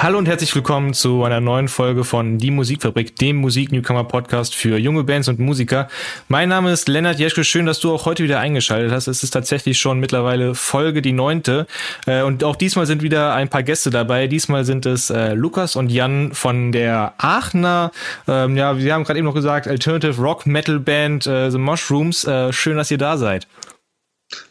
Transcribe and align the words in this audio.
Hallo 0.00 0.16
und 0.16 0.28
herzlich 0.28 0.54
willkommen 0.54 0.94
zu 0.94 1.24
einer 1.24 1.40
neuen 1.40 1.66
Folge 1.66 2.04
von 2.04 2.38
Die 2.38 2.52
Musikfabrik, 2.52 3.16
dem 3.16 3.38
Musik-Newcomer-Podcast 3.38 4.54
für 4.54 4.78
junge 4.78 5.02
Bands 5.02 5.26
und 5.26 5.40
Musiker. 5.40 5.88
Mein 6.28 6.48
Name 6.48 6.70
ist 6.70 6.86
Lennart 6.86 7.18
Jeschke. 7.18 7.42
Schön, 7.42 7.66
dass 7.66 7.80
du 7.80 7.92
auch 7.92 8.06
heute 8.06 8.22
wieder 8.22 8.38
eingeschaltet 8.38 8.92
hast. 8.92 9.08
Es 9.08 9.24
ist 9.24 9.32
tatsächlich 9.32 9.80
schon 9.80 9.98
mittlerweile 9.98 10.54
Folge 10.54 11.02
die 11.02 11.10
neunte. 11.10 11.66
Äh, 12.06 12.22
und 12.22 12.44
auch 12.44 12.54
diesmal 12.54 12.86
sind 12.86 13.02
wieder 13.02 13.34
ein 13.34 13.48
paar 13.48 13.64
Gäste 13.64 13.90
dabei. 13.90 14.28
Diesmal 14.28 14.64
sind 14.64 14.86
es 14.86 15.10
äh, 15.10 15.34
Lukas 15.34 15.74
und 15.74 15.90
Jan 15.90 16.32
von 16.32 16.70
der 16.70 17.14
Aachener, 17.18 17.90
ähm, 18.28 18.56
ja, 18.56 18.78
wir 18.78 18.94
haben 18.94 19.02
gerade 19.02 19.18
eben 19.18 19.26
noch 19.26 19.34
gesagt, 19.34 19.66
Alternative 19.66 20.22
Rock 20.22 20.46
Metal 20.46 20.78
Band 20.78 21.26
äh, 21.26 21.50
The 21.50 21.58
Mushrooms. 21.58 22.24
Äh, 22.24 22.52
schön, 22.52 22.76
dass 22.76 22.92
ihr 22.92 22.98
da 22.98 23.16
seid. 23.18 23.48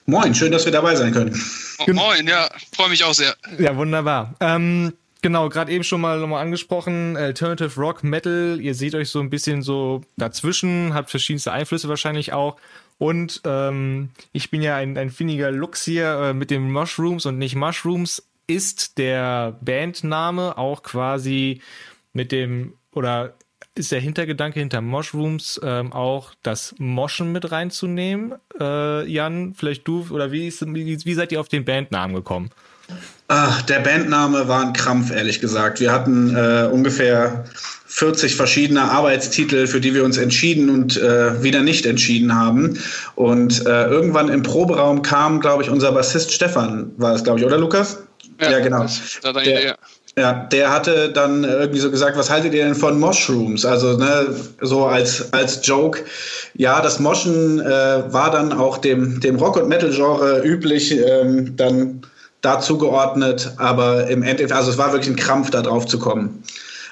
Moin, 0.08 0.36
schön, 0.36 0.52
dass 0.52 0.66
wir 0.66 0.74
dabei 0.74 0.96
sein 0.96 1.14
können. 1.14 1.42
Moin, 1.88 2.28
ja, 2.28 2.50
freue 2.76 2.90
mich 2.90 3.06
auch 3.06 3.14
sehr. 3.14 3.34
Ja, 3.58 3.78
wunderbar. 3.78 4.34
Ähm, 4.42 4.92
Genau, 5.22 5.50
gerade 5.50 5.72
eben 5.72 5.84
schon 5.84 6.02
mal 6.02 6.20
nochmal 6.20 6.44
angesprochen, 6.44 7.18
Alternative 7.18 7.80
Rock, 7.80 8.04
Metal, 8.04 8.60
ihr 8.62 8.76
seht 8.76 8.94
euch 8.94 9.10
so 9.10 9.20
ein 9.20 9.30
bisschen 9.30 9.62
so 9.64 10.02
dazwischen, 10.16 10.94
habt 10.94 11.10
verschiedenste 11.10 11.52
Einflüsse 11.52 11.90
wahrscheinlich 11.90 12.34
auch. 12.34 12.58
Und 13.00 13.42
ähm, 13.46 14.10
ich 14.32 14.50
bin 14.52 14.62
ja 14.62 14.76
ein, 14.76 14.98
ein 14.98 15.10
finniger 15.10 15.52
Lux 15.52 15.84
hier 15.84 16.08
äh, 16.08 16.34
mit 16.34 16.52
den 16.52 16.72
Mushrooms 16.72 17.26
und 17.26 17.38
nicht 17.38 17.56
Mushrooms. 17.56 18.28
Ist 18.48 18.98
der 18.98 19.58
Bandname 19.62 20.58
auch 20.58 20.82
quasi 20.82 21.62
mit 22.14 22.32
dem, 22.32 22.74
oder 22.94 23.36
ist 23.76 23.92
der 23.92 24.00
Hintergedanke 24.00 24.60
hinter 24.60 24.82
Mushrooms 24.82 25.60
ähm, 25.64 25.94
auch 25.94 26.34
das 26.44 26.74
Moschen 26.78 27.32
mit 27.32 27.52
reinzunehmen? 27.52 28.36
Äh, 28.60 29.06
Jan, 29.10 29.54
vielleicht 29.54 29.88
du, 29.88 30.08
oder 30.10 30.32
wie, 30.32 30.48
ist, 30.48 30.66
wie, 30.74 31.06
wie 31.06 31.14
seid 31.14 31.32
ihr 31.32 31.40
auf 31.40 31.50
den 31.50 31.66
Bandnamen 31.66 32.16
gekommen? 32.16 32.50
Ach, 33.30 33.62
der 33.64 33.80
Bandname 33.82 34.48
war 34.48 34.62
ein 34.62 34.74
Krampf, 34.74 35.12
ehrlich 35.12 35.42
gesagt. 35.42 35.82
Wir 35.82 35.92
hatten 35.92 36.34
äh, 36.36 36.70
ungefähr 36.72 37.44
40 37.88 38.36
verschiedene 38.36 38.84
Arbeitstitel, 38.84 39.68
für 39.68 39.82
die 39.82 39.94
wir 39.94 40.06
uns 40.06 40.18
entschieden 40.18 40.70
und 40.70 40.98
äh, 40.98 41.44
wieder 41.44 41.62
nicht 41.62 41.86
entschieden 41.86 42.36
haben. 42.36 42.80
Und 43.16 43.66
äh, 43.66 43.88
irgendwann 43.88 44.30
im 44.30 44.44
Proberaum 44.44 45.02
kam, 45.02 45.42
glaube 45.42 45.64
ich, 45.64 45.70
unser 45.70 45.92
Bassist 45.92 46.32
Stefan, 46.32 46.92
war 46.98 47.16
es, 47.16 47.24
glaube 47.24 47.40
ich, 47.40 47.46
oder 47.46 47.58
Lukas? 47.58 47.98
Ja, 48.40 48.52
ja 48.52 48.60
genau. 48.60 48.84
Das, 48.84 49.20
das 49.22 49.44
der, 49.44 49.78
ja, 50.18 50.34
der 50.34 50.72
hatte 50.72 51.10
dann 51.10 51.44
irgendwie 51.44 51.80
so 51.80 51.92
gesagt, 51.92 52.18
was 52.18 52.30
haltet 52.30 52.54
ihr 52.54 52.66
denn 52.66 52.76
von 52.76 53.00
Mushrooms? 53.00 53.66
Also 53.66 53.98
ne, 53.98 54.36
so 54.62 54.86
als, 54.86 55.32
als 55.32 55.66
Joke. 55.66 56.04
Ja, 56.56 56.82
das 56.82 57.00
Moschen 57.00 57.60
äh, 57.60 58.14
war 58.14 58.32
dann 58.32 58.52
auch 58.52 58.80
dem, 58.80 59.20
dem 59.20 59.36
Rock- 59.36 59.58
und 59.58 59.70
Metal-Genre 59.70 60.42
üblich. 60.44 60.92
Ähm, 60.92 61.56
dann 61.56 62.02
dazu 62.48 62.78
geordnet, 62.78 63.54
aber 63.58 64.08
im 64.08 64.24
Endeffekt, 64.24 64.54
also 64.54 64.72
es 64.72 64.78
war 64.78 64.94
wirklich 64.94 65.10
ein 65.10 65.18
Krampf, 65.18 65.50
da 65.50 65.62
drauf 65.62 65.86
zu 65.86 66.00
kommen. 66.00 66.44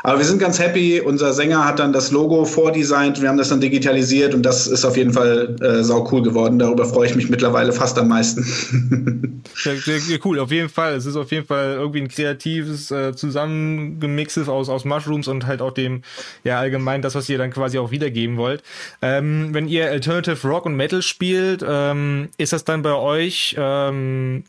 Aber 0.05 0.19
wir 0.19 0.25
sind 0.25 0.37
ganz 0.37 0.59
happy. 0.59 1.01
Unser 1.01 1.33
Sänger 1.33 1.65
hat 1.65 1.79
dann 1.79 1.91
das 1.91 2.11
Logo 2.11 2.45
vordesignt. 2.45 3.19
Wir 3.23 3.27
haben 3.27 3.39
das 3.39 3.49
dann 3.49 3.59
digitalisiert 3.59 4.35
und 4.35 4.43
das 4.43 4.67
ist 4.67 4.85
auf 4.85 4.97
jeden 4.97 5.13
Fall 5.13 5.55
äh, 5.61 5.83
sau 5.83 6.07
cool 6.11 6.21
geworden. 6.21 6.59
Darüber 6.59 6.85
freue 6.85 7.07
ich 7.07 7.15
mich 7.15 7.27
mittlerweile 7.27 7.73
fast 7.73 7.97
am 7.97 8.09
meisten. 8.09 8.43
sehr, 9.55 9.77
sehr, 9.77 9.99
sehr, 9.99 10.19
cool, 10.23 10.37
auf 10.37 10.51
jeden 10.51 10.69
Fall. 10.69 10.93
Es 10.93 11.07
ist 11.07 11.15
auf 11.15 11.31
jeden 11.31 11.47
Fall 11.47 11.77
irgendwie 11.79 12.01
ein 12.01 12.07
kreatives 12.07 12.91
äh, 12.91 13.15
Zusammengemixes 13.15 14.47
aus, 14.47 14.69
aus 14.69 14.85
Mushrooms 14.85 15.27
und 15.27 15.47
halt 15.47 15.63
auch 15.63 15.71
dem, 15.71 16.03
ja, 16.43 16.59
allgemein 16.59 17.01
das, 17.01 17.15
was 17.15 17.27
ihr 17.27 17.39
dann 17.39 17.49
quasi 17.49 17.79
auch 17.79 17.89
wiedergeben 17.89 18.37
wollt. 18.37 18.61
Ähm, 19.01 19.55
wenn 19.55 19.67
ihr 19.67 19.89
Alternative 19.89 20.47
Rock 20.47 20.67
und 20.67 20.75
Metal 20.75 21.01
spielt, 21.01 21.65
ähm, 21.67 22.29
ist 22.37 22.53
das 22.53 22.63
dann 22.63 22.83
bei 22.83 22.93
euch 22.93 23.55
ähm, 23.57 24.43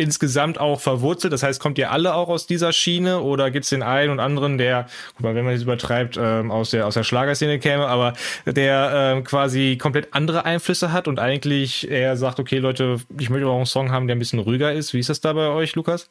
insgesamt 0.00 0.58
auch 0.58 0.80
verwurzelt? 0.80 1.32
Das 1.32 1.42
heißt, 1.42 1.60
kommt 1.60 1.78
ihr 1.78 1.92
alle 1.92 2.14
auch 2.14 2.28
aus 2.28 2.46
dieser 2.46 2.72
Schiene 2.72 3.20
oder 3.20 3.50
gibt 3.50 3.64
es 3.64 3.70
den 3.70 3.82
einen 3.82 4.10
und 4.10 4.18
anderen, 4.20 4.58
der, 4.58 4.88
guck 5.14 5.24
mal, 5.24 5.34
wenn 5.34 5.44
man 5.44 5.54
es 5.54 5.62
übertreibt, 5.62 6.18
ähm, 6.20 6.50
aus 6.50 6.70
der 6.70 6.86
aus 6.86 6.94
der 6.94 7.04
Schlagerszene 7.04 7.58
käme, 7.58 7.86
aber 7.86 8.14
der 8.46 8.90
ähm, 8.94 9.24
quasi 9.24 9.76
komplett 9.80 10.08
andere 10.12 10.44
Einflüsse 10.44 10.92
hat 10.92 11.06
und 11.06 11.18
eigentlich 11.18 11.88
eher 11.88 12.16
sagt, 12.16 12.40
okay, 12.40 12.58
Leute, 12.58 13.00
ich 13.18 13.30
möchte 13.30 13.46
auch 13.46 13.56
einen 13.56 13.66
Song 13.66 13.92
haben, 13.92 14.06
der 14.06 14.16
ein 14.16 14.18
bisschen 14.18 14.38
ruhiger 14.38 14.72
ist. 14.72 14.94
Wie 14.94 14.98
ist 14.98 15.10
das 15.10 15.20
da 15.20 15.32
bei 15.32 15.48
euch, 15.48 15.74
Lukas? 15.74 16.08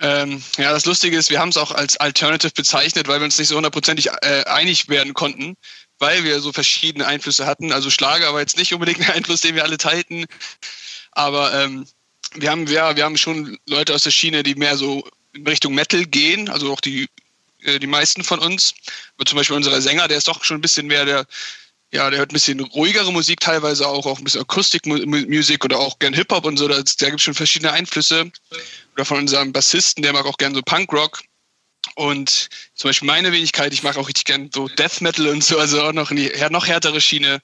Ähm, 0.00 0.42
ja, 0.58 0.72
das 0.72 0.86
Lustige 0.86 1.16
ist, 1.16 1.30
wir 1.30 1.40
haben 1.40 1.48
es 1.50 1.56
auch 1.56 1.70
als 1.70 1.96
Alternative 1.96 2.52
bezeichnet, 2.52 3.08
weil 3.08 3.20
wir 3.20 3.24
uns 3.24 3.38
nicht 3.38 3.48
so 3.48 3.56
hundertprozentig 3.56 4.08
äh, 4.22 4.44
einig 4.46 4.88
werden 4.88 5.14
konnten, 5.14 5.56
weil 5.98 6.24
wir 6.24 6.40
so 6.40 6.52
verschiedene 6.52 7.06
Einflüsse 7.06 7.46
hatten. 7.46 7.72
Also 7.72 7.90
Schlager 7.90 8.32
war 8.32 8.40
jetzt 8.40 8.58
nicht 8.58 8.74
unbedingt 8.74 9.00
ein 9.00 9.14
Einfluss, 9.14 9.40
den 9.40 9.54
wir 9.54 9.64
alle 9.64 9.78
teilten, 9.78 10.26
aber 11.12 11.54
ähm, 11.54 11.86
wir 12.34 12.50
haben, 12.50 12.68
wir, 12.68 12.96
wir 12.96 13.04
haben 13.04 13.16
schon 13.16 13.58
Leute 13.66 13.94
aus 13.94 14.04
der 14.04 14.10
Schiene, 14.10 14.42
die 14.42 14.54
mehr 14.54 14.76
so 14.76 15.08
in 15.32 15.46
Richtung 15.46 15.74
Metal 15.74 16.04
gehen, 16.04 16.48
also 16.48 16.72
auch 16.72 16.80
die, 16.80 17.08
äh, 17.62 17.78
die 17.78 17.86
meisten 17.86 18.24
von 18.24 18.38
uns. 18.40 18.74
Aber 19.16 19.26
zum 19.26 19.38
Beispiel 19.38 19.56
unser 19.56 19.80
Sänger, 19.80 20.08
der 20.08 20.18
ist 20.18 20.28
doch 20.28 20.44
schon 20.44 20.58
ein 20.58 20.62
bisschen 20.62 20.86
mehr 20.86 21.04
der, 21.04 21.26
ja, 21.92 22.10
der 22.10 22.18
hört 22.18 22.32
ein 22.32 22.34
bisschen 22.34 22.60
ruhigere 22.60 23.12
Musik 23.12 23.40
teilweise 23.40 23.86
auch, 23.86 24.06
auch 24.06 24.18
ein 24.18 24.24
bisschen 24.24 24.40
Akustikmusik 24.40 25.64
oder 25.64 25.78
auch 25.78 25.98
gern 25.98 26.14
Hip-Hop 26.14 26.44
und 26.44 26.56
so. 26.56 26.66
Da, 26.66 26.76
da 26.76 27.06
gibt 27.06 27.20
es 27.20 27.22
schon 27.22 27.34
verschiedene 27.34 27.72
Einflüsse. 27.72 28.30
Oder 28.94 29.04
von 29.04 29.18
unserem 29.18 29.52
Bassisten, 29.52 30.02
der 30.02 30.12
mag 30.12 30.26
auch 30.26 30.36
gern 30.36 30.54
so 30.54 30.62
Punkrock. 30.62 31.22
Und 31.94 32.48
zum 32.74 32.88
Beispiel 32.88 33.06
meine 33.06 33.30
Wenigkeit, 33.32 33.72
ich 33.72 33.82
mag 33.82 33.96
auch 33.96 34.08
richtig 34.08 34.24
gern 34.24 34.50
so 34.52 34.68
Death 34.68 35.00
Metal 35.00 35.28
und 35.28 35.44
so, 35.44 35.58
also 35.58 35.82
auch 35.82 35.92
noch 35.92 36.10
eine 36.10 36.30
noch 36.50 36.66
härtere 36.66 37.00
Schiene. 37.00 37.40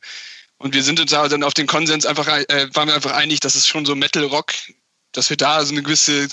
Und 0.58 0.74
wir 0.74 0.82
sind 0.82 1.00
uns 1.00 1.10
da 1.10 1.28
dann 1.28 1.44
auf 1.44 1.54
den 1.54 1.66
Konsens 1.66 2.04
einfach, 2.04 2.26
äh, 2.26 2.68
waren 2.74 2.88
wir 2.88 2.94
einfach 2.94 3.12
einig, 3.12 3.40
dass 3.40 3.54
es 3.54 3.66
schon 3.66 3.86
so 3.86 3.94
Metal 3.94 4.24
Rock 4.24 4.52
dass 5.12 5.30
wir 5.30 5.36
da 5.36 5.64
so 5.64 5.72
eine 5.72 5.82
gewisse 5.82 6.24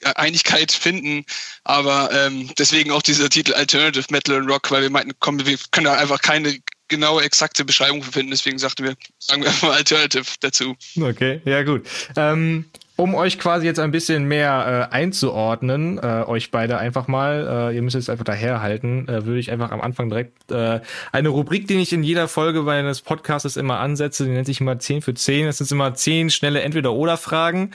äh, 0.00 0.14
Einigkeit 0.16 0.72
finden. 0.72 1.24
Aber 1.64 2.10
ähm, 2.12 2.50
deswegen 2.58 2.90
auch 2.90 3.02
dieser 3.02 3.28
Titel 3.28 3.54
Alternative 3.54 4.06
Metal 4.10 4.36
and 4.36 4.50
Rock, 4.50 4.70
weil 4.70 4.82
wir 4.82 4.90
meinten, 4.90 5.12
komm, 5.20 5.44
wir 5.44 5.58
können 5.70 5.84
da 5.84 5.94
einfach 5.94 6.20
keine 6.20 6.58
genaue, 6.88 7.22
exakte 7.22 7.64
Beschreibung 7.64 8.02
finden. 8.02 8.30
Deswegen 8.30 8.58
sagten 8.58 8.84
wir, 8.84 8.94
sagen 9.18 9.42
wir 9.42 9.48
einfach 9.50 9.74
Alternative 9.74 10.24
dazu. 10.40 10.76
Okay, 11.00 11.40
ja 11.44 11.62
gut. 11.62 11.86
Ähm, 12.16 12.66
um 12.96 13.14
euch 13.14 13.38
quasi 13.38 13.66
jetzt 13.66 13.80
ein 13.80 13.90
bisschen 13.90 14.24
mehr 14.24 14.88
äh, 14.90 14.94
einzuordnen, 14.94 15.98
äh, 15.98 16.24
euch 16.26 16.50
beide 16.50 16.78
einfach 16.78 17.08
mal, 17.08 17.70
äh, 17.70 17.74
ihr 17.74 17.82
müsst 17.82 17.94
jetzt 17.94 18.10
einfach 18.10 18.24
daherhalten, 18.24 19.08
äh, 19.08 19.24
würde 19.24 19.40
ich 19.40 19.50
einfach 19.50 19.72
am 19.72 19.80
Anfang 19.80 20.10
direkt 20.10 20.50
äh, 20.52 20.80
eine 21.10 21.28
Rubrik, 21.30 21.66
die 21.66 21.80
ich 21.80 21.92
in 21.92 22.02
jeder 22.02 22.28
Folge 22.28 22.62
meines 22.62 23.00
Podcasts 23.00 23.56
immer 23.56 23.80
ansetze, 23.80 24.24
die 24.24 24.30
nennt 24.30 24.46
sich 24.46 24.60
immer 24.60 24.78
10 24.78 25.02
für 25.02 25.14
10. 25.14 25.46
Das 25.46 25.58
sind 25.58 25.70
immer 25.70 25.94
10 25.94 26.30
schnelle 26.30 26.60
Entweder-Oder-Fragen 26.60 27.72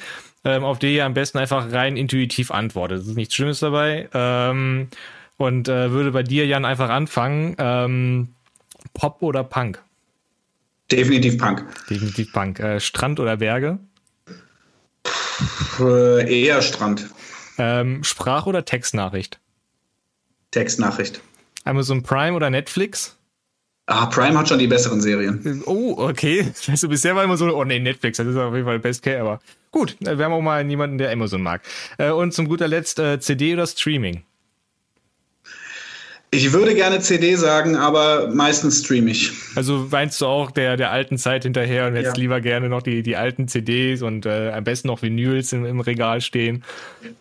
ähm, 0.47 0.63
auf 0.63 0.79
die 0.79 0.95
ihr 0.95 1.05
am 1.05 1.13
besten 1.13 1.37
einfach 1.37 1.71
rein 1.71 1.97
intuitiv 1.97 2.51
antwortet. 2.51 3.01
Es 3.01 3.07
ist 3.07 3.17
nichts 3.17 3.35
Schlimmes 3.35 3.59
dabei. 3.59 4.07
Ähm, 4.13 4.87
und 5.35 5.67
äh, 5.67 5.91
würde 5.91 6.11
bei 6.11 6.23
dir, 6.23 6.47
Jan, 6.47 6.65
einfach 6.65 6.89
anfangen. 6.89 7.55
Ähm, 7.59 8.29
Pop 8.93 9.21
oder 9.21 9.43
Punk? 9.43 9.83
Definitiv 10.91 11.37
Punk. 11.37 11.65
Definitiv 11.89 12.31
Punk. 12.31 12.59
Äh, 12.59 12.79
Strand 12.79 13.19
oder 13.19 13.37
Berge? 13.37 13.79
Äh, 15.79 16.43
eher 16.43 16.61
Strand. 16.61 17.09
Ähm, 17.57 18.03
Sprach- 18.03 18.45
oder 18.45 18.65
Textnachricht? 18.65 19.39
Textnachricht. 20.51 21.21
Amazon 21.63 22.03
Prime 22.03 22.33
oder 22.33 22.49
Netflix? 22.49 23.17
Ah, 23.89 24.05
Prime 24.07 24.37
hat 24.37 24.49
schon 24.49 24.59
die 24.59 24.67
besseren 24.67 25.01
Serien. 25.01 25.63
Oh, 25.65 25.95
okay. 25.97 26.51
Also 26.67 26.89
bisher 26.89 27.15
war 27.15 27.23
immer 27.23 27.37
so, 27.37 27.45
oh 27.55 27.63
nee, 27.63 27.79
Netflix, 27.79 28.17
das 28.17 28.27
ist 28.27 28.35
auf 28.35 28.53
jeden 28.53 28.65
Fall 28.65 28.79
Best 28.79 29.01
Care, 29.01 29.21
aber 29.21 29.39
gut, 29.71 29.95
wir 29.99 30.17
haben 30.17 30.33
auch 30.33 30.41
mal 30.41 30.67
jemanden, 30.67 30.97
der 30.97 31.11
Amazon 31.11 31.41
mag. 31.41 31.61
Äh, 31.97 32.11
und 32.11 32.33
zum 32.33 32.49
guter 32.49 32.67
Letzt 32.67 32.99
äh, 32.99 33.19
CD 33.19 33.53
oder 33.53 33.65
Streaming? 33.65 34.23
Ich 36.29 36.51
würde 36.51 36.75
gerne 36.75 36.99
CD 36.99 37.35
sagen, 37.35 37.77
aber 37.77 38.27
meistens 38.33 38.79
stream 38.83 39.07
ich. 39.07 39.31
Also 39.55 39.93
weinst 39.93 40.19
du 40.19 40.25
auch 40.25 40.51
der, 40.51 40.75
der 40.75 40.91
alten 40.91 41.17
Zeit 41.17 41.43
hinterher 41.43 41.87
und 41.87 41.95
hättest 41.95 42.17
ja. 42.17 42.21
lieber 42.21 42.41
gerne 42.41 42.67
noch 42.67 42.81
die, 42.81 43.01
die 43.01 43.15
alten 43.15 43.47
CDs 43.47 44.01
und 44.01 44.25
äh, 44.25 44.51
am 44.51 44.65
besten 44.65 44.89
noch 44.89 45.01
Vinyls 45.01 45.53
im, 45.53 45.63
im 45.63 45.79
Regal 45.79 46.19
stehen? 46.19 46.65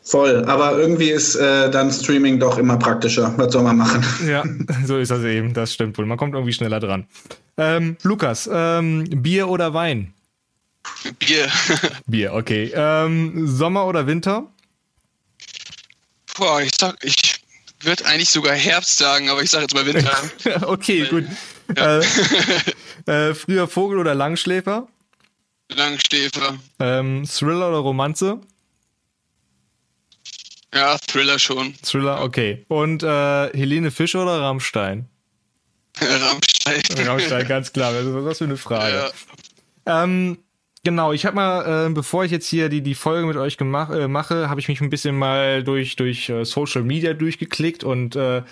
Voll, 0.02 0.44
aber 0.46 0.76
irgendwie 0.76 1.10
ist 1.10 1.36
äh, 1.36 1.70
dann 1.70 1.92
Streaming 1.92 2.40
doch 2.40 2.58
immer 2.58 2.78
praktischer. 2.78 3.32
Was 3.36 3.52
soll 3.52 3.62
man 3.62 3.76
machen? 3.76 4.04
Ja, 4.26 4.42
so 4.84 4.98
ist 4.98 5.12
das 5.12 5.22
eben, 5.22 5.54
das 5.54 5.72
stimmt 5.72 5.96
wohl. 5.98 6.06
Man 6.06 6.18
kommt 6.18 6.34
irgendwie 6.34 6.52
schneller 6.52 6.80
dran. 6.80 7.06
Ähm, 7.58 7.96
Lukas, 8.02 8.50
ähm, 8.52 9.04
Bier 9.22 9.48
oder 9.48 9.72
Wein? 9.72 10.14
Bier. 11.20 11.46
Bier, 12.06 12.34
okay. 12.34 12.72
Ähm, 12.74 13.46
Sommer 13.46 13.86
oder 13.86 14.08
Winter? 14.08 14.46
Boah, 16.36 16.60
ich 16.60 16.72
sag, 16.76 16.96
ich 17.02 17.45
würde 17.86 18.04
eigentlich 18.06 18.30
sogar 18.30 18.54
Herbst 18.54 18.98
sagen, 18.98 19.30
aber 19.30 19.42
ich 19.42 19.50
sage 19.50 19.62
jetzt 19.62 19.74
mal 19.74 19.86
Winter. 19.86 20.12
okay, 20.68 21.06
gut. 21.06 21.24
Ja. 21.76 22.00
Äh, 22.00 22.04
äh, 23.30 23.34
früher 23.34 23.68
Vogel 23.68 23.98
oder 23.98 24.14
Langschläfer? 24.14 24.88
Langschläfer. 25.72 26.58
Ähm, 26.78 27.24
Thriller 27.26 27.68
oder 27.68 27.78
Romanze? 27.78 28.40
Ja, 30.74 30.98
Thriller 30.98 31.38
schon. 31.38 31.74
Thriller, 31.82 32.22
okay. 32.22 32.64
Und 32.68 33.02
äh, 33.02 33.50
Helene 33.56 33.90
Fischer 33.90 34.22
oder 34.22 34.40
Rammstein? 34.40 35.08
Rammstein. 36.00 36.82
Rammstein, 37.06 37.48
ganz 37.48 37.72
klar. 37.72 37.94
Was 37.94 38.04
ist 38.04 38.26
das 38.26 38.38
für 38.38 38.44
eine 38.44 38.56
Frage? 38.56 39.10
Ja. 39.86 40.04
Ähm, 40.04 40.38
Genau, 40.86 41.12
ich 41.12 41.26
habe 41.26 41.34
mal, 41.34 41.88
äh, 41.88 41.90
bevor 41.92 42.24
ich 42.24 42.30
jetzt 42.30 42.46
hier 42.46 42.68
die, 42.68 42.80
die 42.80 42.94
Folge 42.94 43.26
mit 43.26 43.36
euch 43.36 43.56
gemach, 43.56 43.90
äh, 43.90 44.06
mache, 44.06 44.48
habe 44.48 44.60
ich 44.60 44.68
mich 44.68 44.80
ein 44.80 44.88
bisschen 44.88 45.18
mal 45.18 45.64
durch, 45.64 45.96
durch 45.96 46.28
äh, 46.28 46.44
Social 46.44 46.84
Media 46.84 47.12
durchgeklickt 47.12 47.82
und 47.82 48.14
äh, 48.14 48.42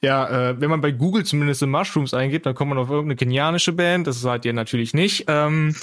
ja, 0.00 0.50
äh, 0.50 0.60
wenn 0.60 0.70
man 0.70 0.80
bei 0.80 0.92
Google 0.92 1.24
zumindest 1.24 1.58
The 1.58 1.66
Mushrooms 1.66 2.14
eingibt, 2.14 2.46
dann 2.46 2.54
kommt 2.54 2.68
man 2.68 2.78
auf 2.78 2.90
irgendeine 2.90 3.16
kenianische 3.16 3.72
Band. 3.72 4.06
Das 4.06 4.20
seid 4.20 4.44
ihr 4.44 4.52
natürlich 4.52 4.94
nicht. 4.94 5.24
Ähm, 5.26 5.74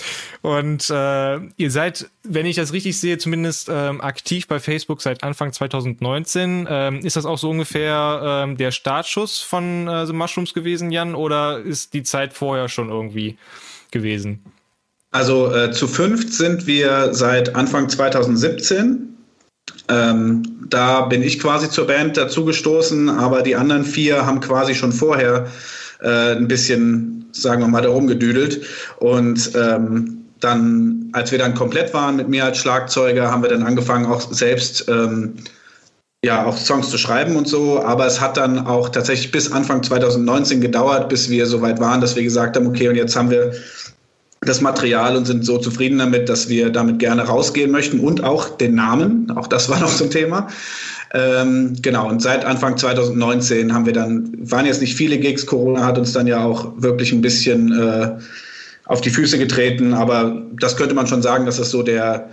und 0.41 0.89
äh, 0.89 1.39
ihr 1.57 1.71
seid, 1.71 2.09
wenn 2.23 2.45
ich 2.45 2.55
das 2.55 2.71
richtig 2.71 2.97
sehe, 2.97 3.17
zumindest 3.17 3.67
ähm, 3.69 3.99
aktiv 3.99 4.47
bei 4.47 4.61
Facebook 4.61 5.01
seit 5.01 5.23
Anfang 5.23 5.51
2019. 5.51 6.67
Ähm, 6.69 6.99
ist 6.99 7.17
das 7.17 7.25
auch 7.25 7.37
so 7.37 7.49
ungefähr 7.49 8.43
ähm, 8.45 8.55
der 8.55 8.71
Startschuss 8.71 9.41
von 9.41 9.89
äh, 9.89 10.05
The 10.05 10.13
Mushrooms 10.13 10.53
gewesen, 10.53 10.89
Jan? 10.89 11.15
Oder 11.15 11.59
ist 11.59 11.93
die 11.93 12.03
Zeit 12.03 12.31
vorher 12.31 12.69
schon 12.69 12.87
irgendwie 12.87 13.37
gewesen? 13.91 14.45
Also 15.11 15.53
äh, 15.53 15.71
zu 15.71 15.87
fünft 15.87 16.33
sind 16.33 16.67
wir 16.67 17.13
seit 17.13 17.55
Anfang 17.55 17.89
2017. 17.89 19.17
Ähm, 19.89 20.43
da 20.69 21.01
bin 21.01 21.21
ich 21.21 21.39
quasi 21.39 21.69
zur 21.69 21.87
Band 21.87 22.15
dazugestoßen, 22.15 23.09
aber 23.09 23.41
die 23.41 23.55
anderen 23.55 23.83
vier 23.83 24.25
haben 24.25 24.39
quasi 24.39 24.73
schon 24.73 24.93
vorher 24.93 25.47
äh, 26.01 26.35
ein 26.35 26.47
bisschen, 26.47 27.25
sagen 27.33 27.61
wir 27.61 27.67
mal, 27.67 27.81
da 27.81 27.89
rumgedüdelt. 27.89 28.65
Und 28.99 29.51
ähm, 29.55 30.25
dann, 30.39 31.09
als 31.11 31.31
wir 31.31 31.39
dann 31.39 31.55
komplett 31.55 31.93
waren 31.93 32.15
mit 32.15 32.29
mir 32.29 32.45
als 32.45 32.57
Schlagzeuger, 32.59 33.29
haben 33.29 33.43
wir 33.43 33.49
dann 33.49 33.63
angefangen, 33.63 34.05
auch 34.05 34.21
selbst 34.31 34.87
ähm, 34.87 35.35
ja, 36.23 36.45
auch 36.45 36.55
Songs 36.55 36.89
zu 36.89 36.97
schreiben 36.97 37.35
und 37.35 37.49
so. 37.49 37.83
Aber 37.83 38.05
es 38.05 38.21
hat 38.21 38.37
dann 38.37 38.65
auch 38.65 38.89
tatsächlich 38.89 39.31
bis 39.31 39.51
Anfang 39.51 39.83
2019 39.83 40.61
gedauert, 40.61 41.09
bis 41.09 41.29
wir 41.29 41.45
so 41.47 41.61
weit 41.61 41.81
waren, 41.81 41.99
dass 41.99 42.15
wir 42.15 42.23
gesagt 42.23 42.55
haben, 42.55 42.67
okay, 42.67 42.87
und 42.87 42.95
jetzt 42.95 43.15
haben 43.15 43.29
wir 43.29 43.53
das 44.43 44.59
Material 44.59 45.15
und 45.15 45.25
sind 45.25 45.45
so 45.45 45.59
zufrieden 45.59 45.99
damit, 45.99 46.27
dass 46.27 46.49
wir 46.49 46.71
damit 46.71 46.97
gerne 46.97 47.21
rausgehen 47.21 47.69
möchten 47.69 47.99
und 47.99 48.23
auch 48.23 48.49
den 48.57 48.73
Namen. 48.73 49.31
Auch 49.35 49.45
das 49.45 49.69
war 49.69 49.79
noch 49.79 49.89
so 49.89 50.05
ein 50.05 50.09
Thema. 50.09 50.47
Ähm, 51.13 51.75
genau, 51.81 52.09
und 52.09 52.23
seit 52.23 52.43
Anfang 52.43 52.75
2019 52.75 53.71
haben 53.71 53.85
wir 53.85 53.93
dann, 53.93 54.31
waren 54.39 54.65
jetzt 54.65 54.81
nicht 54.81 54.95
viele 54.95 55.19
Gigs, 55.19 55.45
Corona 55.45 55.85
hat 55.85 55.99
uns 55.99 56.13
dann 56.13 56.25
ja 56.25 56.43
auch 56.43 56.73
wirklich 56.77 57.11
ein 57.11 57.21
bisschen 57.21 57.71
äh, 57.77 58.17
auf 58.85 59.01
die 59.01 59.11
Füße 59.11 59.37
getreten, 59.37 59.93
aber 59.93 60.41
das 60.53 60.75
könnte 60.75 60.95
man 60.95 61.05
schon 61.05 61.21
sagen, 61.21 61.45
dass 61.45 61.57
das 61.57 61.69
so 61.69 61.83
der, 61.83 62.29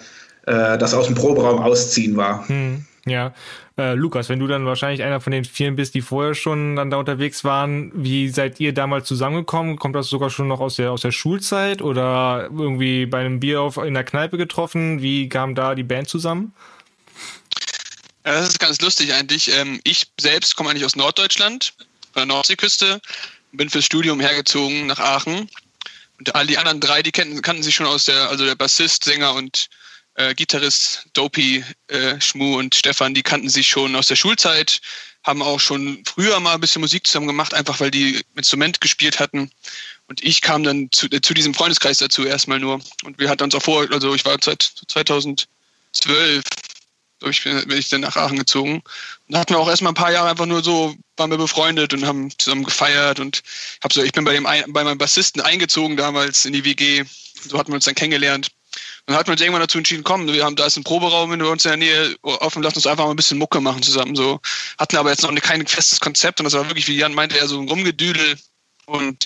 äh, 0.46 0.78
das 0.78 0.94
aus 0.94 1.06
dem 1.06 1.14
Proberaum 1.14 1.58
ausziehen 1.58 2.16
war. 2.16 2.49
Hm, 2.49 2.84
ja, 3.04 3.34
äh, 3.78 3.94
Lukas, 3.94 4.28
wenn 4.28 4.40
du 4.40 4.48
dann 4.48 4.66
wahrscheinlich 4.66 5.04
einer 5.04 5.20
von 5.20 5.30
den 5.30 5.44
vielen 5.44 5.76
bist, 5.76 5.94
die 5.94 6.02
vorher 6.02 6.34
schon 6.34 6.75
dann 6.75 6.90
da 6.90 6.96
unterwegs 6.96 7.44
waren, 7.44 7.92
wie 7.94 8.28
seid 8.28 8.58
ihr 8.58 8.75
damals 8.75 9.06
zusammengekommen? 9.06 9.78
Kommt 9.78 9.94
das 9.94 10.08
sogar 10.08 10.30
schon 10.30 10.48
noch 10.48 10.60
aus 10.60 10.76
der, 10.76 10.90
aus 10.90 11.02
der 11.02 11.12
Schulzeit 11.12 11.80
oder 11.80 12.48
irgendwie 12.50 13.06
bei 13.06 13.20
einem 13.20 13.38
Bier 13.38 13.62
auf, 13.62 13.76
in 13.76 13.94
der 13.94 14.04
Kneipe 14.04 14.36
getroffen? 14.36 15.00
Wie 15.00 15.28
kam 15.28 15.54
da 15.54 15.76
die 15.76 15.84
Band 15.84 16.08
zusammen? 16.08 16.52
Ja, 18.26 18.32
das 18.32 18.48
ist 18.48 18.60
ganz 18.60 18.80
lustig 18.80 19.14
eigentlich. 19.14 19.56
Ähm, 19.56 19.80
ich 19.84 20.08
selbst 20.20 20.56
komme 20.56 20.70
eigentlich 20.70 20.84
aus 20.84 20.96
Norddeutschland, 20.96 21.72
von 22.12 22.20
der 22.20 22.26
Nordseeküste, 22.26 23.00
bin 23.52 23.70
fürs 23.70 23.84
Studium 23.84 24.19
hergezogen 24.19 24.86
nach 24.86 24.98
Aachen. 24.98 25.48
Und 26.19 26.34
all 26.34 26.48
die 26.48 26.58
anderen 26.58 26.80
drei, 26.80 27.02
die 27.02 27.12
kannten, 27.12 27.40
kannten 27.42 27.62
sich 27.62 27.76
schon 27.76 27.86
aus 27.86 28.06
der, 28.06 28.28
also 28.28 28.44
der 28.44 28.56
Bassist, 28.56 29.04
Sänger 29.04 29.34
und 29.34 29.69
äh, 30.18 30.34
Gitarrist 30.34 31.06
Dopey, 31.12 31.64
äh, 31.86 32.20
Schmu 32.20 32.58
und 32.58 32.74
Stefan, 32.74 33.14
die 33.14 33.22
kannten 33.22 33.48
sich 33.48 33.68
schon 33.68 33.94
aus 33.94 34.08
der 34.08 34.16
Schulzeit, 34.16 34.80
haben 35.24 35.42
auch 35.42 35.60
schon 35.60 36.02
früher 36.04 36.40
mal 36.40 36.54
ein 36.54 36.60
bisschen 36.60 36.80
Musik 36.80 37.06
zusammen 37.06 37.28
gemacht, 37.28 37.54
einfach 37.54 37.80
weil 37.80 37.90
die 37.90 38.20
Instrument 38.36 38.80
gespielt 38.80 39.20
hatten. 39.20 39.50
Und 40.08 40.24
ich 40.24 40.40
kam 40.40 40.64
dann 40.64 40.88
zu, 40.90 41.06
äh, 41.06 41.20
zu 41.20 41.34
diesem 41.34 41.54
Freundeskreis 41.54 41.98
dazu 41.98 42.24
erstmal 42.24 42.58
nur. 42.58 42.80
Und 43.04 43.18
wir 43.18 43.30
hatten 43.30 43.44
uns 43.44 43.54
auch 43.54 43.62
vor, 43.62 43.86
also 43.92 44.14
ich 44.14 44.24
war 44.24 44.36
seit 44.42 44.62
2012, 44.88 45.46
so 47.20 47.28
ich 47.28 47.44
bin, 47.44 47.68
bin 47.68 47.78
ich 47.78 47.88
dann 47.88 48.00
nach 48.00 48.16
Aachen 48.16 48.38
gezogen. 48.38 48.74
Und 48.76 48.82
da 49.28 49.38
hatten 49.38 49.54
wir 49.54 49.60
auch 49.60 49.68
erstmal 49.68 49.92
ein 49.92 49.96
paar 49.96 50.12
Jahre 50.12 50.30
einfach 50.30 50.46
nur 50.46 50.64
so, 50.64 50.96
waren 51.16 51.30
wir 51.30 51.38
befreundet 51.38 51.94
und 51.94 52.04
haben 52.04 52.36
zusammen 52.38 52.64
gefeiert 52.64 53.20
und 53.20 53.42
hab 53.84 53.92
so, 53.92 54.02
ich 54.02 54.12
bin 54.12 54.24
bei 54.24 54.32
dem 54.32 54.44
bei 54.44 54.84
meinem 54.84 54.98
Bassisten 54.98 55.42
eingezogen 55.42 55.96
damals 55.96 56.44
in 56.44 56.54
die 56.54 56.64
WG. 56.64 57.04
So 57.48 57.56
hatten 57.56 57.70
wir 57.70 57.76
uns 57.76 57.84
dann 57.84 57.94
kennengelernt. 57.94 58.48
Dann 59.08 59.16
hat 59.16 59.26
man 59.26 59.32
uns 59.32 59.40
irgendwann 59.40 59.62
dazu 59.62 59.78
entschieden, 59.78 60.05
komm, 60.05 60.31
wir 60.31 60.44
haben 60.44 60.55
da 60.55 60.66
ist 60.66 60.76
ein 60.76 60.84
Proberaum 60.84 61.32
in 61.32 61.40
uns 61.40 61.64
in 61.64 61.70
der 61.70 61.78
Nähe 61.78 62.16
offen, 62.20 62.62
lass 62.62 62.76
uns 62.76 62.87
einfach 62.87 63.06
mal 63.06 63.10
ein 63.10 63.16
bisschen 63.16 63.38
Mucke 63.38 63.58
machen 63.58 63.82
zusammen. 63.82 64.14
So 64.14 64.38
hatten 64.78 64.99
aber 64.99 65.08
jetzt 65.08 65.22
noch 65.22 65.34
kein 65.37 65.66
festes 65.66 65.99
Konzept 65.99 66.40
und 66.40 66.44
das 66.44 66.52
war 66.52 66.66
wirklich, 66.66 66.88
wie 66.88 66.96
Jan 66.99 67.14
meinte, 67.14 67.38
eher 67.38 67.49
so 67.49 67.58
ein 67.58 67.70
Rumgedüdel 67.70 68.38
und 68.84 69.25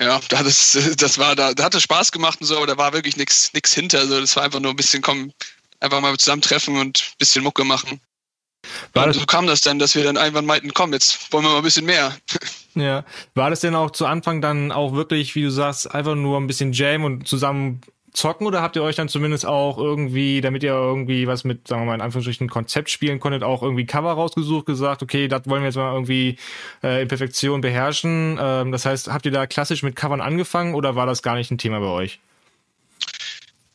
ja, 0.00 0.20
das, 0.28 0.76
das 0.96 1.16
war 1.16 1.36
da, 1.36 1.54
da 1.54 1.62
hatte 1.62 1.80
Spaß 1.80 2.10
gemacht 2.10 2.40
und 2.40 2.48
so, 2.48 2.56
aber 2.56 2.66
da 2.66 2.76
war 2.76 2.92
wirklich 2.92 3.16
nichts 3.16 3.52
nichts 3.52 3.72
hinter. 3.72 4.00
Also 4.00 4.20
das 4.20 4.34
war 4.34 4.42
einfach 4.42 4.58
nur 4.58 4.72
ein 4.72 4.76
bisschen 4.76 5.00
komm, 5.00 5.32
einfach 5.78 6.00
mal 6.00 6.16
zusammentreffen 6.16 6.76
und 6.76 6.98
ein 6.98 7.18
bisschen 7.18 7.44
Mucke 7.44 7.62
machen. 7.62 8.00
War 8.94 9.06
und 9.06 9.12
so 9.12 9.24
kam 9.26 9.46
das 9.46 9.60
dann, 9.60 9.78
dass 9.78 9.94
wir 9.94 10.02
dann 10.02 10.16
irgendwann 10.16 10.44
meinten, 10.44 10.74
komm, 10.74 10.92
jetzt 10.92 11.32
wollen 11.32 11.44
wir 11.44 11.50
mal 11.50 11.58
ein 11.58 11.62
bisschen 11.62 11.86
mehr. 11.86 12.16
Ja. 12.74 13.04
War 13.34 13.50
das 13.50 13.58
denn 13.58 13.74
auch 13.74 13.90
zu 13.90 14.06
Anfang 14.06 14.40
dann 14.40 14.70
auch 14.70 14.92
wirklich, 14.92 15.34
wie 15.34 15.42
du 15.42 15.50
sagst, 15.50 15.92
einfach 15.92 16.14
nur 16.14 16.38
ein 16.38 16.46
bisschen 16.46 16.72
Jam 16.72 17.02
und 17.02 17.26
zusammen 17.26 17.80
zocken 18.12 18.46
oder 18.46 18.62
habt 18.62 18.76
ihr 18.76 18.82
euch 18.82 18.96
dann 18.96 19.08
zumindest 19.08 19.46
auch 19.46 19.78
irgendwie, 19.78 20.40
damit 20.40 20.62
ihr 20.62 20.70
irgendwie 20.70 21.26
was 21.26 21.44
mit, 21.44 21.68
sagen 21.68 21.82
wir 21.82 21.86
mal 21.86 21.94
in 21.94 22.00
Anführungsstrichen, 22.00 22.48
Konzept 22.48 22.90
spielen 22.90 23.20
konntet, 23.20 23.42
auch 23.42 23.62
irgendwie 23.62 23.86
Cover 23.86 24.12
rausgesucht, 24.12 24.66
gesagt, 24.66 25.02
okay, 25.02 25.28
das 25.28 25.42
wollen 25.46 25.62
wir 25.62 25.68
jetzt 25.68 25.76
mal 25.76 25.92
irgendwie 25.92 26.36
äh, 26.82 27.02
in 27.02 27.08
Perfektion 27.08 27.60
beherrschen. 27.60 28.38
Ähm, 28.40 28.72
das 28.72 28.86
heißt, 28.86 29.08
habt 29.08 29.26
ihr 29.26 29.32
da 29.32 29.46
klassisch 29.46 29.82
mit 29.82 29.96
Covern 29.96 30.20
angefangen 30.20 30.74
oder 30.74 30.96
war 30.96 31.06
das 31.06 31.22
gar 31.22 31.34
nicht 31.34 31.50
ein 31.50 31.58
Thema 31.58 31.80
bei 31.80 31.86
euch? 31.86 32.20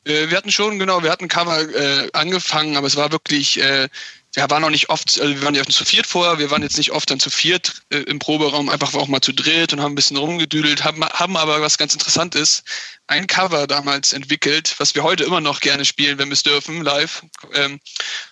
Äh, 0.06 0.30
wir 0.30 0.38
hatten 0.38 0.52
schon, 0.52 0.80
genau, 0.80 1.04
wir 1.04 1.12
hatten 1.12 1.28
Cover 1.28 1.62
äh, 1.62 2.10
angefangen, 2.14 2.76
aber 2.76 2.88
es 2.88 2.96
war 2.96 3.12
wirklich 3.12 3.62
äh, 3.62 3.88
ja, 4.36 4.50
war 4.50 4.60
noch 4.60 4.72
nicht 4.72 4.90
oft, 4.90 5.20
also 5.20 5.36
wir 5.36 5.44
waren 5.44 5.54
ja 5.54 5.64
zu 5.64 5.86
viert 5.86 6.08
vorher, 6.08 6.40
wir 6.40 6.50
waren 6.50 6.64
jetzt 6.64 6.78
nicht 6.78 6.92
oft 6.92 7.10
dann 7.10 7.20
zu 7.20 7.30
viert 7.30 7.84
äh, 7.90 8.00
im 8.00 8.18
Proberaum, 8.18 8.68
einfach 8.68 8.94
auch 8.96 9.08
mal 9.08 9.22
zu 9.22 9.32
dritt 9.32 9.74
und 9.74 9.82
haben 9.82 9.92
ein 9.92 9.96
bisschen 9.96 10.18
rumgedüdelt, 10.18 10.84
haben, 10.84 11.06
haben 11.06 11.38
aber 11.38 11.62
was 11.62 11.78
ganz 11.78 11.94
interessant 11.94 12.34
ist, 12.34 12.64
ein 13.06 13.28
Cover 13.28 13.68
damals 13.68 14.12
entwickelt, 14.12 14.74
was 14.80 14.96
wir 14.96 15.04
heute 15.04 15.24
immer 15.24 15.40
noch 15.40 15.60
gerne 15.60 15.86
spielen, 15.86 16.18
wenn 16.18 16.30
wir 16.30 16.34
es 16.34 16.44
dürfen, 16.44 16.82
live. 16.82 17.24
Ähm, 17.54 17.80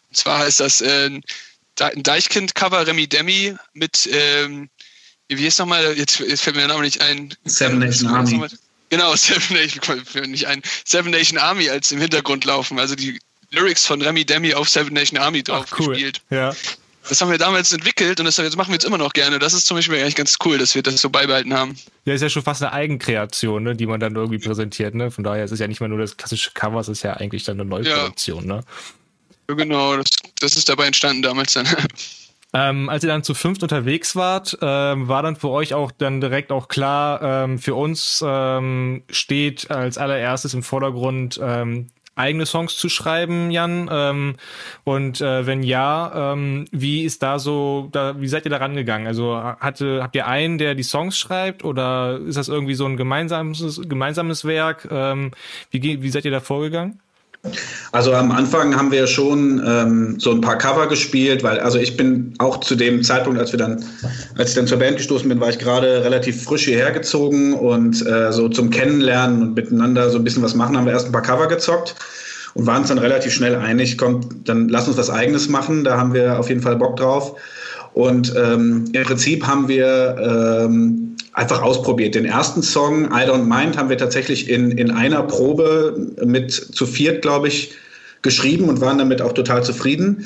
und 0.10 0.18
zwar 0.18 0.48
ist 0.48 0.60
das 0.60 0.82
äh, 0.82 1.10
ein 1.80 2.04
Deichkind-Cover, 2.04 2.88
Remy 2.88 3.08
Demi, 3.08 3.56
mit, 3.74 4.10
ähm, 4.12 4.70
wie 5.28 5.46
ist 5.46 5.60
nochmal, 5.60 5.98
jetzt, 5.98 6.20
jetzt 6.20 6.42
fällt 6.42 6.56
mir 6.56 6.64
der 6.64 6.70
Name 6.70 6.84
nicht 6.84 7.02
ein. 7.02 7.34
Seven 7.46 7.78
Nation 7.78 8.10
Army. 8.10 8.48
Genau, 8.90 9.16
Seven 9.16 9.56
Nation, 9.56 10.32
nicht 10.32 10.48
ein, 10.48 10.64
Seven 10.84 11.12
Nation 11.12 11.38
Army 11.38 11.70
als 11.70 11.92
im 11.92 12.02
Hintergrund 12.02 12.44
laufen. 12.46 12.80
Also 12.80 12.96
die 12.96 13.20
Lyrics 13.54 13.86
von 13.86 14.02
Remy 14.02 14.26
Demi 14.26 14.54
auf 14.54 14.70
Seven 14.70 14.94
Nation 14.94 15.20
Army 15.20 15.44
drauf 15.44 15.66
Ach, 15.70 15.80
cool. 15.80 15.90
gespielt. 15.90 16.22
Ja. 16.30 16.54
Das 17.10 17.20
haben 17.20 17.32
wir 17.32 17.38
damals 17.38 17.74
entwickelt 17.74 18.20
und 18.20 18.26
das, 18.26 18.38
machen 18.56 18.70
wir 18.70 18.76
jetzt 18.76 18.86
immer 18.86 18.98
noch 18.98 19.14
gerne. 19.14 19.40
Das 19.40 19.54
ist 19.54 19.66
zum 19.66 19.76
Beispiel 19.76 20.00
eigentlich 20.00 20.16
ganz 20.16 20.38
cool, 20.46 20.58
dass 20.58 20.76
wir 20.76 20.84
das 20.84 21.02
so 21.02 21.10
beibehalten 21.10 21.54
haben. 21.54 21.76
Ja, 22.06 22.14
ist 22.14 22.22
ja 22.22 22.30
schon 22.30 22.44
fast 22.44 22.62
eine 22.62 22.72
Eigenkreation, 22.74 23.64
ne, 23.64 23.76
die 23.76 23.88
man 23.88 24.00
dann 24.00 24.16
irgendwie 24.16 24.38
präsentiert. 24.38 24.94
Ne? 24.94 25.10
Von 25.10 25.24
daher 25.24 25.44
ist 25.44 25.52
es 25.52 25.60
ja 25.60 25.68
nicht 25.68 25.80
mehr 25.80 25.90
nur 25.90 25.98
das 25.98 26.16
klassische 26.16 26.52
Cover, 26.54 26.80
es 26.80 26.88
ist 26.88 27.04
ja 27.04 27.14
eigentlich 27.14 27.44
dann 27.44 27.60
eine 27.60 27.68
Neuproduktion. 27.68 28.48
Ja. 28.48 28.56
Ne? 28.58 28.64
Ja, 29.50 29.56
genau, 29.56 29.98
das, 29.98 30.10
das 30.40 30.56
ist 30.56 30.70
dabei 30.70 30.86
entstanden 30.86 31.24
damals 31.24 31.54
dann. 31.54 31.68
Ähm, 32.54 32.90
als 32.90 33.04
ihr 33.04 33.08
dann 33.08 33.24
zu 33.24 33.34
fünft 33.34 33.64
unterwegs 33.64 34.14
wart, 34.16 34.58
ähm, 34.62 35.08
war 35.08 35.24
dann 35.24 35.38
für 35.38 35.48
euch 35.48 35.74
auch 35.74 35.90
dann 35.90 36.20
direkt 36.20 36.52
auch 36.52 36.68
klar, 36.68 37.46
ähm, 37.46 37.60
für 37.60 37.76
uns 37.76 38.22
ähm, 38.28 39.04
steht 39.10 39.72
als 39.72 39.98
allererstes 39.98 40.54
im 40.54 40.62
Vordergrund 40.62 41.40
ähm, 41.42 41.88
eigene 42.16 42.46
Songs 42.46 42.78
zu 42.78 42.90
schreiben, 42.90 43.52
Jan? 43.52 43.90
Ähm, 43.92 44.36
und 44.84 45.22
äh, 45.22 45.46
wenn 45.46 45.64
ja, 45.64 46.34
ähm, 46.34 46.66
wie 46.72 47.04
ist 47.04 47.24
da 47.24 47.40
so, 47.40 47.90
da, 47.92 48.20
wie 48.20 48.28
seid 48.28 48.46
ihr 48.46 48.52
da 48.52 48.58
rangegangen? 48.58 49.08
Also 49.08 49.36
hatte, 49.38 50.02
habt 50.04 50.16
ihr 50.16 50.28
einen, 50.28 50.58
der 50.58 50.76
die 50.76 50.84
Songs 50.84 51.18
schreibt 51.18 51.64
oder 51.64 52.20
ist 52.20 52.38
das 52.38 52.48
irgendwie 52.48 52.76
so 52.76 52.86
ein 52.86 52.98
gemeinsames, 52.98 53.82
gemeinsames 53.88 54.46
Werk? 54.46 54.88
Ähm, 54.92 55.32
wie, 55.72 56.02
wie 56.02 56.10
seid 56.10 56.26
ihr 56.26 56.32
da 56.32 56.40
vorgegangen? 56.40 57.00
Also 57.92 58.14
am 58.14 58.32
Anfang 58.32 58.76
haben 58.78 58.92
wir 58.92 59.08
schon 59.08 59.62
ähm, 59.66 60.20
so 60.20 60.32
ein 60.32 60.42
paar 60.42 60.58
Cover 60.58 60.88
gespielt, 60.88 61.44
weil 61.44 61.60
also 61.60 61.80
ich 61.80 61.98
bin 61.98 62.34
auch 62.38 62.60
zu 62.60 62.76
dem 62.76 63.04
Zeitpunkt, 63.04 63.40
als 63.40 63.52
wir 63.52 63.58
dann, 63.58 63.84
als 64.38 64.50
ich 64.50 64.56
dann 64.56 64.68
zur 64.68 64.78
Band 64.78 64.98
gestoßen 64.98 65.28
bin, 65.28 65.40
war 65.40 65.50
ich 65.50 65.58
gerade 65.58 66.04
relativ 66.04 66.44
frisch 66.44 66.66
hierher 66.66 66.92
gezogen 66.92 67.54
und 67.54 68.06
äh, 68.06 68.32
so 68.32 68.48
zum 68.48 68.70
Kennenlernen 68.70 69.42
und 69.42 69.56
miteinander 69.56 70.10
so 70.10 70.20
ein 70.20 70.24
bisschen 70.24 70.44
was 70.44 70.54
machen, 70.54 70.78
haben 70.78 70.86
wir 70.86 70.94
erst 70.94 71.08
ein 71.08 71.12
paar 71.12 71.24
Cover 71.24 71.48
gezockt 71.48 71.96
und 72.54 72.68
waren 72.68 72.82
uns 72.82 72.90
dann 72.90 73.00
relativ 73.00 73.34
schnell 73.34 73.56
einig, 73.56 73.98
komm, 73.98 74.22
dann 74.44 74.70
lass 74.70 74.88
uns 74.88 74.98
was 74.98 75.10
eigenes 75.10 75.50
machen, 75.50 75.84
da 75.84 75.98
haben 75.98 76.14
wir 76.14 76.40
auf 76.40 76.50
jeden 76.50 76.62
Fall 76.62 76.76
Bock 76.76 76.98
drauf. 76.98 77.36
Und 77.94 78.34
ähm, 78.38 78.86
im 78.94 79.04
Prinzip 79.04 79.46
haben 79.46 79.68
wir 79.68 80.16
ähm, 80.66 81.16
einfach 81.34 81.62
ausprobiert. 81.62 82.16
Den 82.16 82.26
ersten 82.26 82.62
Song, 82.62 83.06
I 83.06 83.28
Don't 83.28 83.44
Mind, 83.44 83.78
haben 83.78 83.90
wir 83.90 83.98
tatsächlich 83.98 84.50
in, 84.50 84.72
in 84.72 84.92
einer 84.92 85.24
Probe 85.24 86.14
mit 86.24 86.52
zu 86.52 86.86
viert, 86.86 87.22
glaube 87.22 87.48
ich, 87.48 87.74
geschrieben 88.22 88.70
und 88.70 88.82
waren 88.82 88.98
damit 88.98 89.22
auch 89.22 89.34
total 89.34 89.64
zufrieden. 89.64 90.26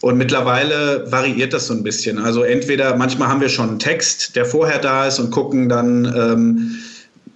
Und 0.00 0.16
mittlerweile 0.16 1.10
variiert 1.10 1.52
das 1.52 1.66
so 1.66 1.74
ein 1.74 1.82
bisschen. 1.82 2.18
Also 2.18 2.42
entweder 2.42 2.96
manchmal 2.96 3.28
haben 3.28 3.40
wir 3.40 3.48
schon 3.48 3.68
einen 3.68 3.78
Text, 3.78 4.36
der 4.36 4.44
vorher 4.44 4.78
da 4.78 5.06
ist 5.06 5.18
und 5.18 5.30
gucken 5.30 5.68
dann, 5.68 6.04
ähm, 6.04 6.78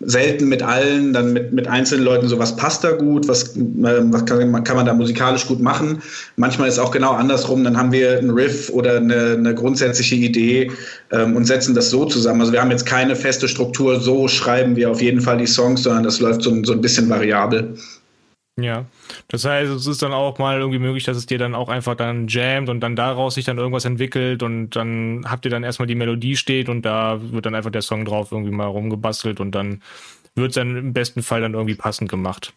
selten 0.01 0.49
mit 0.49 0.63
allen, 0.63 1.13
dann 1.13 1.33
mit, 1.33 1.53
mit 1.53 1.69
einzelnen 1.69 2.05
Leuten 2.05 2.29
so, 2.29 2.39
was 2.39 2.57
passt 2.57 2.85
da 2.85 2.93
gut, 2.93 3.29
was, 3.29 3.57
äh, 3.57 3.63
was 3.77 4.25
kann, 4.27 4.65
kann 4.65 4.77
man 4.77 4.87
da 4.87 4.93
musikalisch 4.93 5.47
gut 5.47 5.61
machen. 5.61 6.03
Manchmal 6.37 6.69
ist 6.69 6.79
auch 6.79 6.91
genau 6.91 7.13
andersrum, 7.13 7.65
dann 7.65 7.77
haben 7.77 7.93
wir 7.93 8.19
einen 8.19 8.31
Riff 8.31 8.69
oder 8.71 8.97
eine, 8.97 9.33
eine 9.33 9.55
grundsätzliche 9.55 10.17
Idee 10.17 10.71
ähm, 11.13 11.37
und 11.37 11.47
setzen 11.47 11.75
das 11.75 11.91
so 11.91 12.05
zusammen. 12.05 12.41
Also 12.41 12.53
wir 12.53 12.61
haben 12.61 12.71
jetzt 12.71 12.87
keine 12.87 13.17
feste 13.17 13.49
Struktur, 13.49 14.01
so 14.01 14.29
schreiben 14.29 14.77
wir 14.77 14.91
auf 14.91 15.01
jeden 15.01 15.21
Fall 15.21 15.39
die 15.39 15.47
Songs, 15.47 15.83
sondern 15.83 16.05
das 16.05 16.21
läuft 16.21 16.43
so, 16.43 16.55
so 16.65 16.73
ein 16.73 16.81
bisschen 16.81 17.09
variabel. 17.09 17.75
Ja, 18.59 18.87
das 19.29 19.45
heißt, 19.45 19.71
es 19.71 19.87
ist 19.87 20.01
dann 20.01 20.15
auch 20.15 20.39
mal 20.39 20.59
irgendwie 20.59 20.79
möglich, 20.79 21.05
dass 21.05 21.19
es 21.19 21.27
dir 21.27 21.37
dann 21.37 21.55
auch 21.55 21.69
einfach 21.69 21.95
dann 21.95 22.27
jammt 22.27 22.71
und 22.71 22.81
dann 22.81 22.97
daraus 22.97 23.35
sich 23.35 23.45
dann 23.45 23.59
irgendwas 23.59 23.85
entwickelt 23.85 24.43
und 24.43 24.71
dann 24.71 25.27
habt 25.29 25.45
ihr 25.45 25.51
dann 25.51 25.63
erstmal 25.63 25.87
die 25.87 25.95
Melodie 25.95 26.37
steht 26.37 26.71
und 26.71 26.81
da 26.81 27.21
wird 27.21 27.45
dann 27.45 27.55
einfach 27.55 27.71
der 27.71 27.83
Song 27.83 28.07
drauf 28.07 28.33
irgendwie 28.33 28.53
mal 28.53 28.65
rumgebastelt 28.65 29.41
und 29.41 29.53
dann 29.53 29.83
wird 30.35 30.51
es 30.51 30.55
dann 30.55 30.75
im 30.75 30.93
besten 30.95 31.23
Fall 31.23 31.43
dann 31.43 31.53
irgendwie 31.53 31.75
passend 31.75 32.09
gemacht. 32.11 32.55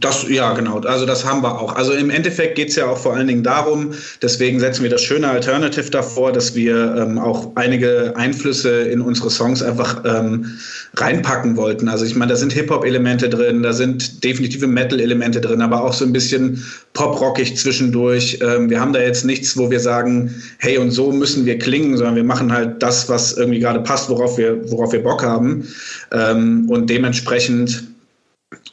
Das, 0.00 0.28
ja, 0.28 0.52
genau. 0.54 0.80
Also 0.80 1.06
das 1.06 1.24
haben 1.24 1.42
wir 1.42 1.60
auch. 1.60 1.76
Also 1.76 1.92
im 1.92 2.10
Endeffekt 2.10 2.56
geht 2.56 2.70
es 2.70 2.76
ja 2.76 2.86
auch 2.86 2.98
vor 2.98 3.14
allen 3.14 3.28
Dingen 3.28 3.42
darum, 3.42 3.92
deswegen 4.20 4.58
setzen 4.58 4.82
wir 4.82 4.90
das 4.90 5.02
schöne 5.02 5.28
Alternative 5.28 5.88
davor, 5.90 6.32
dass 6.32 6.54
wir 6.54 6.96
ähm, 6.96 7.18
auch 7.18 7.52
einige 7.54 8.12
Einflüsse 8.16 8.82
in 8.82 9.00
unsere 9.00 9.30
Songs 9.30 9.62
einfach 9.62 10.02
ähm, 10.04 10.58
reinpacken 10.94 11.56
wollten. 11.56 11.88
Also 11.88 12.04
ich 12.04 12.16
meine, 12.16 12.32
da 12.32 12.36
sind 12.36 12.52
Hip-Hop-Elemente 12.52 13.28
drin, 13.28 13.62
da 13.62 13.72
sind 13.72 14.24
definitive 14.24 14.66
Metal-Elemente 14.66 15.40
drin, 15.40 15.60
aber 15.60 15.84
auch 15.84 15.92
so 15.92 16.04
ein 16.04 16.12
bisschen 16.12 16.64
pop-rockig 16.94 17.56
zwischendurch. 17.56 18.38
Ähm, 18.42 18.68
wir 18.70 18.80
haben 18.80 18.92
da 18.92 19.00
jetzt 19.00 19.24
nichts, 19.24 19.56
wo 19.56 19.70
wir 19.70 19.80
sagen, 19.80 20.34
hey, 20.58 20.78
und 20.78 20.90
so 20.90 21.12
müssen 21.12 21.46
wir 21.46 21.58
klingen, 21.58 21.96
sondern 21.96 22.16
wir 22.16 22.24
machen 22.24 22.52
halt 22.52 22.82
das, 22.82 23.08
was 23.08 23.34
irgendwie 23.34 23.60
gerade 23.60 23.80
passt, 23.80 24.08
worauf 24.10 24.36
wir, 24.36 24.68
worauf 24.70 24.92
wir 24.92 25.02
Bock 25.02 25.22
haben. 25.22 25.66
Ähm, 26.12 26.68
und 26.68 26.90
dementsprechend 26.90 27.84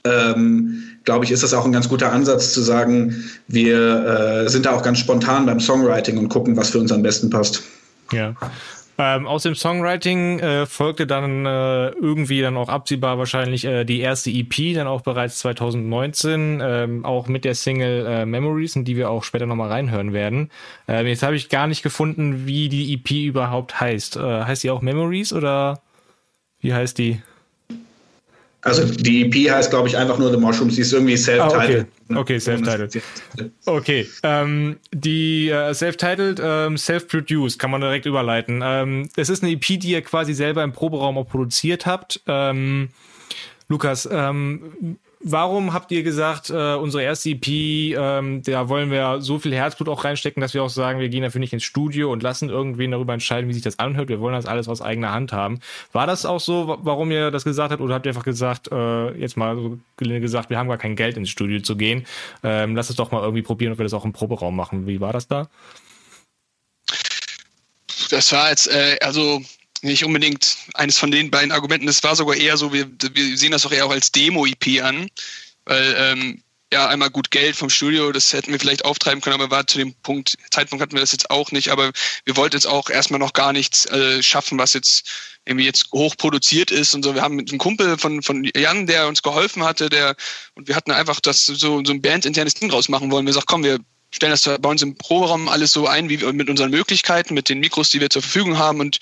ähm, 0.06 0.83
glaube 1.04 1.26
ich, 1.26 1.32
ist 1.32 1.44
das 1.44 1.54
auch 1.54 1.66
ein 1.66 1.72
ganz 1.72 1.90
guter 1.90 2.12
Ansatz 2.12 2.54
zu 2.54 2.62
sagen, 2.62 3.24
wir 3.48 4.46
äh, 4.46 4.50
sind 4.50 4.66
da 4.66 4.76
auch 4.76 4.84
ganz 4.84 5.00
spontan 5.00 5.46
beim 5.46 5.60
Songwriting 5.60 6.18
und 6.18 6.30
gucken, 6.30 6.56
was 6.58 6.70
für 6.70 6.80
uns 6.80 6.92
am 6.92 7.02
besten 7.02 7.30
passt. 7.30 7.64
Ja. 8.12 8.36
Ähm, 8.96 9.26
aus 9.26 9.42
dem 9.42 9.56
Songwriting 9.56 10.40
äh, 10.40 10.66
folgte 10.68 11.08
dann 11.08 11.48
äh, 11.48 11.90
irgendwie 11.90 12.42
dann 12.42 12.56
auch 12.56 12.70
absehbar 12.70 13.18
wahrscheinlich 13.18 13.66
äh, 13.66 13.86
die 13.86 14.02
erste 14.02 14.30
EP, 14.30 14.76
dann 14.76 14.86
auch 14.86 15.02
bereits 15.02 15.40
2019, 15.40 16.62
ähm, 16.64 17.04
auch 17.04 17.28
mit 17.28 17.44
der 17.44 17.56
Single 17.56 18.06
äh, 18.06 18.26
Memories, 18.28 18.76
in 18.76 18.86
die 18.86 18.96
wir 18.96 19.10
auch 19.10 19.24
später 19.24 19.48
nochmal 19.48 19.70
reinhören 19.70 20.14
werden. 20.14 20.52
Ähm, 20.88 21.08
jetzt 21.08 21.24
habe 21.24 21.36
ich 21.36 21.50
gar 21.50 21.66
nicht 21.66 21.82
gefunden, 21.82 22.46
wie 22.46 22.70
die 22.70 22.94
EP 22.94 23.10
überhaupt 23.12 23.82
heißt. 23.82 24.18
Äh, 24.18 24.44
heißt 24.44 24.64
die 24.64 24.70
auch 24.70 24.82
Memories 24.82 25.34
oder 25.34 25.82
wie 26.60 26.76
heißt 26.76 27.00
die? 27.00 27.20
Also 28.64 28.86
die 28.86 29.26
EP 29.26 29.52
heißt, 29.52 29.70
glaube 29.70 29.90
ich, 29.90 29.98
einfach 29.98 30.18
nur 30.18 30.32
The 30.32 30.38
Mushrooms. 30.38 30.76
Die 30.76 30.82
ist 30.82 30.94
irgendwie 30.94 31.18
self-titled. 31.18 31.86
Ah, 32.10 32.12
okay, 32.12 32.38
okay 32.38 32.40
self-titled. 32.40 33.02
Okay, 33.66 34.08
ähm, 34.24 34.78
die 34.94 35.50
äh, 35.50 35.74
self-titled, 35.74 36.42
ähm, 36.42 36.78
self-produced 36.78 37.60
kann 37.60 37.72
man 37.72 37.82
direkt 37.82 38.06
überleiten. 38.06 38.62
Ähm, 38.64 39.10
es 39.18 39.28
ist 39.30 39.44
eine 39.44 39.52
EP, 39.52 39.66
die 39.66 39.92
ihr 39.92 40.02
quasi 40.02 40.34
selber 40.34 40.64
im 40.64 40.72
Proberaum 40.72 41.18
auch 41.18 41.28
produziert 41.28 41.86
habt. 41.86 42.22
Ähm, 42.26 42.90
Lukas, 43.68 44.08
ähm, 44.10 44.98
Warum 45.26 45.72
habt 45.72 45.90
ihr 45.94 46.04
gesagt, 46.04 46.50
äh, 46.50 46.76
unsere 46.76 47.02
erste 47.02 47.30
EP, 47.30 47.48
ähm, 47.48 48.42
da 48.44 48.68
wollen 48.68 48.92
wir 48.92 49.22
so 49.22 49.40
viel 49.40 49.56
Herzblut 49.56 49.88
auch 49.88 50.04
reinstecken, 50.04 50.42
dass 50.42 50.54
wir 50.54 50.62
auch 50.62 50.70
sagen, 50.70 51.00
wir 51.00 51.08
gehen 51.08 51.24
dafür 51.24 51.40
nicht 51.40 51.54
ins 51.54 51.64
Studio 51.64 52.12
und 52.12 52.22
lassen 52.22 52.50
irgendwen 52.50 52.92
darüber 52.92 53.14
entscheiden, 53.14 53.50
wie 53.50 53.54
sich 53.54 53.64
das 53.64 53.80
anhört. 53.80 54.10
Wir 54.10 54.20
wollen 54.20 54.36
das 54.36 54.46
alles 54.46 54.68
aus 54.68 54.82
eigener 54.82 55.14
Hand 55.14 55.32
haben. 55.32 55.62
War 55.94 56.08
das 56.08 56.26
auch 56.26 56.42
so, 56.42 56.78
warum 56.82 57.10
ihr 57.10 57.32
das 57.32 57.46
gesagt 57.46 57.72
habt, 57.72 57.82
oder 57.82 57.96
habt 57.96 58.06
ihr 58.06 58.10
einfach 58.10 58.26
gesagt, 58.26 58.70
äh, 58.70 59.12
jetzt 59.18 59.38
mal 59.38 59.56
so 59.56 59.80
gesagt, 59.98 60.50
wir 60.50 60.58
haben 60.58 60.68
gar 60.68 60.78
kein 60.78 60.98
Geld 60.98 61.16
ins 61.16 61.30
Studio 61.30 61.62
zu 61.62 61.78
gehen. 61.78 62.06
Ähm, 62.44 62.76
lass 62.76 62.90
es 62.90 62.98
doch 62.98 63.12
mal 63.12 63.22
irgendwie 63.22 63.44
probieren, 63.44 63.72
ob 63.72 63.80
wir 63.80 63.86
das 63.86 63.94
auch 63.94 64.04
im 64.04 64.12
Proberaum 64.12 64.58
machen. 64.58 64.88
Wie 64.88 65.00
war 65.00 65.14
das 65.14 65.30
da? 65.30 65.48
Das 68.10 68.30
war 68.34 68.50
jetzt, 68.50 68.68
äh, 68.68 68.98
also 69.02 69.42
nicht 69.84 70.04
unbedingt 70.04 70.58
eines 70.74 70.98
von 70.98 71.12
den 71.12 71.32
beiden 71.32 71.52
Argumenten. 71.52 71.88
Das 71.88 72.04
war 72.04 72.16
sogar 72.16 72.36
eher 72.36 72.58
so, 72.58 72.74
wir, 72.74 72.90
wir 73.14 73.38
sehen 73.38 73.52
das 73.52 73.66
auch 73.66 73.72
eher 73.72 73.86
auch 73.86 73.92
als 73.92 74.12
Demo-EP 74.12 74.82
an, 74.82 75.10
weil 75.66 75.96
ähm, 75.98 76.44
ja 76.74 76.88
einmal 76.88 77.10
gut 77.10 77.32
Geld 77.32 77.56
vom 77.56 77.70
Studio, 77.70 78.12
das 78.12 78.34
hätten 78.34 78.52
wir 78.52 78.60
vielleicht 78.60 78.84
auftreiben 78.84 79.22
können, 79.22 79.36
aber 79.36 79.52
war 79.52 79.68
zu 79.68 79.78
dem 79.78 79.94
Punkt, 80.02 80.36
Zeitpunkt 80.52 80.82
hatten 80.82 80.94
wir 80.94 81.02
das 81.02 81.12
jetzt 81.12 81.30
auch 81.30 81.52
nicht, 81.52 81.70
aber 81.70 81.92
wir 82.26 82.36
wollten 82.36 82.56
jetzt 82.56 82.66
auch 82.66 82.90
erstmal 82.90 83.20
noch 83.20 83.34
gar 83.34 83.54
nichts 83.54 83.86
äh, 83.86 84.22
schaffen, 84.24 84.58
was 84.58 84.74
jetzt 84.74 85.08
irgendwie 85.46 85.66
jetzt 85.66 85.92
hoch 85.92 86.18
produziert 86.18 86.72
ist 86.72 86.94
und 86.94 87.04
so. 87.04 87.16
Wir 87.16 87.22
haben 87.22 87.36
mit 87.36 87.50
einem 87.50 87.60
Kumpel 87.60 87.98
von, 87.98 88.24
von 88.24 88.50
Jan, 88.56 88.88
der 88.88 89.08
uns 89.08 89.22
geholfen 89.22 89.64
hatte, 89.64 89.90
der, 89.90 90.16
und 90.56 90.68
wir 90.68 90.76
hatten 90.76 90.92
einfach 90.92 91.20
das 91.20 91.46
so, 91.46 91.84
so 91.84 91.94
ein 91.94 92.02
bandinternes 92.02 92.56
Ding 92.56 92.70
draus 92.70 92.90
machen 92.90 93.12
wollen. 93.12 93.26
Wir 93.26 93.34
sagten, 93.34 93.48
komm, 93.48 93.64
wir 93.64 93.80
stellen 94.14 94.32
das 94.32 94.44
bei 94.44 94.70
uns 94.70 94.82
im 94.82 94.96
Proberaum 94.96 95.50
alles 95.50 95.72
so 95.72 95.88
ein, 95.88 96.08
wie 96.08 96.22
wir 96.22 96.32
mit 96.34 96.50
unseren 96.50 96.72
Möglichkeiten, 96.72 97.34
mit 97.34 97.50
den 97.50 97.60
Mikros, 97.60 97.90
die 97.90 98.00
wir 98.00 98.10
zur 98.10 98.22
Verfügung 98.22 98.58
haben 98.58 98.80
und 98.80 99.00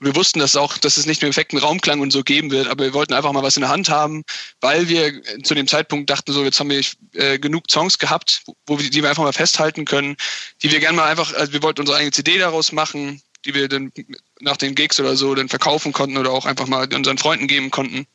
wir 0.00 0.16
wussten 0.16 0.38
das 0.38 0.56
auch, 0.56 0.78
dass 0.78 0.96
es 0.96 1.06
nicht 1.06 1.20
mehr 1.22 1.30
perfekten 1.30 1.58
Raumklang 1.58 2.00
und 2.00 2.10
so 2.10 2.22
geben 2.22 2.50
wird, 2.50 2.68
aber 2.68 2.84
wir 2.84 2.94
wollten 2.94 3.12
einfach 3.12 3.32
mal 3.32 3.42
was 3.42 3.56
in 3.56 3.62
der 3.62 3.70
Hand 3.70 3.90
haben, 3.90 4.24
weil 4.60 4.88
wir 4.88 5.22
zu 5.42 5.54
dem 5.54 5.66
Zeitpunkt 5.66 6.08
dachten, 6.08 6.32
so 6.32 6.42
jetzt 6.44 6.58
haben 6.58 6.70
wir 6.70 6.82
äh, 7.14 7.38
genug 7.38 7.70
Songs 7.70 7.98
gehabt, 7.98 8.42
wo 8.66 8.78
wir, 8.78 8.88
die 8.88 9.02
wir 9.02 9.10
einfach 9.10 9.22
mal 9.22 9.32
festhalten 9.32 9.84
können, 9.84 10.16
die 10.62 10.72
wir 10.72 10.80
gerne 10.80 10.96
mal 10.96 11.08
einfach, 11.08 11.34
also 11.34 11.52
wir 11.52 11.62
wollten 11.62 11.80
unsere 11.80 11.98
eigene 11.98 12.12
CD 12.12 12.38
daraus 12.38 12.72
machen, 12.72 13.22
die 13.44 13.54
wir 13.54 13.68
dann 13.68 13.92
nach 14.40 14.56
den 14.56 14.74
Gigs 14.74 15.00
oder 15.00 15.16
so 15.16 15.34
dann 15.34 15.48
verkaufen 15.48 15.92
konnten 15.92 16.16
oder 16.16 16.30
auch 16.30 16.46
einfach 16.46 16.66
mal 16.66 16.92
unseren 16.94 17.18
Freunden 17.18 17.46
geben 17.46 17.70
konnten. 17.70 18.06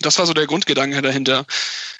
Das 0.00 0.18
war 0.18 0.26
so 0.26 0.32
der 0.32 0.46
Grundgedanke 0.46 1.02
dahinter. 1.02 1.44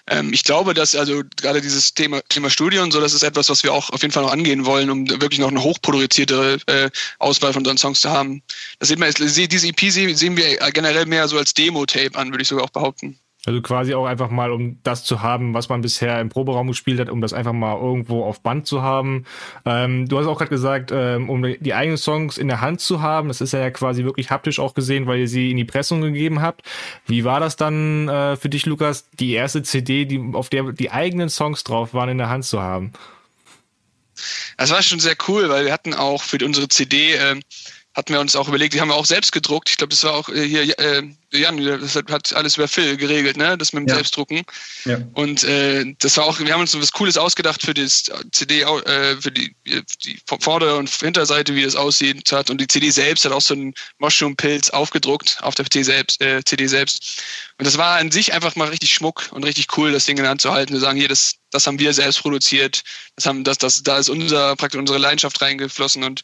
Ähm, 0.06 0.32
ich 0.32 0.44
glaube, 0.44 0.74
dass 0.74 0.94
also 0.94 1.22
gerade 1.36 1.60
dieses 1.60 1.94
Thema, 1.94 2.20
Thema 2.28 2.48
und 2.82 2.92
so, 2.92 3.00
das 3.00 3.12
ist 3.12 3.22
etwas, 3.22 3.48
was 3.48 3.62
wir 3.62 3.72
auch 3.72 3.90
auf 3.90 4.02
jeden 4.02 4.12
Fall 4.12 4.22
noch 4.22 4.32
angehen 4.32 4.64
wollen, 4.64 4.90
um 4.90 5.08
wirklich 5.08 5.40
noch 5.40 5.48
eine 5.48 5.62
hochproduzierte 5.62 6.58
äh, 6.66 6.90
Auswahl 7.18 7.52
von 7.52 7.60
unseren 7.60 7.78
Songs 7.78 8.00
zu 8.00 8.10
haben. 8.10 8.42
Das 8.78 8.88
sieht 8.88 8.98
man, 8.98 9.12
diese 9.12 9.66
EP 9.68 9.80
sehen 9.80 10.36
wir 10.36 10.56
generell 10.72 11.06
mehr 11.06 11.28
so 11.28 11.38
als 11.38 11.54
Demo-Tape 11.54 12.16
an, 12.16 12.30
würde 12.30 12.42
ich 12.42 12.48
sogar 12.48 12.64
auch 12.64 12.70
behaupten. 12.70 13.18
Also 13.46 13.62
quasi 13.62 13.94
auch 13.94 14.04
einfach 14.04 14.28
mal, 14.28 14.50
um 14.50 14.78
das 14.82 15.02
zu 15.04 15.22
haben, 15.22 15.54
was 15.54 15.70
man 15.70 15.80
bisher 15.80 16.20
im 16.20 16.28
Proberaum 16.28 16.68
gespielt 16.68 17.00
hat, 17.00 17.08
um 17.08 17.22
das 17.22 17.32
einfach 17.32 17.54
mal 17.54 17.74
irgendwo 17.74 18.22
auf 18.22 18.42
Band 18.42 18.66
zu 18.66 18.82
haben. 18.82 19.24
Ähm, 19.64 20.06
du 20.08 20.18
hast 20.18 20.26
auch 20.26 20.36
gerade 20.36 20.50
gesagt, 20.50 20.90
ähm, 20.92 21.30
um 21.30 21.42
die 21.42 21.72
eigenen 21.72 21.96
Songs 21.96 22.36
in 22.36 22.48
der 22.48 22.60
Hand 22.60 22.82
zu 22.82 23.00
haben. 23.00 23.28
Das 23.28 23.40
ist 23.40 23.52
ja 23.52 23.70
quasi 23.70 24.04
wirklich 24.04 24.30
haptisch 24.30 24.60
auch 24.60 24.74
gesehen, 24.74 25.06
weil 25.06 25.20
ihr 25.20 25.28
sie 25.28 25.50
in 25.50 25.56
die 25.56 25.64
Pressung 25.64 26.02
gegeben 26.02 26.42
habt. 26.42 26.62
Wie 27.06 27.24
war 27.24 27.40
das 27.40 27.56
dann 27.56 28.08
äh, 28.08 28.36
für 28.36 28.50
dich, 28.50 28.66
Lukas, 28.66 29.08
die 29.18 29.32
erste 29.32 29.62
CD, 29.62 30.04
die, 30.04 30.22
auf 30.34 30.50
der 30.50 30.72
die 30.72 30.90
eigenen 30.90 31.30
Songs 31.30 31.64
drauf 31.64 31.94
waren, 31.94 32.10
in 32.10 32.18
der 32.18 32.28
Hand 32.28 32.44
zu 32.44 32.60
haben? 32.60 32.92
Das 34.58 34.70
war 34.70 34.82
schon 34.82 35.00
sehr 35.00 35.16
cool, 35.28 35.48
weil 35.48 35.64
wir 35.64 35.72
hatten 35.72 35.94
auch 35.94 36.22
für 36.22 36.44
unsere 36.44 36.68
CD 36.68 37.14
äh, 37.14 37.40
hatten 37.94 38.12
wir 38.12 38.20
uns 38.20 38.36
auch 38.36 38.48
überlegt, 38.48 38.74
die 38.74 38.80
haben 38.80 38.88
wir 38.88 38.94
auch 38.94 39.06
selbst 39.06 39.32
gedruckt. 39.32 39.70
Ich 39.70 39.76
glaube, 39.76 39.90
das 39.90 40.04
war 40.04 40.14
auch 40.14 40.28
äh, 40.28 40.46
hier 40.46 40.78
äh, 40.78 41.02
Jan, 41.32 41.62
das 41.64 41.94
hat 41.94 42.32
alles 42.34 42.56
über 42.56 42.66
Phil 42.66 42.96
geregelt, 42.96 43.36
ne? 43.36 43.56
Das 43.56 43.72
mit 43.72 43.82
dem 43.82 43.88
ja. 43.88 43.94
Selbstdrucken. 43.94 44.42
Ja. 44.84 44.98
Und 45.12 45.44
äh, 45.44 45.94
das 46.00 46.16
war 46.16 46.24
auch, 46.24 46.40
wir 46.40 46.52
haben 46.52 46.60
uns 46.60 46.76
was 46.78 46.90
Cooles 46.92 47.16
ausgedacht 47.16 47.62
für 47.62 47.74
das 47.74 48.10
CD, 48.32 48.62
äh, 48.62 49.16
für 49.20 49.30
die, 49.30 49.54
die 50.04 50.18
Vorder- 50.40 50.76
und 50.76 50.90
Hinterseite, 50.90 51.54
wie 51.54 51.62
das 51.62 51.76
aussieht 51.76 52.32
hat. 52.32 52.50
Und 52.50 52.60
die 52.60 52.66
CD 52.66 52.90
selbst 52.90 53.24
hat 53.24 53.32
auch 53.32 53.40
so 53.40 53.54
einen 53.54 53.74
Mushroom-Pilz 53.98 54.70
aufgedruckt 54.70 55.38
auf 55.42 55.54
der 55.54 55.66
CD 55.66 55.84
selbst, 55.84 56.20
äh, 56.20 56.42
CD 56.44 56.66
selbst. 56.66 57.22
Und 57.58 57.66
das 57.66 57.78
war 57.78 57.98
an 57.98 58.10
sich 58.10 58.32
einfach 58.32 58.56
mal 58.56 58.68
richtig 58.68 58.92
Schmuck 58.92 59.28
und 59.30 59.44
richtig 59.44 59.76
cool, 59.76 59.92
das 59.92 60.06
Ding 60.06 60.16
in 60.16 60.24
der 60.24 60.30
Hand 60.30 60.40
zu 60.40 60.52
halten. 60.52 60.72
Wir 60.72 60.80
sagen, 60.80 60.98
hier, 60.98 61.08
das, 61.08 61.36
das 61.50 61.66
haben 61.66 61.78
wir 61.78 61.92
selbst 61.92 62.22
produziert. 62.22 62.82
Das 63.16 63.26
haben, 63.26 63.44
das, 63.44 63.58
das, 63.58 63.82
da 63.82 63.98
ist 63.98 64.08
unser, 64.08 64.56
praktisch 64.56 64.78
unsere 64.78 64.98
Leidenschaft 64.98 65.40
reingeflossen. 65.42 66.04
Und 66.04 66.22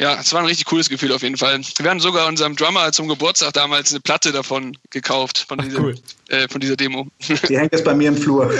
ja, 0.00 0.18
es 0.20 0.32
war 0.32 0.40
ein 0.40 0.46
richtig 0.46 0.66
cooles 0.66 0.88
Gefühl 0.88 1.12
auf 1.12 1.22
jeden 1.22 1.36
Fall. 1.36 1.60
Wir 1.78 1.90
haben 1.90 2.00
sogar 2.00 2.26
unserem 2.26 2.56
Drummer 2.56 2.90
zum 2.92 3.08
Geburtstag 3.08 3.52
damals 3.52 3.90
eine 3.92 4.00
Platte 4.00 4.32
davon 4.32 4.76
gekauft, 4.90 5.44
von, 5.48 5.60
Ach, 5.60 5.64
dieser, 5.64 5.80
cool. 5.80 5.94
äh, 6.28 6.48
von 6.48 6.60
dieser 6.60 6.76
Demo. 6.76 7.06
Die 7.48 7.58
hängt 7.58 7.72
jetzt 7.72 7.84
bei 7.84 7.94
mir 7.94 8.08
im 8.08 8.16
Flur. 8.16 8.52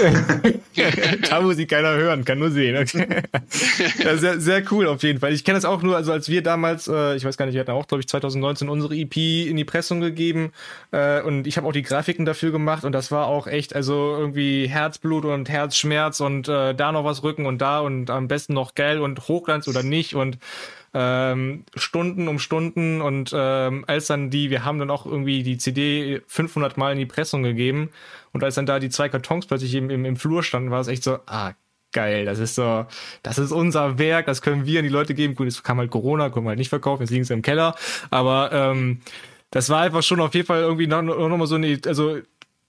da 1.29 1.41
muss 1.41 1.57
ich 1.57 1.67
keiner 1.67 1.95
hören, 1.95 2.23
kann 2.23 2.39
nur 2.39 2.51
sehen. 2.51 2.77
Okay. 2.77 3.23
Ja, 4.03 4.17
sehr, 4.17 4.39
sehr 4.39 4.63
cool 4.71 4.87
auf 4.87 5.03
jeden 5.03 5.19
Fall. 5.19 5.33
Ich 5.33 5.43
kenne 5.43 5.57
das 5.57 5.65
auch 5.65 5.81
nur, 5.81 5.95
also 5.95 6.11
als 6.11 6.29
wir 6.29 6.43
damals, 6.43 6.87
äh, 6.87 7.15
ich 7.15 7.25
weiß 7.25 7.37
gar 7.37 7.45
nicht, 7.45 7.55
wir 7.55 7.61
hatten 7.61 7.71
auch, 7.71 7.87
glaube 7.87 8.01
ich, 8.01 8.07
2019 8.07 8.69
unsere 8.69 8.95
EP 8.95 9.15
in 9.17 9.57
die 9.57 9.65
Pressung 9.65 10.01
gegeben 10.01 10.51
äh, 10.91 11.21
und 11.21 11.47
ich 11.47 11.57
habe 11.57 11.67
auch 11.67 11.73
die 11.73 11.81
Grafiken 11.81 12.25
dafür 12.25 12.51
gemacht 12.51 12.83
und 12.83 12.91
das 12.91 13.11
war 13.11 13.27
auch 13.27 13.47
echt, 13.47 13.75
also 13.75 14.15
irgendwie 14.17 14.67
Herzblut 14.67 15.25
und 15.25 15.49
Herzschmerz 15.49 15.94
und 16.21 16.47
äh, 16.47 16.75
da 16.75 16.91
noch 16.91 17.03
was 17.03 17.23
rücken 17.23 17.45
und 17.45 17.59
da 17.59 17.79
und 17.79 18.09
am 18.09 18.27
besten 18.27 18.53
noch 18.53 18.75
geil 18.75 18.99
und 18.99 19.27
Hochglanz 19.27 19.67
oder 19.67 19.83
nicht 19.83 20.15
und 20.15 20.37
ähm, 20.93 21.65
Stunden 21.75 22.27
um 22.27 22.39
Stunden 22.39 23.01
und 23.01 23.31
ähm, 23.35 23.83
als 23.87 24.07
dann 24.07 24.29
die, 24.29 24.49
wir 24.49 24.63
haben 24.63 24.79
dann 24.79 24.89
auch 24.89 25.05
irgendwie 25.05 25.43
die 25.43 25.57
CD 25.57 26.21
500 26.27 26.77
Mal 26.77 26.93
in 26.93 26.99
die 26.99 27.05
Pressung 27.05 27.43
gegeben 27.43 27.89
und 28.31 28.43
als 28.43 28.55
dann 28.55 28.65
da 28.65 28.79
die 28.79 28.89
zwei 28.89 29.09
Kartons 29.09 29.45
plötzlich 29.45 29.75
im, 29.75 29.89
im, 29.89 30.05
im 30.05 30.15
Flur 30.15 30.43
standen, 30.43 30.71
war 30.71 30.79
es 30.79 30.87
echt 30.87 31.03
so, 31.03 31.19
ah, 31.25 31.53
geil, 31.91 32.25
das 32.25 32.39
ist 32.39 32.55
so, 32.55 32.85
das 33.23 33.37
ist 33.37 33.51
unser 33.51 33.97
Werk, 33.97 34.25
das 34.25 34.41
können 34.41 34.65
wir 34.65 34.79
an 34.79 34.83
die 34.83 34.89
Leute 34.89 35.13
geben. 35.13 35.35
Gut, 35.35 35.47
es 35.47 35.63
kam 35.63 35.77
halt 35.77 35.91
Corona, 35.91 36.29
können 36.29 36.45
wir 36.45 36.49
halt 36.49 36.59
nicht 36.59 36.69
verkaufen, 36.69 37.03
jetzt 37.03 37.11
liegen 37.11 37.23
sie 37.23 37.33
im 37.33 37.41
Keller, 37.41 37.75
aber 38.11 38.51
ähm, 38.51 39.01
das 39.51 39.69
war 39.69 39.81
einfach 39.81 40.03
schon 40.03 40.19
auf 40.19 40.33
jeden 40.33 40.45
Fall 40.45 40.61
irgendwie 40.61 40.87
noch, 40.87 41.01
noch 41.01 41.37
mal 41.37 41.47
so 41.47 41.55
eine, 41.55 41.79
also 41.85 42.19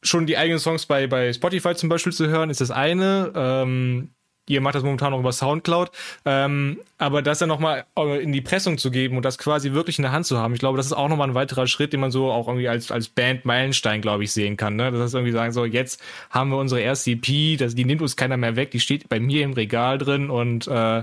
schon 0.06 0.26
die 0.26 0.36
eigenen 0.36 0.58
Songs 0.58 0.86
bei, 0.86 1.06
bei 1.06 1.32
Spotify 1.32 1.74
zum 1.74 1.88
Beispiel 1.88 2.12
zu 2.12 2.28
hören, 2.28 2.50
ist 2.50 2.60
das 2.60 2.70
eine. 2.70 3.32
Ähm, 3.34 4.10
ihr 4.48 4.60
macht 4.60 4.74
das 4.74 4.82
momentan 4.82 5.10
noch 5.10 5.18
über 5.18 5.32
Soundcloud, 5.32 5.90
ähm, 6.24 6.78
aber 6.98 7.22
das 7.22 7.40
dann 7.40 7.48
nochmal 7.48 7.84
äh, 7.98 8.22
in 8.22 8.32
die 8.32 8.40
Pressung 8.40 8.78
zu 8.78 8.90
geben 8.90 9.16
und 9.16 9.24
das 9.24 9.38
quasi 9.38 9.72
wirklich 9.72 9.98
in 9.98 10.02
der 10.02 10.12
Hand 10.12 10.26
zu 10.26 10.38
haben, 10.38 10.54
ich 10.54 10.60
glaube, 10.60 10.76
das 10.76 10.86
ist 10.86 10.92
auch 10.92 11.08
nochmal 11.08 11.28
ein 11.28 11.34
weiterer 11.34 11.66
Schritt, 11.66 11.92
den 11.92 12.00
man 12.00 12.10
so 12.10 12.30
auch 12.30 12.46
irgendwie 12.46 12.68
als, 12.68 12.92
als 12.92 13.08
Band 13.08 13.44
Meilenstein, 13.44 14.00
glaube 14.00 14.24
ich, 14.24 14.32
sehen 14.32 14.56
kann. 14.56 14.76
Ne? 14.76 14.92
Das 14.92 15.00
ist 15.00 15.14
irgendwie 15.14 15.32
sagen, 15.32 15.52
so, 15.52 15.64
jetzt 15.64 16.00
haben 16.30 16.50
wir 16.50 16.58
unsere 16.58 16.80
erste 16.80 17.10
EP, 17.10 17.58
das, 17.58 17.74
die 17.74 17.84
nimmt 17.84 18.02
uns 18.02 18.16
keiner 18.16 18.36
mehr 18.36 18.56
weg, 18.56 18.70
die 18.70 18.80
steht 18.80 19.08
bei 19.08 19.18
mir 19.18 19.42
im 19.42 19.52
Regal 19.52 19.98
drin 19.98 20.30
und 20.30 20.68
äh, 20.68 21.02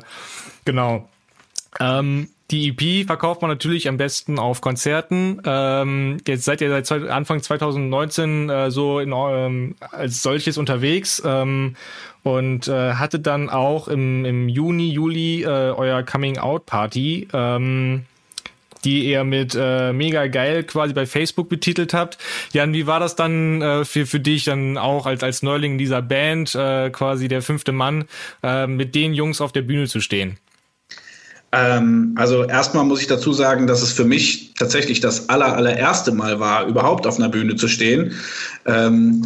genau. 0.65 1.10
Ähm, 1.79 2.29
die 2.53 2.69
EP 2.69 3.07
verkauft 3.07 3.41
man 3.41 3.50
natürlich 3.50 3.88
am 3.89 3.98
besten 3.98 4.38
auf 4.38 4.62
Konzerten. 4.62 5.41
Ähm, 5.43 6.17
jetzt 6.27 6.45
seid 6.45 6.62
ihr 6.62 6.83
seit 6.83 7.10
Anfang 7.10 7.41
2019 7.41 8.50
äh, 8.50 8.69
so 8.69 9.00
in, 9.00 9.12
ähm, 9.12 9.75
als 9.91 10.22
solches 10.22 10.60
unterwegs 10.60 11.22
ähm, 11.25 11.75
und 12.22 12.67
äh, 12.67 12.93
hatte 12.93 13.19
dann 13.19 13.50
auch 13.50 13.88
im, 13.88 14.24
im 14.24 14.50
Juni, 14.50 14.91
Juli 14.91 15.41
äh, 15.41 15.48
euer 15.48 16.03
Coming 16.03 16.38
Out 16.38 16.67
Party. 16.67 17.27
Ähm, 17.33 18.05
die 18.86 19.05
ihr 19.05 19.24
mit 19.24 19.55
äh, 19.57 19.93
mega 19.93 20.27
geil 20.27 20.65
quasi 20.65 20.93
bei 20.93 21.05
Facebook 21.05 21.48
betitelt 21.48 21.93
habt. 21.93 22.17
Jan, 22.51 22.74
wie 22.74 22.86
war 22.86 23.00
das 23.00 23.15
dann 23.15 23.62
äh, 23.62 23.86
für, 23.86 24.05
für 24.05 24.19
dich 24.19 24.43
dann 24.43 24.77
auch 24.77 25.05
als, 25.05 25.24
als 25.24 25.41
Neuling 25.41 25.77
dieser 25.77 26.01
Band, 26.01 26.53
äh, 26.53 26.89
quasi 26.89 27.29
der 27.29 27.41
fünfte 27.41 27.72
Mann, 27.72 28.03
äh, 28.43 28.67
mit 28.67 28.93
den 28.93 29.13
Jungs 29.13 29.39
auf 29.39 29.53
der 29.53 29.62
Bühne 29.62 29.88
zu 29.88 30.01
stehen? 30.01 30.38
Ähm, 31.53 32.15
also 32.17 32.43
erstmal 32.43 32.83
muss 32.83 33.00
ich 33.00 33.07
dazu 33.07 33.31
sagen, 33.31 33.67
dass 33.67 33.81
es 33.83 33.93
für 33.93 34.05
mich 34.05 34.53
tatsächlich 34.55 35.00
das 35.00 35.29
aller, 35.29 35.55
allererste 35.55 36.12
Mal 36.12 36.39
war, 36.39 36.65
überhaupt 36.65 37.05
auf 37.05 37.17
einer 37.17 37.29
Bühne 37.29 37.55
zu 37.55 37.67
stehen. 37.67 38.13
Ähm, 38.65 39.24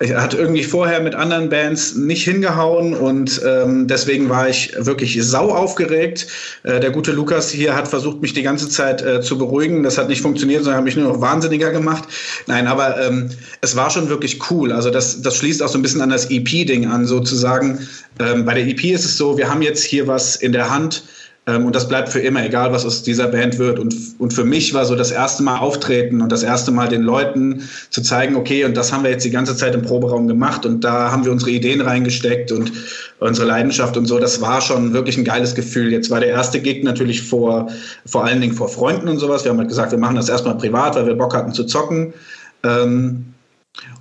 ich 0.00 0.14
hatte 0.14 0.36
irgendwie 0.36 0.64
vorher 0.64 1.00
mit 1.00 1.14
anderen 1.14 1.48
Bands 1.48 1.94
nicht 1.94 2.24
hingehauen 2.24 2.94
und 2.94 3.40
ähm, 3.46 3.86
deswegen 3.86 4.28
war 4.28 4.48
ich 4.48 4.74
wirklich 4.76 5.16
sau 5.22 5.52
aufgeregt. 5.52 6.26
Äh, 6.64 6.80
der 6.80 6.90
gute 6.90 7.12
Lukas 7.12 7.50
hier 7.50 7.76
hat 7.76 7.86
versucht, 7.86 8.20
mich 8.20 8.32
die 8.32 8.42
ganze 8.42 8.68
Zeit 8.68 9.02
äh, 9.02 9.20
zu 9.20 9.38
beruhigen. 9.38 9.84
Das 9.84 9.98
hat 9.98 10.08
nicht 10.08 10.22
funktioniert, 10.22 10.64
sondern 10.64 10.78
hat 10.78 10.84
mich 10.86 10.96
nur 10.96 11.12
noch 11.12 11.20
wahnsinniger 11.20 11.70
gemacht. 11.70 12.04
Nein, 12.48 12.66
aber 12.66 13.00
ähm, 13.00 13.28
es 13.60 13.76
war 13.76 13.90
schon 13.90 14.08
wirklich 14.08 14.50
cool. 14.50 14.72
Also 14.72 14.90
das, 14.90 15.22
das 15.22 15.36
schließt 15.36 15.62
auch 15.62 15.68
so 15.68 15.78
ein 15.78 15.82
bisschen 15.82 16.00
an 16.00 16.10
das 16.10 16.30
EP-Ding 16.30 16.86
an, 16.86 17.06
sozusagen. 17.06 17.86
Ähm, 18.18 18.44
bei 18.44 18.54
der 18.54 18.66
EP 18.66 18.82
ist 18.84 19.04
es 19.04 19.16
so, 19.16 19.38
wir 19.38 19.48
haben 19.48 19.62
jetzt 19.62 19.84
hier 19.84 20.08
was 20.08 20.34
in 20.34 20.52
der 20.52 20.68
Hand, 20.68 21.04
und 21.44 21.74
das 21.74 21.88
bleibt 21.88 22.08
für 22.08 22.20
immer, 22.20 22.44
egal 22.44 22.72
was 22.72 22.86
aus 22.86 23.02
dieser 23.02 23.26
Band 23.26 23.58
wird. 23.58 23.80
Und, 23.80 23.94
und 24.18 24.32
für 24.32 24.44
mich 24.44 24.74
war 24.74 24.84
so 24.84 24.94
das 24.94 25.10
erste 25.10 25.42
Mal 25.42 25.58
auftreten 25.58 26.20
und 26.20 26.30
das 26.30 26.44
erste 26.44 26.70
Mal 26.70 26.88
den 26.88 27.02
Leuten 27.02 27.68
zu 27.90 28.00
zeigen, 28.00 28.36
okay, 28.36 28.64
und 28.64 28.76
das 28.76 28.92
haben 28.92 29.02
wir 29.02 29.10
jetzt 29.10 29.24
die 29.24 29.30
ganze 29.30 29.56
Zeit 29.56 29.74
im 29.74 29.82
Proberaum 29.82 30.28
gemacht 30.28 30.64
und 30.64 30.84
da 30.84 31.10
haben 31.10 31.24
wir 31.24 31.32
unsere 31.32 31.50
Ideen 31.50 31.80
reingesteckt 31.80 32.52
und 32.52 32.70
unsere 33.18 33.48
Leidenschaft 33.48 33.96
und 33.96 34.06
so. 34.06 34.20
Das 34.20 34.40
war 34.40 34.60
schon 34.60 34.92
wirklich 34.92 35.18
ein 35.18 35.24
geiles 35.24 35.56
Gefühl. 35.56 35.90
Jetzt 35.90 36.10
war 36.10 36.20
der 36.20 36.28
erste 36.28 36.60
Gig 36.60 36.84
natürlich 36.84 37.22
vor, 37.22 37.68
vor 38.06 38.24
allen 38.24 38.40
Dingen 38.40 38.54
vor 38.54 38.68
Freunden 38.68 39.08
und 39.08 39.18
sowas. 39.18 39.44
Wir 39.44 39.50
haben 39.50 39.58
halt 39.58 39.68
gesagt, 39.68 39.90
wir 39.90 39.98
machen 39.98 40.16
das 40.16 40.28
erstmal 40.28 40.56
privat, 40.56 40.94
weil 40.94 41.06
wir 41.06 41.14
Bock 41.14 41.34
hatten 41.34 41.52
zu 41.52 41.64
zocken. 41.64 42.14
Ähm, 42.62 43.24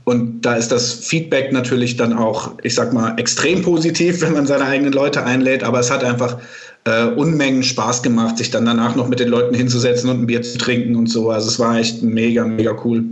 und 0.03 0.41
da 0.41 0.55
ist 0.55 0.71
das 0.71 0.93
Feedback 0.93 1.51
natürlich 1.51 1.95
dann 1.95 2.13
auch, 2.13 2.51
ich 2.63 2.75
sag 2.75 2.91
mal, 2.91 3.17
extrem 3.17 3.61
positiv, 3.61 4.21
wenn 4.21 4.33
man 4.33 4.45
seine 4.45 4.65
eigenen 4.65 4.93
Leute 4.93 5.23
einlädt. 5.23 5.63
Aber 5.63 5.79
es 5.79 5.91
hat 5.91 6.03
einfach 6.03 6.37
äh, 6.85 7.05
Unmengen 7.05 7.63
Spaß 7.63 8.03
gemacht, 8.03 8.37
sich 8.37 8.49
dann 8.49 8.65
danach 8.65 8.95
noch 8.95 9.07
mit 9.07 9.19
den 9.19 9.29
Leuten 9.29 9.55
hinzusetzen 9.55 10.09
und 10.09 10.21
ein 10.21 10.27
Bier 10.27 10.41
zu 10.41 10.57
trinken 10.57 10.95
und 10.95 11.07
so. 11.07 11.29
Also 11.29 11.47
es 11.47 11.59
war 11.59 11.77
echt 11.77 12.01
mega, 12.01 12.45
mega 12.45 12.75
cool. 12.83 13.05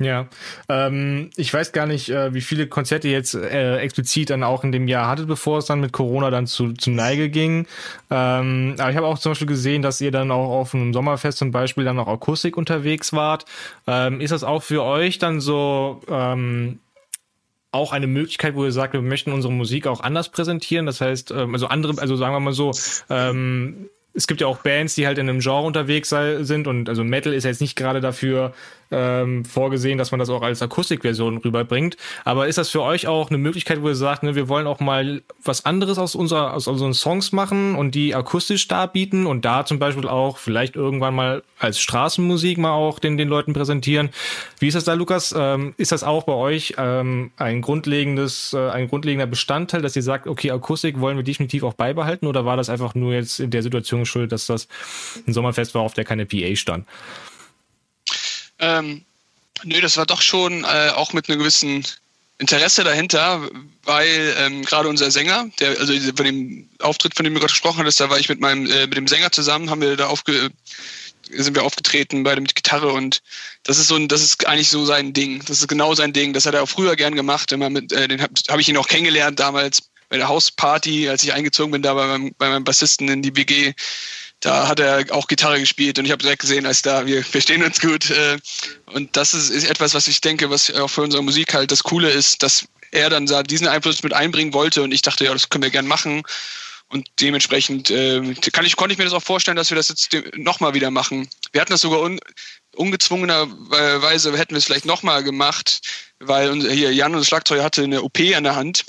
Ja, 0.00 0.28
ähm, 0.68 1.30
ich 1.36 1.52
weiß 1.52 1.72
gar 1.72 1.86
nicht, 1.86 2.08
äh, 2.08 2.32
wie 2.32 2.40
viele 2.40 2.68
Konzerte 2.68 3.08
jetzt 3.08 3.34
äh, 3.34 3.78
explizit 3.78 4.30
dann 4.30 4.44
auch 4.44 4.62
in 4.62 4.70
dem 4.70 4.86
Jahr 4.86 5.08
hattet, 5.08 5.26
bevor 5.26 5.58
es 5.58 5.66
dann 5.66 5.80
mit 5.80 5.92
Corona 5.92 6.30
dann 6.30 6.46
zu, 6.46 6.72
zu 6.72 6.90
Neige 6.90 7.28
ging. 7.30 7.66
Ähm, 8.08 8.76
aber 8.78 8.90
ich 8.90 8.96
habe 8.96 9.08
auch 9.08 9.18
zum 9.18 9.32
Beispiel 9.32 9.48
gesehen, 9.48 9.82
dass 9.82 10.00
ihr 10.00 10.12
dann 10.12 10.30
auch 10.30 10.50
auf 10.50 10.72
einem 10.72 10.92
Sommerfest 10.92 11.38
zum 11.38 11.50
Beispiel 11.50 11.82
dann 11.82 11.98
auch 11.98 12.06
Akustik 12.06 12.56
unterwegs 12.56 13.12
wart. 13.12 13.44
Ähm, 13.88 14.20
ist 14.20 14.30
das 14.30 14.44
auch 14.44 14.62
für 14.62 14.84
euch 14.84 15.18
dann 15.18 15.40
so 15.40 16.00
ähm, 16.08 16.78
auch 17.70 17.92
eine 17.92 18.06
Möglichkeit, 18.06 18.54
wo 18.54 18.64
ihr 18.64 18.72
sagt, 18.72 18.94
wir 18.94 19.02
möchten 19.02 19.32
unsere 19.32 19.52
Musik 19.52 19.86
auch 19.86 20.00
anders 20.00 20.30
präsentieren. 20.30 20.86
Das 20.86 21.00
heißt, 21.00 21.30
ähm, 21.32 21.54
also 21.54 21.66
andere, 21.66 22.00
also 22.00 22.16
sagen 22.16 22.34
wir 22.34 22.40
mal 22.40 22.52
so, 22.52 22.72
ähm, 23.10 23.90
es 24.18 24.26
gibt 24.26 24.40
ja 24.40 24.48
auch 24.48 24.58
Bands, 24.58 24.96
die 24.96 25.06
halt 25.06 25.16
in 25.18 25.28
einem 25.28 25.38
Genre 25.38 25.62
unterwegs 25.62 26.12
sind 26.40 26.66
und 26.66 26.88
also 26.88 27.04
Metal 27.04 27.32
ist 27.32 27.44
jetzt 27.44 27.60
nicht 27.60 27.76
gerade 27.76 28.00
dafür 28.00 28.52
ähm, 28.90 29.44
vorgesehen, 29.44 29.98
dass 29.98 30.10
man 30.10 30.18
das 30.18 30.30
auch 30.30 30.42
als 30.42 30.62
Akustikversion 30.62 31.38
rüberbringt. 31.38 31.96
Aber 32.24 32.48
ist 32.48 32.58
das 32.58 32.68
für 32.70 32.82
euch 32.82 33.06
auch 33.06 33.30
eine 33.30 33.38
Möglichkeit, 33.38 33.82
wo 33.82 33.88
ihr 33.88 33.94
sagt, 33.94 34.22
ne, 34.22 34.34
wir 34.34 34.48
wollen 34.48 34.66
auch 34.66 34.80
mal 34.80 35.22
was 35.44 35.64
anderes 35.64 35.98
aus, 35.98 36.14
unserer, 36.14 36.54
aus 36.54 36.66
unseren 36.66 36.94
Songs 36.94 37.32
machen 37.32 37.74
und 37.74 37.94
die 37.94 38.14
akustisch 38.14 38.66
darbieten 38.66 39.26
und 39.26 39.44
da 39.44 39.64
zum 39.64 39.78
Beispiel 39.78 40.08
auch 40.08 40.38
vielleicht 40.38 40.74
irgendwann 40.74 41.14
mal 41.14 41.42
als 41.58 41.80
Straßenmusik 41.80 42.58
mal 42.58 42.72
auch 42.72 42.98
den, 42.98 43.16
den 43.16 43.28
Leuten 43.28 43.52
präsentieren? 43.52 44.10
Wie 44.58 44.68
ist 44.68 44.74
das 44.74 44.84
da, 44.84 44.94
Lukas? 44.94 45.34
Ähm, 45.36 45.74
ist 45.76 45.92
das 45.92 46.04
auch 46.04 46.24
bei 46.24 46.32
euch 46.32 46.74
ähm, 46.78 47.30
ein 47.36 47.60
grundlegendes, 47.60 48.54
äh, 48.54 48.70
ein 48.70 48.88
grundlegender 48.88 49.26
Bestandteil, 49.26 49.82
dass 49.82 49.96
ihr 49.96 50.02
sagt, 50.02 50.26
okay, 50.26 50.50
Akustik 50.50 51.00
wollen 51.00 51.16
wir 51.16 51.24
definitiv 51.24 51.62
auch 51.62 51.74
beibehalten 51.74 52.26
oder 52.26 52.44
war 52.44 52.56
das 52.56 52.70
einfach 52.70 52.94
nur 52.94 53.12
jetzt 53.12 53.40
in 53.40 53.50
der 53.50 53.62
Situation 53.62 54.06
schuld, 54.08 54.32
dass 54.32 54.46
das 54.46 54.68
ein 55.26 55.32
Sommerfest 55.32 55.74
war, 55.74 55.82
auf 55.82 55.94
der 55.94 56.04
keine 56.04 56.26
PA 56.26 56.56
stand? 56.56 56.86
Ähm, 58.58 59.04
nö, 59.64 59.80
das 59.80 59.96
war 59.96 60.06
doch 60.06 60.22
schon 60.22 60.64
äh, 60.64 60.90
auch 60.94 61.12
mit 61.12 61.28
einem 61.28 61.38
gewissen 61.38 61.84
Interesse 62.38 62.84
dahinter, 62.84 63.48
weil 63.82 64.34
ähm, 64.38 64.64
gerade 64.64 64.88
unser 64.88 65.10
Sänger, 65.10 65.50
der, 65.58 65.78
also 65.78 65.92
von 66.14 66.24
dem 66.24 66.68
Auftritt, 66.80 67.16
von 67.16 67.24
dem 67.24 67.34
du 67.34 67.40
gerade 67.40 67.52
gesprochen 67.52 67.80
hattest, 67.80 68.00
da 68.00 68.10
war 68.10 68.18
ich 68.18 68.28
mit 68.28 68.40
meinem, 68.40 68.66
äh, 68.66 68.86
mit 68.86 68.96
dem 68.96 69.08
Sänger 69.08 69.32
zusammen, 69.32 69.70
haben 69.70 69.80
wir 69.80 69.96
da 69.96 70.06
aufge, 70.06 70.50
sind 71.30 71.56
wir 71.56 71.64
aufgetreten 71.64 72.22
bei 72.22 72.36
dem 72.36 72.44
Gitarre 72.44 72.92
und 72.92 73.22
das 73.64 73.78
ist 73.78 73.88
so 73.88 73.96
ein, 73.96 74.06
das 74.06 74.22
ist 74.22 74.46
eigentlich 74.46 74.70
so 74.70 74.84
sein 74.84 75.12
Ding. 75.12 75.40
Das 75.46 75.58
ist 75.58 75.68
genau 75.68 75.94
sein 75.94 76.12
Ding. 76.12 76.32
Das 76.32 76.46
hat 76.46 76.54
er 76.54 76.62
auch 76.62 76.68
früher 76.68 76.96
gern 76.96 77.16
gemacht. 77.16 77.50
Immer 77.52 77.70
mit, 77.70 77.92
äh, 77.92 78.06
den 78.06 78.22
habe 78.22 78.32
hab 78.48 78.60
ich 78.60 78.68
ihn 78.68 78.76
auch 78.76 78.88
kennengelernt 78.88 79.40
damals 79.40 79.87
bei 80.08 80.16
der 80.16 80.28
Hausparty, 80.28 81.08
als 81.08 81.22
ich 81.22 81.32
eingezogen 81.32 81.72
bin, 81.72 81.82
da 81.82 81.94
bei 81.94 82.06
meinem, 82.06 82.34
bei 82.38 82.48
meinem 82.48 82.64
Bassisten 82.64 83.08
in 83.08 83.22
die 83.22 83.30
BG 83.30 83.74
da 84.40 84.68
hat 84.68 84.78
er 84.78 85.04
auch 85.10 85.26
Gitarre 85.26 85.58
gespielt 85.58 85.98
und 85.98 86.04
ich 86.04 86.12
habe 86.12 86.22
direkt 86.22 86.42
gesehen, 86.42 86.66
als 86.66 86.82
da, 86.82 87.06
wir 87.06 87.24
verstehen 87.24 87.62
uns 87.62 87.80
gut. 87.80 88.10
Äh, 88.10 88.38
und 88.86 89.16
das 89.16 89.34
ist, 89.34 89.50
ist 89.50 89.68
etwas, 89.68 89.94
was 89.94 90.06
ich 90.06 90.20
denke, 90.20 90.50
was 90.50 90.72
auch 90.74 90.88
für 90.88 91.02
unsere 91.02 91.22
Musik 91.22 91.54
halt 91.54 91.72
das 91.72 91.82
Coole 91.82 92.10
ist, 92.10 92.42
dass 92.42 92.66
er 92.90 93.10
dann 93.10 93.26
diesen 93.44 93.66
Einfluss 93.66 94.02
mit 94.02 94.12
einbringen 94.12 94.54
wollte 94.54 94.82
und 94.82 94.92
ich 94.92 95.02
dachte, 95.02 95.24
ja, 95.24 95.32
das 95.32 95.48
können 95.48 95.64
wir 95.64 95.70
gern 95.70 95.86
machen. 95.86 96.22
Und 96.90 97.06
dementsprechend 97.20 97.90
äh, 97.90 98.34
kann 98.52 98.64
ich, 98.64 98.76
konnte 98.76 98.92
ich 98.92 98.98
mir 98.98 99.04
das 99.04 99.12
auch 99.12 99.22
vorstellen, 99.22 99.58
dass 99.58 99.70
wir 99.70 99.76
das 99.76 99.88
jetzt 99.88 100.08
nochmal 100.36 100.72
wieder 100.72 100.90
machen. 100.90 101.28
Wir 101.52 101.60
hatten 101.60 101.72
das 101.72 101.82
sogar 101.82 102.00
un, 102.00 102.18
ungezwungenerweise, 102.78 104.36
hätten 104.36 104.52
wir 104.52 104.58
es 104.58 104.64
vielleicht 104.64 104.86
nochmal 104.86 105.22
gemacht, 105.22 105.80
weil 106.18 106.60
hier 106.70 106.92
Jan, 106.92 107.14
unser 107.14 107.26
Schlagzeuger, 107.26 107.64
hatte 107.64 107.84
eine 107.84 108.02
OP 108.02 108.18
an 108.34 108.44
der 108.44 108.56
Hand. 108.56 108.84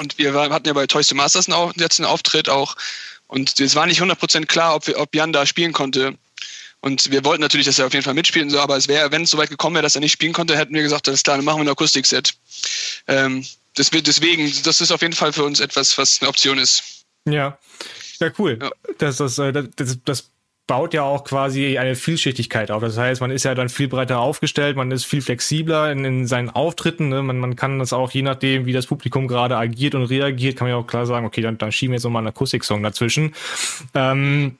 Und 0.00 0.18
wir 0.18 0.34
hatten 0.34 0.66
ja 0.66 0.72
bei 0.72 0.86
Toys 0.86 1.06
to 1.06 1.14
Masters 1.14 1.48
einen, 1.48 1.72
jetzt 1.76 2.00
einen 2.00 2.08
Auftritt 2.08 2.48
auch 2.48 2.76
und 3.26 3.58
es 3.58 3.74
war 3.74 3.86
nicht 3.86 4.00
100% 4.00 4.46
klar, 4.46 4.74
ob, 4.74 4.86
wir, 4.86 4.98
ob 4.98 5.14
Jan 5.14 5.32
da 5.32 5.46
spielen 5.46 5.72
konnte. 5.72 6.16
Und 6.80 7.10
wir 7.10 7.24
wollten 7.24 7.40
natürlich, 7.40 7.66
dass 7.66 7.78
er 7.78 7.86
auf 7.86 7.92
jeden 7.94 8.04
Fall 8.04 8.14
mitspielt, 8.14 8.44
und 8.44 8.50
so, 8.50 8.60
aber 8.60 8.76
es 8.76 8.88
wäre, 8.88 9.10
wenn 9.10 9.22
es 9.22 9.30
soweit 9.30 9.48
gekommen 9.48 9.74
wäre, 9.74 9.82
dass 9.82 9.94
er 9.94 10.02
nicht 10.02 10.12
spielen 10.12 10.34
konnte, 10.34 10.56
hätten 10.56 10.74
wir 10.74 10.82
gesagt, 10.82 11.08
alles 11.08 11.22
klar, 11.22 11.36
dann 11.36 11.44
machen 11.44 11.58
wir 11.58 11.64
ein 11.64 11.68
Akustikset. 11.68 12.34
Ähm, 13.08 13.44
das, 13.74 13.90
deswegen, 13.90 14.52
das 14.62 14.80
ist 14.80 14.92
auf 14.92 15.00
jeden 15.00 15.14
Fall 15.14 15.32
für 15.32 15.44
uns 15.44 15.60
etwas, 15.60 15.96
was 15.96 16.20
eine 16.20 16.28
Option 16.28 16.58
ist. 16.58 17.04
Ja, 17.24 17.58
ja, 18.20 18.30
cool. 18.38 18.58
Ja. 18.60 18.70
Das, 18.98 19.16
das, 19.16 19.38
äh, 19.38 19.52
das, 19.52 19.66
das, 19.74 19.98
das 20.04 20.30
baut 20.66 20.94
ja 20.94 21.02
auch 21.02 21.24
quasi 21.24 21.78
eine 21.78 21.94
Vielschichtigkeit 21.94 22.70
auf. 22.70 22.82
Das 22.82 22.96
heißt, 22.96 23.20
man 23.20 23.30
ist 23.30 23.44
ja 23.44 23.54
dann 23.54 23.68
viel 23.68 23.88
breiter 23.88 24.18
aufgestellt, 24.20 24.76
man 24.76 24.90
ist 24.90 25.04
viel 25.04 25.20
flexibler 25.20 25.92
in, 25.92 26.04
in 26.04 26.26
seinen 26.26 26.48
Auftritten. 26.48 27.08
Ne? 27.08 27.22
Man, 27.22 27.38
man 27.38 27.56
kann 27.56 27.78
das 27.78 27.92
auch, 27.92 28.10
je 28.12 28.22
nachdem, 28.22 28.64
wie 28.64 28.72
das 28.72 28.86
Publikum 28.86 29.28
gerade 29.28 29.56
agiert 29.56 29.94
und 29.94 30.04
reagiert, 30.04 30.56
kann 30.56 30.66
man 30.66 30.76
ja 30.76 30.82
auch 30.82 30.86
klar 30.86 31.04
sagen, 31.06 31.26
okay, 31.26 31.42
dann, 31.42 31.58
dann 31.58 31.70
schieben 31.70 31.92
wir 31.92 31.96
jetzt 31.96 32.04
nochmal 32.04 32.20
einen 32.20 32.28
Akustik-Song 32.28 32.82
dazwischen. 32.82 33.34
Ähm, 33.94 34.56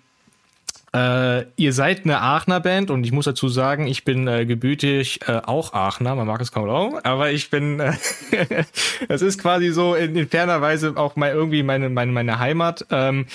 äh, 0.95 1.47
ihr 1.57 1.73
seid 1.73 2.05
eine 2.05 2.21
Aachener 2.21 2.61
Band 2.61 2.91
und 2.91 3.03
ich 3.05 3.11
muss 3.11 3.25
dazu 3.25 3.49
sagen, 3.49 3.89
ich 3.89 4.05
bin 4.05 4.29
äh, 4.29 4.47
gebürtig 4.47 5.21
äh, 5.27 5.41
auch 5.45 5.73
Aachener, 5.73 6.15
man 6.15 6.27
mag 6.27 6.41
es 6.41 6.53
kaum 6.53 6.65
glauben, 6.65 6.99
aber 7.03 7.33
ich 7.33 7.51
bin, 7.51 7.81
äh, 7.81 7.95
das 9.09 9.21
ist 9.21 9.41
quasi 9.41 9.71
so 9.71 9.97
in, 9.97 10.15
in 10.15 10.29
ferner 10.29 10.61
Weise 10.61 10.93
auch 10.97 11.17
mal 11.17 11.33
irgendwie 11.33 11.65
meine, 11.65 11.89
meine, 11.89 12.13
meine 12.13 12.39
Heimat. 12.39 12.87
Ähm, 12.91 13.27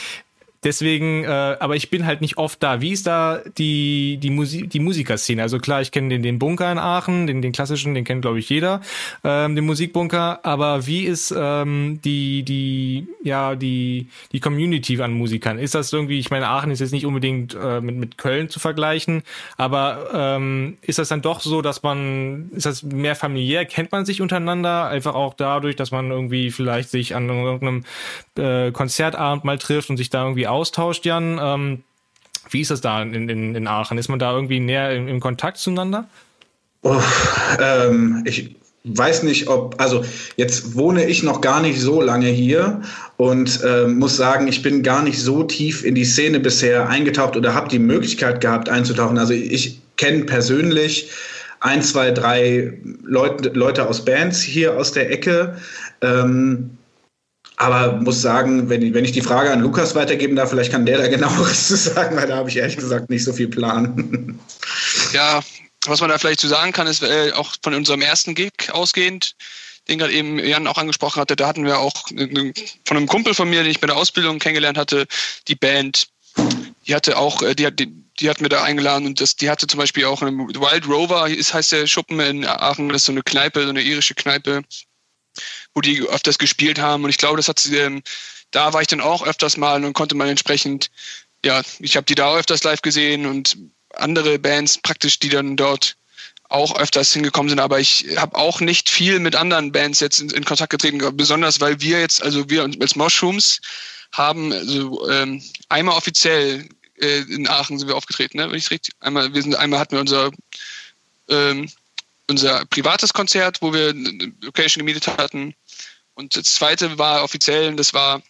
deswegen, 0.63 1.23
äh, 1.23 1.27
aber 1.27 1.75
ich 1.75 1.89
bin 1.89 2.05
halt 2.05 2.21
nicht 2.21 2.37
oft 2.37 2.61
da. 2.61 2.81
Wie 2.81 2.91
ist 2.91 3.07
da 3.07 3.41
die, 3.57 4.17
die, 4.21 4.29
Musik, 4.29 4.69
die 4.69 4.79
Musikerszene? 4.79 5.41
Also 5.41 5.59
klar, 5.59 5.81
ich 5.81 5.91
kenne 5.91 6.09
den, 6.09 6.23
den 6.23 6.39
Bunker 6.39 6.71
in 6.71 6.77
Aachen, 6.77 7.27
den, 7.27 7.41
den 7.41 7.51
klassischen, 7.51 7.93
den 7.93 8.03
kennt, 8.03 8.21
glaube 8.21 8.39
ich, 8.39 8.49
jeder, 8.49 8.81
ähm, 9.23 9.55
den 9.55 9.65
Musikbunker. 9.65 10.39
Aber 10.43 10.85
wie 10.85 11.05
ist 11.05 11.33
ähm, 11.35 11.99
die, 12.03 12.43
die, 12.43 13.07
ja, 13.23 13.55
die, 13.55 14.07
die 14.31 14.39
Community 14.39 15.01
an 15.01 15.13
Musikern? 15.13 15.59
Ist 15.59 15.75
das 15.75 15.93
irgendwie, 15.93 16.19
ich 16.19 16.29
meine, 16.29 16.47
Aachen 16.47 16.71
ist 16.71 16.79
jetzt 16.79 16.91
nicht 16.91 17.05
unbedingt 17.05 17.55
äh, 17.55 17.79
mit, 17.81 17.95
mit 17.95 18.17
Köln 18.17 18.49
zu 18.49 18.59
vergleichen, 18.59 19.23
aber 19.57 20.09
ähm, 20.13 20.77
ist 20.81 20.99
das 20.99 21.07
dann 21.09 21.21
doch 21.21 21.39
so, 21.39 21.61
dass 21.61 21.83
man, 21.83 22.49
ist 22.53 22.65
das 22.65 22.83
mehr 22.83 23.15
familiär? 23.15 23.65
Kennt 23.65 23.91
man 23.91 24.05
sich 24.05 24.21
untereinander? 24.21 24.87
Einfach 24.87 25.15
auch 25.15 25.33
dadurch, 25.33 25.75
dass 25.75 25.91
man 25.91 26.11
irgendwie 26.11 26.51
vielleicht 26.51 26.89
sich 26.89 27.15
an 27.15 27.29
irgendeinem 27.29 27.85
äh, 28.37 28.71
Konzertabend 28.71 29.45
mal 29.45 29.57
trifft 29.57 29.89
und 29.89 29.97
sich 29.97 30.09
da 30.09 30.23
irgendwie 30.23 30.48
austauscht, 30.49 31.05
Jan. 31.05 31.39
Ähm, 31.41 31.83
wie 32.49 32.61
ist 32.61 32.71
das 32.71 32.81
da 32.81 33.01
in, 33.01 33.29
in, 33.29 33.55
in 33.55 33.67
Aachen? 33.67 33.97
Ist 33.97 34.09
man 34.09 34.19
da 34.19 34.33
irgendwie 34.33 34.59
näher 34.59 34.95
im, 34.95 35.07
im 35.07 35.19
Kontakt 35.19 35.57
zueinander? 35.57 36.07
Oh, 36.81 37.01
ähm, 37.61 38.23
ich 38.25 38.55
weiß 38.85 39.23
nicht, 39.23 39.47
ob, 39.47 39.79
also 39.79 40.03
jetzt 40.37 40.75
wohne 40.75 41.05
ich 41.05 41.23
noch 41.23 41.41
gar 41.41 41.61
nicht 41.61 41.79
so 41.79 42.01
lange 42.01 42.27
hier 42.27 42.81
und 43.17 43.61
äh, 43.63 43.87
muss 43.87 44.15
sagen, 44.15 44.47
ich 44.47 44.61
bin 44.61 44.83
gar 44.83 45.03
nicht 45.03 45.21
so 45.21 45.43
tief 45.43 45.83
in 45.83 45.95
die 45.95 46.05
Szene 46.05 46.39
bisher 46.39 46.87
eingetaucht 46.87 47.35
oder 47.35 47.53
habe 47.53 47.69
die 47.69 47.79
Möglichkeit 47.79 48.41
gehabt 48.41 48.69
einzutauchen. 48.69 49.17
Also 49.17 49.33
ich 49.33 49.81
kenne 49.97 50.23
persönlich 50.23 51.11
ein, 51.59 51.81
zwei, 51.81 52.11
drei 52.11 52.73
Leute, 53.03 53.49
Leute 53.49 53.87
aus 53.87 54.05
Bands 54.05 54.41
hier 54.41 54.77
aus 54.77 54.93
der 54.93 55.11
Ecke. 55.11 55.57
Ähm, 56.01 56.77
aber 57.59 57.97
muss 57.97 58.21
sagen, 58.21 58.69
wenn, 58.69 58.93
wenn 58.93 59.03
ich 59.03 59.11
die 59.11 59.21
Frage 59.21 59.51
an 59.51 59.59
Lukas 59.59 59.93
weitergeben 59.93 60.37
darf, 60.37 60.49
vielleicht 60.49 60.71
kann 60.71 60.85
der 60.85 60.97
da 60.97 61.07
genaueres 61.09 61.67
zu 61.67 61.75
sagen, 61.75 62.15
weil 62.15 62.25
da 62.25 62.37
habe 62.37 62.49
ich 62.49 62.55
ehrlich 62.55 62.77
gesagt 62.77 63.09
nicht 63.09 63.23
so 63.23 63.33
viel 63.33 63.47
Plan. 63.47 64.39
Ja, 65.13 65.41
was 65.87 65.99
man 66.01 66.09
da 66.09 66.17
vielleicht 66.17 66.39
zu 66.39 66.47
sagen 66.47 66.71
kann, 66.71 66.87
ist 66.87 67.01
äh, 67.01 67.31
auch 67.33 67.55
von 67.63 67.73
unserem 67.73 68.01
ersten 68.01 68.35
Gig 68.35 68.53
ausgehend, 68.71 69.35
den 69.87 69.97
gerade 69.97 70.13
eben 70.13 70.37
Jan 70.39 70.67
auch 70.67 70.77
angesprochen 70.77 71.19
hatte, 71.19 71.35
da 71.35 71.47
hatten 71.47 71.65
wir 71.65 71.79
auch 71.79 72.07
von 72.07 72.97
einem 72.97 73.07
Kumpel 73.07 73.33
von 73.33 73.49
mir, 73.49 73.63
den 73.63 73.71
ich 73.71 73.81
bei 73.81 73.87
der 73.87 73.97
Ausbildung 73.97 74.39
kennengelernt 74.39 74.77
hatte, 74.77 75.07
die 75.47 75.55
Band, 75.55 76.07
die 76.87 76.95
hatte 76.95 77.17
auch, 77.17 77.41
äh, 77.41 77.55
die 77.55 77.65
hat, 77.65 77.79
die, 77.79 77.91
die 78.19 78.29
hat 78.29 78.41
mir 78.41 78.49
da 78.49 78.63
eingeladen 78.63 79.07
und 79.07 79.19
das, 79.19 79.35
die 79.35 79.49
hatte 79.49 79.67
zum 79.67 79.79
Beispiel 79.79 80.05
auch 80.05 80.21
einen 80.21 80.37
Wild 80.37 80.87
Rover, 80.87 81.27
ist, 81.27 81.53
heißt 81.53 81.71
der 81.71 81.87
Schuppen 81.87 82.19
in 82.19 82.45
Aachen, 82.45 82.89
das 82.89 82.97
ist 82.97 83.05
so 83.05 83.11
eine 83.11 83.23
Kneipe, 83.23 83.63
so 83.63 83.69
eine 83.69 83.81
irische 83.81 84.13
Kneipe, 84.13 84.61
wo 85.73 85.81
die 85.81 86.01
öfters 86.01 86.37
gespielt 86.37 86.79
haben. 86.79 87.03
Und 87.03 87.09
ich 87.09 87.17
glaube, 87.17 87.37
das 87.37 87.47
hat 87.47 87.65
ähm, 87.67 88.03
da 88.51 88.73
war 88.73 88.81
ich 88.81 88.87
dann 88.87 89.01
auch 89.01 89.25
öfters 89.25 89.57
mal 89.57 89.83
und 89.83 89.93
konnte 89.93 90.15
man 90.15 90.27
entsprechend, 90.27 90.89
ja, 91.45 91.61
ich 91.79 91.95
habe 91.95 92.05
die 92.05 92.15
da 92.15 92.35
öfters 92.35 92.63
live 92.63 92.81
gesehen 92.81 93.25
und 93.25 93.57
andere 93.95 94.39
Bands 94.39 94.77
praktisch, 94.77 95.19
die 95.19 95.29
dann 95.29 95.55
dort 95.55 95.95
auch 96.49 96.75
öfters 96.75 97.13
hingekommen 97.13 97.49
sind, 97.49 97.59
aber 97.59 97.79
ich 97.79 98.07
habe 98.17 98.35
auch 98.35 98.59
nicht 98.59 98.89
viel 98.89 99.19
mit 99.19 99.35
anderen 99.35 99.71
Bands 99.71 99.99
jetzt 99.99 100.19
in, 100.19 100.31
in, 100.31 100.45
Kontakt 100.45 100.71
getreten, 100.71 100.99
besonders 101.15 101.61
weil 101.61 101.79
wir 101.79 101.99
jetzt, 101.99 102.23
also 102.23 102.49
wir 102.49 102.63
als 102.63 102.95
Mushrooms 102.95 103.61
haben 104.11 104.51
also, 104.51 105.07
ähm, 105.09 105.43
einmal 105.69 105.95
offiziell 105.95 106.67
äh, 106.99 107.19
in 107.19 107.47
Aachen 107.47 107.77
sind 107.77 107.87
wir 107.87 107.95
aufgetreten, 107.95 108.37
ne? 108.37 108.49
Wenn 108.49 108.57
ich 108.57 108.71
richtig, 108.71 108.95
einmal, 108.99 109.31
wir 109.31 109.41
sind 109.43 109.55
einmal 109.55 109.79
hatten 109.79 109.93
wir 109.93 110.01
unser 110.01 110.31
ähm, 111.29 111.69
unser 112.29 112.65
privates 112.65 113.13
Konzert, 113.13 113.61
wo 113.61 113.73
wir 113.73 113.89
eine 113.89 114.31
Location 114.41 114.85
gemietet 114.85 115.07
hatten. 115.07 115.53
Und 116.13 116.35
das 116.35 116.55
zweite 116.55 116.97
war 116.97 117.23
offiziell, 117.23 117.75
das 117.75 117.93
war, 117.93 118.21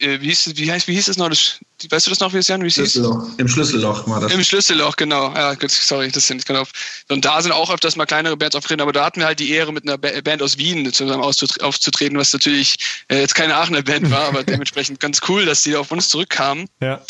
äh, 0.00 0.20
wie 0.20 0.28
hieß, 0.28 0.52
wie, 0.54 0.70
heißt, 0.70 0.86
wie 0.86 0.94
hieß 0.94 1.08
es 1.08 1.16
noch? 1.16 1.28
Das, 1.28 1.58
weißt 1.88 2.06
du 2.06 2.10
das 2.10 2.20
noch, 2.20 2.32
wie 2.32 2.38
es 2.38 2.46
Jan? 2.46 2.62
Wie 2.62 2.68
es 2.68 2.74
Schlüsselloch. 2.74 3.26
Im 3.38 3.48
Schlüsselloch 3.48 4.06
war 4.06 4.20
das. 4.20 4.32
Im 4.32 4.44
Schlüsselloch, 4.44 4.94
genau. 4.96 5.34
Ja, 5.34 5.56
sorry, 5.68 6.10
das 6.12 6.28
sind 6.28 6.46
genau. 6.46 6.64
Und 7.08 7.24
da 7.24 7.42
sind 7.42 7.50
auch 7.50 7.70
öfters 7.70 7.96
mal 7.96 8.06
kleinere 8.06 8.36
Bands 8.36 8.54
aufgetreten, 8.54 8.82
aber 8.82 8.92
da 8.92 9.04
hatten 9.04 9.20
wir 9.20 9.26
halt 9.26 9.40
die 9.40 9.50
Ehre, 9.50 9.72
mit 9.72 9.88
einer 9.88 9.98
Band 9.98 10.42
aus 10.42 10.58
Wien 10.58 10.92
zusammen 10.92 11.22
aufzutreten, 11.22 12.16
was 12.18 12.32
natürlich 12.32 12.76
äh, 13.08 13.20
jetzt 13.20 13.34
keine 13.34 13.56
Aachener 13.56 13.82
Band 13.82 14.10
war, 14.10 14.28
aber 14.28 14.44
dementsprechend 14.44 15.00
ganz 15.00 15.20
cool, 15.28 15.44
dass 15.44 15.62
die 15.62 15.74
auf 15.74 15.90
uns 15.90 16.08
zurückkamen. 16.08 16.68
Ja. 16.80 17.04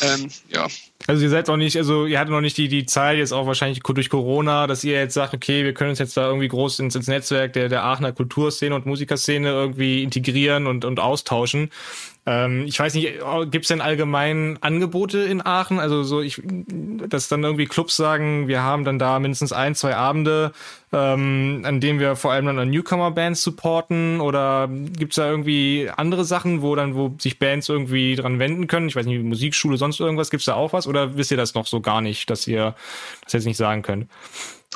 Ähm, 0.00 0.28
ja. 0.48 0.66
Also 1.06 1.22
ihr 1.22 1.30
seid 1.30 1.48
auch 1.48 1.56
nicht, 1.56 1.76
also 1.76 2.06
ihr 2.06 2.18
hattet 2.18 2.32
noch 2.32 2.40
nicht 2.40 2.56
die, 2.58 2.68
die 2.68 2.84
Zeit, 2.84 3.18
jetzt 3.18 3.32
auch 3.32 3.46
wahrscheinlich 3.46 3.80
durch 3.80 4.10
Corona, 4.10 4.66
dass 4.66 4.84
ihr 4.84 4.94
jetzt 4.94 5.14
sagt, 5.14 5.32
okay, 5.32 5.64
wir 5.64 5.72
können 5.72 5.90
uns 5.90 5.98
jetzt 5.98 6.16
da 6.16 6.26
irgendwie 6.26 6.48
groß 6.48 6.80
ins, 6.80 6.94
ins 6.94 7.06
Netzwerk 7.06 7.52
der, 7.54 7.68
der 7.68 7.84
Aachener 7.84 8.12
Kulturszene 8.12 8.74
und 8.74 8.86
Musikerszene 8.86 9.48
irgendwie 9.48 10.02
integrieren 10.02 10.66
und, 10.66 10.84
und 10.84 11.00
austauschen. 11.00 11.70
Ähm, 12.26 12.64
ich 12.66 12.78
weiß 12.78 12.94
nicht, 12.94 13.20
gibt 13.50 13.64
es 13.64 13.68
denn 13.68 13.80
allgemein 13.80 14.58
Angebote 14.60 15.20
in 15.20 15.44
Aachen? 15.46 15.78
Also 15.78 16.02
so, 16.02 16.20
ich, 16.20 16.42
dass 16.44 17.28
dann 17.28 17.44
irgendwie 17.44 17.66
Clubs 17.66 17.96
sagen, 17.96 18.48
wir 18.48 18.62
haben 18.62 18.84
dann 18.84 18.98
da 18.98 19.20
mindestens 19.20 19.52
ein, 19.52 19.76
zwei 19.76 19.94
Abende, 19.94 20.50
ähm, 20.92 21.62
an 21.64 21.80
denen 21.80 22.00
wir 22.00 22.16
vor 22.16 22.32
allem 22.32 22.46
dann 22.46 22.58
an 22.58 22.70
Newcomer-Bands 22.70 23.42
supporten? 23.42 24.20
Oder 24.20 24.68
gibt 24.68 25.12
es 25.12 25.16
da 25.16 25.30
irgendwie 25.30 25.88
andere 25.96 26.24
Sachen, 26.24 26.62
wo 26.62 26.74
dann, 26.74 26.96
wo 26.96 27.14
sich 27.18 27.38
Bands 27.38 27.68
irgendwie 27.68 28.16
dran 28.16 28.40
wenden 28.40 28.66
können? 28.66 28.88
Ich 28.88 28.96
weiß 28.96 29.06
nicht, 29.06 29.22
Musikschule, 29.22 29.76
sonst 29.76 30.00
irgendwas, 30.00 30.30
gibt 30.30 30.40
es 30.40 30.46
da 30.46 30.54
auch 30.54 30.72
was? 30.72 30.88
Oder 30.88 31.16
wisst 31.16 31.30
ihr 31.30 31.36
das 31.36 31.54
noch 31.54 31.66
so 31.66 31.80
gar 31.80 32.00
nicht, 32.00 32.28
dass 32.28 32.48
ihr 32.48 32.74
das 33.22 33.34
jetzt 33.34 33.46
nicht 33.46 33.56
sagen 33.56 33.82
könnt? 33.82 34.08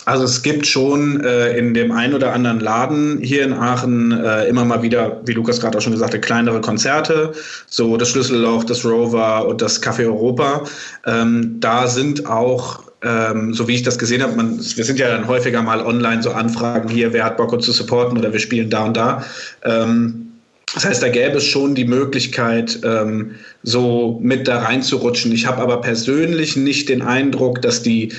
Also 0.07 0.25
es 0.25 0.43
gibt 0.43 0.67
schon 0.67 1.23
äh, 1.25 1.57
in 1.59 1.75
dem 1.75 1.93
einen 1.93 2.15
oder 2.15 2.33
anderen 2.33 2.61
Laden 2.61 3.19
hier 3.23 3.45
in 3.45 3.53
Aachen 3.53 4.13
äh, 4.13 4.47
immer 4.47 4.65
mal 4.65 4.83
wieder, 4.83 5.21
wie 5.27 5.33
Lukas 5.33 5.61
gerade 5.61 5.77
auch 5.77 5.83
schon 5.83 5.93
gesagt 5.93 6.15
hat, 6.15 6.23
kleinere 6.23 6.61
Konzerte, 6.61 7.33
so 7.67 7.97
das 7.97 8.09
Schlüsselloch, 8.09 8.65
das 8.65 8.85
Rover 8.85 9.47
und 9.47 9.61
das 9.61 9.83
Café 9.83 10.07
Europa. 10.07 10.65
Ähm, 11.07 11.57
da 11.61 11.87
sind 11.87 12.27
auch 12.27 12.91
ähm, 13.03 13.55
so 13.55 13.67
wie 13.67 13.75
ich 13.75 13.83
das 13.83 13.99
gesehen 13.99 14.23
habe, 14.23 14.37
wir 14.37 14.85
sind 14.85 14.99
ja 14.99 15.09
dann 15.09 15.27
häufiger 15.27 15.63
mal 15.63 15.81
online 15.81 16.23
so 16.23 16.31
Anfragen 16.31 16.89
hier, 16.89 17.13
wer 17.13 17.25
hat 17.25 17.37
Bock 17.37 17.53
uns 17.53 17.65
zu 17.65 17.73
supporten 17.73 18.19
oder 18.19 18.33
wir 18.33 18.41
spielen 18.41 18.69
da 18.69 18.85
und 18.85 18.97
da. 18.97 19.25
Ähm, 19.65 20.27
das 20.75 20.85
heißt, 20.85 21.03
da 21.03 21.09
gäbe 21.09 21.39
es 21.39 21.45
schon 21.45 21.75
die 21.75 21.85
Möglichkeit, 21.85 22.79
ähm, 22.85 23.33
so 23.65 24.21
mit 24.23 24.47
da 24.47 24.61
reinzurutschen. 24.61 25.33
Ich 25.33 25.47
habe 25.47 25.61
aber 25.61 25.81
persönlich 25.81 26.57
nicht 26.57 26.89
den 26.89 27.03
Eindruck, 27.03 27.61
dass 27.63 27.83
die 27.83 28.13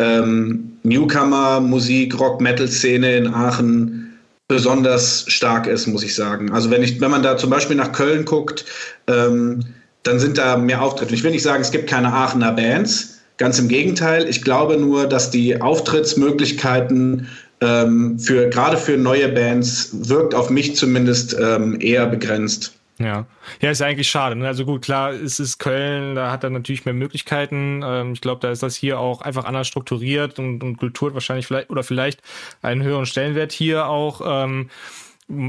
ähm, 0.00 0.72
Newcomer-Musik, 0.82 2.18
Rock-Metal-Szene 2.18 3.16
in 3.16 3.26
Aachen 3.28 4.18
besonders 4.48 5.24
stark 5.28 5.66
ist, 5.66 5.86
muss 5.86 6.02
ich 6.02 6.14
sagen. 6.14 6.50
Also 6.50 6.70
wenn 6.70 6.82
ich, 6.82 7.00
wenn 7.00 7.10
man 7.10 7.22
da 7.22 7.36
zum 7.36 7.50
Beispiel 7.50 7.76
nach 7.76 7.92
Köln 7.92 8.24
guckt, 8.24 8.64
ähm, 9.06 9.60
dann 10.02 10.18
sind 10.18 10.38
da 10.38 10.56
mehr 10.56 10.82
Auftritte. 10.82 11.14
Ich 11.14 11.22
will 11.22 11.30
nicht 11.30 11.42
sagen, 11.42 11.62
es 11.62 11.70
gibt 11.70 11.88
keine 11.88 12.12
Aachener 12.12 12.52
Bands. 12.52 13.20
Ganz 13.36 13.58
im 13.58 13.68
Gegenteil. 13.68 14.28
Ich 14.28 14.42
glaube 14.42 14.76
nur, 14.76 15.06
dass 15.06 15.30
die 15.30 15.60
Auftrittsmöglichkeiten 15.60 17.28
ähm, 17.60 18.18
für 18.18 18.48
gerade 18.48 18.76
für 18.76 18.96
neue 18.96 19.28
Bands 19.28 19.90
wirkt 19.92 20.34
auf 20.34 20.50
mich 20.50 20.76
zumindest 20.76 21.36
ähm, 21.38 21.78
eher 21.80 22.06
begrenzt. 22.06 22.72
Ja, 23.00 23.26
ja, 23.62 23.70
ist 23.70 23.80
eigentlich 23.80 24.10
schade. 24.10 24.36
Ne? 24.36 24.46
Also 24.46 24.66
gut, 24.66 24.82
klar, 24.82 25.12
es 25.12 25.40
ist 25.40 25.58
Köln, 25.58 26.14
da 26.14 26.30
hat 26.30 26.44
er 26.44 26.50
natürlich 26.50 26.84
mehr 26.84 26.92
Möglichkeiten. 26.92 27.80
Ähm, 27.82 28.12
ich 28.12 28.20
glaube, 28.20 28.42
da 28.42 28.50
ist 28.50 28.62
das 28.62 28.76
hier 28.76 28.98
auch 29.00 29.22
einfach 29.22 29.46
anders 29.46 29.66
strukturiert 29.68 30.38
und, 30.38 30.62
und 30.62 30.76
Kultur 30.76 31.14
wahrscheinlich 31.14 31.46
vielleicht 31.46 31.70
oder 31.70 31.82
vielleicht 31.82 32.20
einen 32.60 32.82
höheren 32.82 33.06
Stellenwert 33.06 33.52
hier 33.52 33.86
auch. 33.86 34.20
Ähm, 34.44 34.68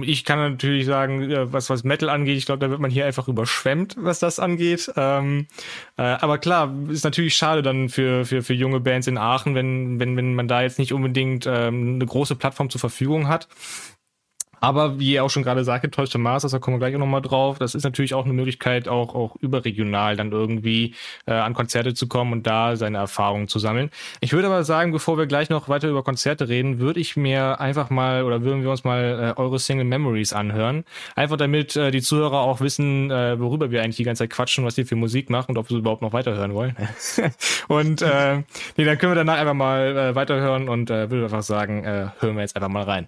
ich 0.04 0.24
kann 0.24 0.40
natürlich 0.40 0.86
sagen, 0.86 1.30
äh, 1.30 1.52
was 1.52 1.70
was 1.70 1.84
Metal 1.84 2.08
angeht, 2.08 2.38
ich 2.38 2.46
glaube, 2.46 2.60
da 2.60 2.70
wird 2.70 2.80
man 2.80 2.92
hier 2.92 3.06
einfach 3.06 3.28
überschwemmt, 3.28 3.96
was 4.00 4.20
das 4.20 4.40
angeht. 4.40 4.90
Ähm, 4.96 5.48
äh, 5.98 6.04
aber 6.04 6.38
klar, 6.38 6.74
ist 6.90 7.04
natürlich 7.04 7.36
schade 7.36 7.62
dann 7.64 7.90
für 7.90 8.24
für 8.24 8.44
für 8.44 8.54
junge 8.54 8.80
Bands 8.80 9.08
in 9.08 9.18
Aachen, 9.18 9.56
wenn 9.56 10.00
wenn 10.00 10.16
wenn 10.16 10.36
man 10.36 10.48
da 10.48 10.62
jetzt 10.62 10.80
nicht 10.80 10.94
unbedingt 10.94 11.46
ähm, 11.48 11.96
eine 11.96 12.06
große 12.06 12.36
Plattform 12.38 12.70
zur 12.70 12.80
Verfügung 12.80 13.28
hat. 13.28 13.50
Aber 14.62 15.00
wie 15.00 15.14
ihr 15.14 15.24
auch 15.24 15.30
schon 15.30 15.44
gerade 15.44 15.64
sagte, 15.64 15.90
Toys 15.90 16.12
to 16.12 16.20
Masters, 16.20 16.52
da 16.52 16.60
kommen 16.60 16.76
wir 16.76 16.80
gleich 16.80 16.96
auch 16.96 17.00
nochmal 17.00 17.22
drauf. 17.22 17.58
Das 17.58 17.74
ist 17.74 17.84
natürlich 17.84 18.14
auch 18.14 18.26
eine 18.26 18.34
Möglichkeit, 18.34 18.88
auch, 18.88 19.16
auch 19.16 19.36
überregional 19.38 20.16
dann 20.16 20.32
irgendwie 20.32 20.94
äh, 21.26 21.34
an 21.34 21.56
Konzerte 21.56 21.96
zu 21.96 22.08
kommen 22.08 22.32
und 22.32 22.48
da 22.48 22.76
seine 22.76 23.00
Erfahrungen 23.00 23.48
zu 23.48 23.58
sammeln. 23.58 23.90
Ich 24.20 24.34
würde 24.34 24.48
aber 24.48 24.64
sagen, 24.64 24.92
bevor 24.92 25.18
wir 25.18 25.26
gleich 25.26 25.50
noch 25.50 25.68
weiter 25.68 25.90
über 25.90 26.04
Konzerte 26.04 26.48
reden, 26.48 26.80
würde 26.80 27.00
ich 27.00 27.18
mir 27.18 27.60
einfach 27.60 27.90
mal 27.90 28.24
oder 28.24 28.44
würden 28.44 28.62
wir 28.62 28.70
uns 28.70 28.84
mal 28.84 29.34
äh, 29.36 29.40
eure 29.42 29.58
Single 29.58 29.86
Memories 29.86 30.32
anhören. 30.32 30.86
Einfach 31.16 31.38
damit 31.38 31.76
äh, 31.76 31.90
die 31.90 32.02
Zuhörer 32.02 32.42
auch 32.42 32.62
wissen, 32.62 33.10
äh, 33.10 33.40
worüber 33.40 33.72
wir 33.72 33.82
eigentlich 33.82 33.98
die 33.98 34.04
ganze 34.04 34.24
Zeit 34.24 34.30
quatschen, 34.30 34.64
was 34.64 34.78
ihr 34.78 34.86
für 34.86 34.96
Musik 34.96 35.32
macht 35.32 35.50
und 35.50 35.58
ob 35.58 35.72
wir 35.72 35.78
überhaupt 35.78 36.04
noch 36.04 36.14
weiterhören 36.14 36.54
wollen. 36.54 36.76
und 37.68 38.04
äh, 38.04 38.44
nee, 38.78 38.86
dann 38.86 38.98
können 39.00 39.14
wir 39.14 39.16
danach 39.16 39.40
einfach 39.40 39.56
mal 39.56 39.98
äh, 39.98 40.16
weiterhören 40.16 40.70
und 40.70 40.92
äh, 40.92 41.10
würde 41.10 41.24
einfach 41.24 41.42
sagen, 41.42 41.84
äh, 41.84 42.08
hören 42.20 42.36
wir 42.36 42.42
jetzt 42.42 42.56
einfach 42.56 42.70
mal 42.70 42.84
rein. 42.84 43.08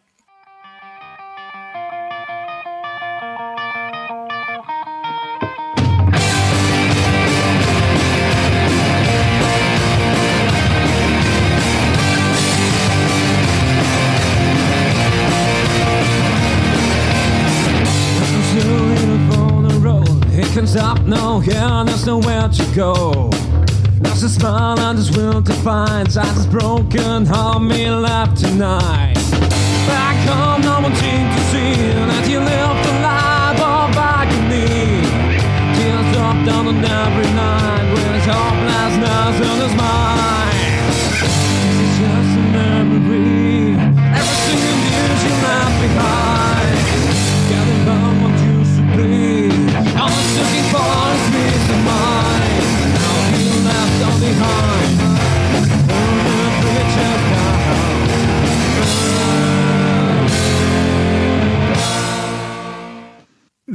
There's 22.05 22.25
nowhere 22.25 22.49
to 22.49 22.75
go. 22.75 23.29
Lost 24.01 24.23
a 24.23 24.29
smile 24.29 24.79
and 24.79 24.97
his 24.97 25.15
will 25.15 25.41
to 25.41 25.53
find. 25.53 26.11
Size 26.11 26.37
is 26.37 26.47
broken, 26.47 27.25
how 27.25 27.59
me 27.59 27.89
left 27.89 28.37
tonight. 28.37 29.15
Back 29.87 30.27
home, 30.27 30.61
no 30.61 30.81
one 30.81 30.95
seemed 30.95 31.42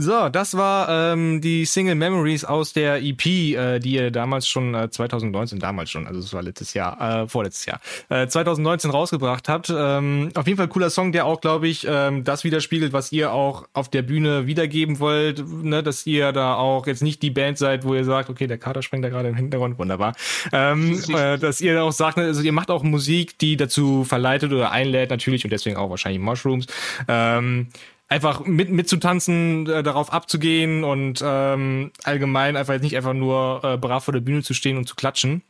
So, 0.01 0.29
das 0.29 0.57
war 0.57 1.13
ähm, 1.13 1.41
die 1.41 1.65
Single 1.65 1.97
Memories 1.97 2.45
aus 2.45 2.73
der 2.73 3.03
EP, 3.03 3.27
äh, 3.27 3.81
die 3.81 3.95
ihr 3.95 4.13
damals 4.13 4.47
schon 4.47 4.73
äh, 4.73 4.89
2019, 4.89 5.59
damals 5.59 5.91
schon, 5.91 6.07
also 6.07 6.21
es 6.21 6.33
war 6.33 6.41
letztes 6.41 6.73
Jahr, 6.73 7.23
äh, 7.23 7.27
vorletztes 7.27 7.67
Jahr, 7.67 7.81
äh, 8.09 8.29
2019 8.29 8.93
rausgebracht 8.93 9.49
habt. 9.49 9.75
Ähm, 9.77 10.31
auf 10.37 10.47
jeden 10.47 10.57
Fall 10.57 10.69
cooler 10.69 10.91
Song, 10.91 11.11
der 11.11 11.27
auch, 11.27 11.41
glaube 11.41 11.67
ich, 11.67 11.85
ähm, 11.91 12.23
das 12.23 12.45
widerspiegelt, 12.45 12.93
was 12.93 13.11
ihr 13.11 13.33
auch 13.33 13.67
auf 13.73 13.89
der 13.89 14.03
Bühne 14.03 14.47
wiedergeben 14.47 15.01
wollt, 15.01 15.45
ne, 15.65 15.83
dass 15.83 16.07
ihr 16.07 16.31
da 16.31 16.55
auch 16.55 16.87
jetzt 16.87 17.03
nicht 17.03 17.21
die 17.21 17.31
Band 17.31 17.59
seid, 17.59 17.85
wo 17.85 17.93
ihr 17.93 18.05
sagt, 18.05 18.31
okay, 18.31 18.47
der 18.47 18.59
Kater 18.59 18.83
springt 18.83 19.05
da 19.05 19.09
gerade 19.09 19.29
im 19.29 19.35
Hintergrund, 19.35 19.81
wunderbar. 19.81 20.15
Ähm, 20.53 21.03
äh, 21.09 21.39
dass 21.39 21.61
ihr 21.61 21.83
auch 21.83 21.91
sagt, 21.91 22.19
also 22.19 22.41
ihr 22.43 22.53
macht 22.53 22.71
auch 22.71 22.85
Musik, 22.85 23.37
die 23.39 23.57
dazu 23.57 24.05
verleitet 24.05 24.53
oder 24.53 24.71
einlädt 24.71 25.11
natürlich 25.11 25.43
und 25.43 25.51
deswegen 25.51 25.77
auch 25.77 25.91
wahrscheinlich 25.91 26.23
Mushrooms. 26.23 26.67
Ähm, 27.09 27.67
einfach 28.09 28.45
mit 28.45 28.71
mitzutanzen, 28.71 29.69
äh, 29.69 29.83
darauf 29.83 30.13
abzugehen 30.13 30.85
und 30.85 31.23
ähm, 31.25 31.93
allgemein 32.05 32.57
einfach 32.57 32.75
jetzt 32.75 32.83
nicht 32.83 32.97
einfach 32.97 33.13
nur 33.13 33.61
äh, 33.63 33.77
brav 33.77 34.05
vor 34.05 34.13
der 34.13 34.21
Bühne 34.21 34.43
zu 34.43 34.55
stehen 34.55 34.77
und 34.77 34.89
zu 34.89 34.95
klatschen. 34.95 35.43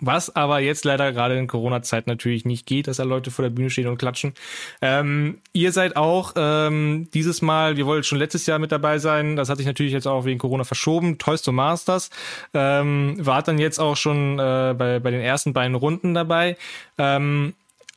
Was 0.00 0.34
aber 0.34 0.60
jetzt 0.60 0.84
leider 0.84 1.12
gerade 1.12 1.36
in 1.36 1.48
Corona-Zeit 1.48 2.06
natürlich 2.06 2.44
nicht 2.44 2.66
geht, 2.66 2.86
dass 2.86 2.98
da 2.98 3.02
Leute 3.02 3.32
vor 3.32 3.42
der 3.42 3.50
Bühne 3.50 3.70
stehen 3.70 3.88
und 3.88 3.98
klatschen. 3.98 4.34
Ähm, 4.80 5.38
ihr 5.52 5.72
seid 5.72 5.96
auch 5.96 6.34
ähm, 6.36 7.08
dieses 7.14 7.42
Mal, 7.42 7.76
wir 7.76 7.86
wollten 7.86 8.04
schon 8.04 8.18
letztes 8.18 8.46
Jahr 8.46 8.60
mit 8.60 8.70
dabei 8.70 8.98
sein, 8.98 9.34
das 9.34 9.48
hat 9.48 9.56
sich 9.56 9.66
natürlich 9.66 9.92
jetzt 9.92 10.06
auch 10.06 10.24
wegen 10.24 10.38
Corona 10.38 10.62
verschoben, 10.62 11.18
Toys 11.18 11.42
to 11.42 11.50
Masters, 11.50 12.10
ähm, 12.54 13.16
wart 13.18 13.48
dann 13.48 13.58
jetzt 13.58 13.80
auch 13.80 13.96
schon 13.96 14.38
äh, 14.38 14.74
bei, 14.78 15.00
bei 15.00 15.10
den 15.10 15.20
ersten 15.20 15.52
beiden 15.52 15.74
Runden 15.74 16.14
dabei. 16.14 16.56
Ähm, 16.96 17.54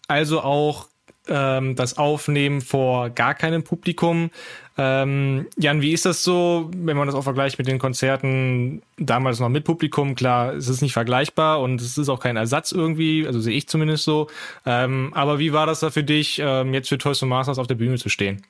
also 0.08 0.42
auch 0.42 0.88
ähm, 1.28 1.76
das 1.76 1.98
Aufnehmen 1.98 2.62
vor 2.62 3.10
gar 3.10 3.34
keinem 3.34 3.64
Publikum. 3.64 4.32
Ähm, 4.78 5.48
Jan, 5.58 5.82
wie 5.82 5.92
ist 5.92 6.06
das 6.06 6.24
so, 6.24 6.72
wenn 6.76 6.98
man 6.98 7.08
das 7.08 7.16
auch 7.16 7.24
vergleicht 7.24 7.58
mit 7.58 7.68
den 7.68 7.78
Konzerten 7.78 8.82
damals 8.98 9.40
noch 9.40 9.50
mit 9.50 9.64
Publikum? 9.64 10.16
Klar, 10.16 10.54
es 10.54 10.68
ist 10.68 10.82
nicht 10.82 10.94
vergleichbar 10.94 11.62
und 11.62 11.82
es 11.82 11.98
ist 11.98 12.10
auch 12.10 12.20
kein 12.20 12.38
Ersatz 12.38 12.72
irgendwie, 12.72 13.28
also 13.28 13.40
sehe 13.40 13.56
ich 13.56 13.68
zumindest 13.68 14.04
so. 14.04 14.28
Ähm, 14.66 15.12
aber 15.14 15.40
wie 15.40 15.54
war 15.54 15.66
das 15.66 15.82
da 15.82 15.90
für 15.90 16.04
dich, 16.04 16.42
ähm, 16.44 16.74
jetzt 16.74 16.90
für 16.90 16.98
Toys 16.98 17.20
to 17.20 17.26
Masters 17.26 17.60
auf 17.60 17.68
der 17.68 17.76
Bühne 17.76 17.98
zu 17.98 18.10
stehen? 18.10 18.42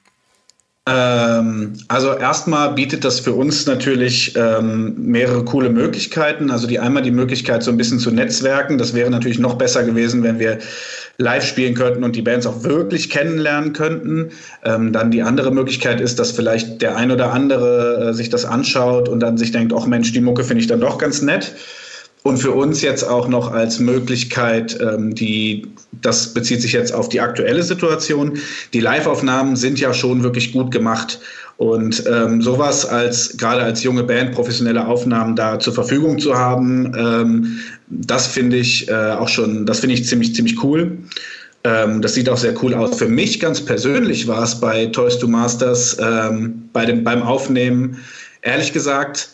Ähm, 0.92 1.74
also 1.88 2.14
erstmal 2.14 2.74
bietet 2.74 3.06
das 3.06 3.20
für 3.20 3.34
uns 3.34 3.66
natürlich 3.66 4.36
ähm, 4.36 4.94
mehrere 4.98 5.46
coole 5.46 5.70
Möglichkeiten. 5.70 6.52
Also 6.52 6.68
die 6.68 6.80
einmal 6.80 7.04
die 7.04 7.12
Möglichkeit, 7.12 7.64
so 7.64 7.72
ein 7.72 7.78
bisschen 7.78 8.00
zu 8.00 8.12
netzwerken. 8.12 8.78
Das 8.78 8.94
wäre 8.94 9.10
natürlich 9.10 9.40
noch 9.40 9.56
besser 9.56 9.84
gewesen, 9.84 10.24
wenn 10.24 10.40
wir 10.40 10.60
live 11.18 11.46
spielen 11.46 11.76
könnten 11.76 12.04
und 12.04 12.16
die 12.16 12.22
Bands 12.22 12.46
auch 12.46 12.64
wirklich 12.64 13.10
kennenlernen 13.10 13.74
könnten. 13.74 14.32
Ähm, 14.66 14.92
dann 14.92 15.12
die 15.12 15.22
andere 15.22 15.52
Möglichkeit 15.52 16.02
ist, 16.02 16.20
dass 16.20 16.32
vielleicht 16.32 16.82
der 16.82 16.98
ein 16.98 17.12
oder 17.12 17.32
andere 17.32 18.10
äh, 18.10 18.14
sich 18.14 18.30
das 18.30 18.44
anschaut 18.44 19.08
und 19.08 19.22
dann 19.22 19.38
sich 19.38 19.52
denkt, 19.52 19.74
ach 19.78 19.86
Mensch, 19.86 20.12
die 20.12 20.22
Mucke 20.22 20.44
finde 20.44 20.62
ich 20.62 20.68
dann 20.68 20.82
doch 20.82 20.98
ganz 20.98 21.22
nett. 21.22 21.54
Und 22.24 22.38
für 22.38 22.52
uns 22.52 22.82
jetzt 22.82 23.04
auch 23.04 23.28
noch 23.28 23.52
als 23.52 23.80
Möglichkeit, 23.80 24.80
ähm, 24.80 25.16
die, 25.16 25.68
das 26.02 26.34
bezieht 26.34 26.62
sich 26.62 26.74
jetzt 26.74 26.94
auf 26.94 27.10
die 27.10 27.20
aktuelle 27.20 27.64
Situation. 27.64 28.38
Die 28.74 28.80
Live-Aufnahmen 28.80 29.56
sind 29.56 29.80
ja 29.80 29.94
schon 29.94 30.22
wirklich 30.22 30.54
gut 30.54 30.72
gemacht. 30.72 31.20
Und 31.58 32.04
ähm, 32.08 32.42
sowas 32.42 32.86
als 32.86 33.38
gerade 33.38 33.62
als 33.62 33.84
junge 33.84 34.04
Band 34.04 34.34
professionelle 34.34 34.88
Aufnahmen 34.88 35.36
da 35.36 35.60
zur 35.60 35.74
Verfügung 35.74 36.18
zu 36.18 36.36
haben, 36.36 36.92
ähm, 36.98 37.60
das 37.88 38.28
finde 38.28 38.58
ich 38.58 38.88
äh, 38.90 39.12
auch 39.12 39.28
schon, 39.28 39.66
das 39.66 39.80
finde 39.80 39.96
ich 39.96 40.06
ziemlich, 40.06 40.34
ziemlich 40.34 40.64
cool. 40.64 40.98
Ähm, 41.64 42.02
das 42.02 42.16
sieht 42.16 42.30
auch 42.30 42.38
sehr 42.38 42.56
cool 42.64 42.74
aus. 42.74 42.98
Für 42.98 43.08
mich 43.08 43.40
ganz 43.40 43.64
persönlich 43.64 44.28
war 44.28 44.44
es 44.44 44.60
bei 44.60 44.88
Toys 44.88 45.20
to 45.20 45.28
Masters 45.28 45.98
ähm, 46.00 46.70
bei 46.74 46.86
dem, 46.86 47.04
beim 47.04 47.22
Aufnehmen, 47.22 47.98
ehrlich 48.42 48.74
gesagt, 48.74 49.30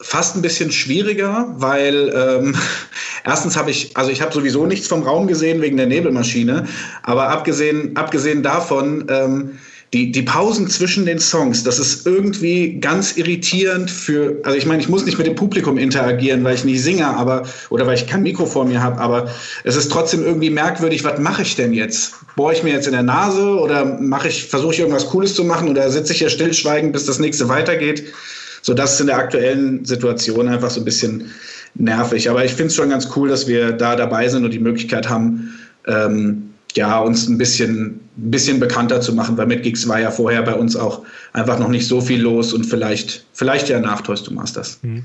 fast 0.00 0.36
ein 0.36 0.42
bisschen 0.42 0.72
schwieriger, 0.72 1.48
weil 1.56 2.12
ähm, 2.14 2.56
erstens 3.24 3.56
habe 3.56 3.70
ich, 3.70 3.96
also 3.96 4.10
ich 4.10 4.22
habe 4.22 4.32
sowieso 4.32 4.66
nichts 4.66 4.88
vom 4.88 5.02
Raum 5.02 5.26
gesehen 5.26 5.60
wegen 5.60 5.76
der 5.76 5.86
Nebelmaschine, 5.86 6.66
aber 7.02 7.28
abgesehen, 7.28 7.96
abgesehen 7.96 8.42
davon, 8.42 9.06
ähm, 9.08 9.58
die, 9.92 10.12
die 10.12 10.22
Pausen 10.22 10.68
zwischen 10.68 11.04
den 11.04 11.18
Songs, 11.18 11.64
das 11.64 11.80
ist 11.80 12.06
irgendwie 12.06 12.78
ganz 12.78 13.16
irritierend 13.16 13.90
für, 13.90 14.36
also 14.44 14.56
ich 14.56 14.64
meine, 14.64 14.80
ich 14.80 14.88
muss 14.88 15.04
nicht 15.04 15.18
mit 15.18 15.26
dem 15.26 15.34
Publikum 15.34 15.78
interagieren, 15.78 16.44
weil 16.44 16.54
ich 16.54 16.64
nicht 16.64 16.80
singe, 16.80 17.08
aber, 17.08 17.42
oder 17.70 17.88
weil 17.88 17.96
ich 17.96 18.06
kein 18.06 18.22
Mikro 18.22 18.46
vor 18.46 18.64
mir 18.64 18.80
habe, 18.80 19.00
aber 19.00 19.28
es 19.64 19.74
ist 19.74 19.90
trotzdem 19.90 20.22
irgendwie 20.24 20.50
merkwürdig, 20.50 21.02
was 21.02 21.18
mache 21.18 21.42
ich 21.42 21.56
denn 21.56 21.72
jetzt? 21.72 22.14
Bohre 22.36 22.54
ich 22.54 22.62
mir 22.62 22.72
jetzt 22.72 22.86
in 22.86 22.92
der 22.92 23.02
Nase 23.02 23.58
oder 23.58 23.84
mache 24.00 24.28
ich, 24.28 24.44
versuche 24.46 24.74
ich 24.74 24.78
irgendwas 24.78 25.08
Cooles 25.08 25.34
zu 25.34 25.42
machen 25.42 25.68
oder 25.68 25.90
sitze 25.90 26.12
ich 26.12 26.20
hier 26.20 26.30
stillschweigend, 26.30 26.92
bis 26.92 27.06
das 27.06 27.18
nächste 27.18 27.48
weitergeht? 27.48 28.04
So, 28.62 28.74
das 28.74 28.94
ist 28.94 29.00
in 29.00 29.06
der 29.06 29.18
aktuellen 29.18 29.84
Situation 29.84 30.48
einfach 30.48 30.70
so 30.70 30.80
ein 30.80 30.84
bisschen 30.84 31.30
nervig. 31.74 32.28
Aber 32.28 32.44
ich 32.44 32.52
finde 32.52 32.66
es 32.66 32.74
schon 32.74 32.90
ganz 32.90 33.08
cool, 33.16 33.28
dass 33.28 33.46
wir 33.46 33.72
da 33.72 33.96
dabei 33.96 34.28
sind 34.28 34.44
und 34.44 34.52
die 34.52 34.58
Möglichkeit 34.58 35.08
haben, 35.08 35.58
ähm, 35.86 36.50
ja, 36.74 36.98
uns 36.98 37.28
ein 37.28 37.38
bisschen, 37.38 38.00
ein 38.16 38.30
bisschen 38.30 38.60
bekannter 38.60 39.00
zu 39.00 39.14
machen, 39.14 39.36
weil 39.36 39.46
mit 39.46 39.62
Gigs 39.62 39.88
war 39.88 40.00
ja 40.00 40.10
vorher 40.10 40.42
bei 40.42 40.54
uns 40.54 40.76
auch 40.76 41.02
einfach 41.32 41.58
noch 41.58 41.68
nicht 41.68 41.86
so 41.86 42.00
viel 42.00 42.20
los 42.20 42.52
und 42.52 42.64
vielleicht, 42.64 43.24
vielleicht 43.32 43.68
ja 43.68 43.80
nach 43.80 44.02
Toys 44.02 44.22
to 44.22 44.32
Masters. 44.32 44.78
Mhm. 44.82 45.04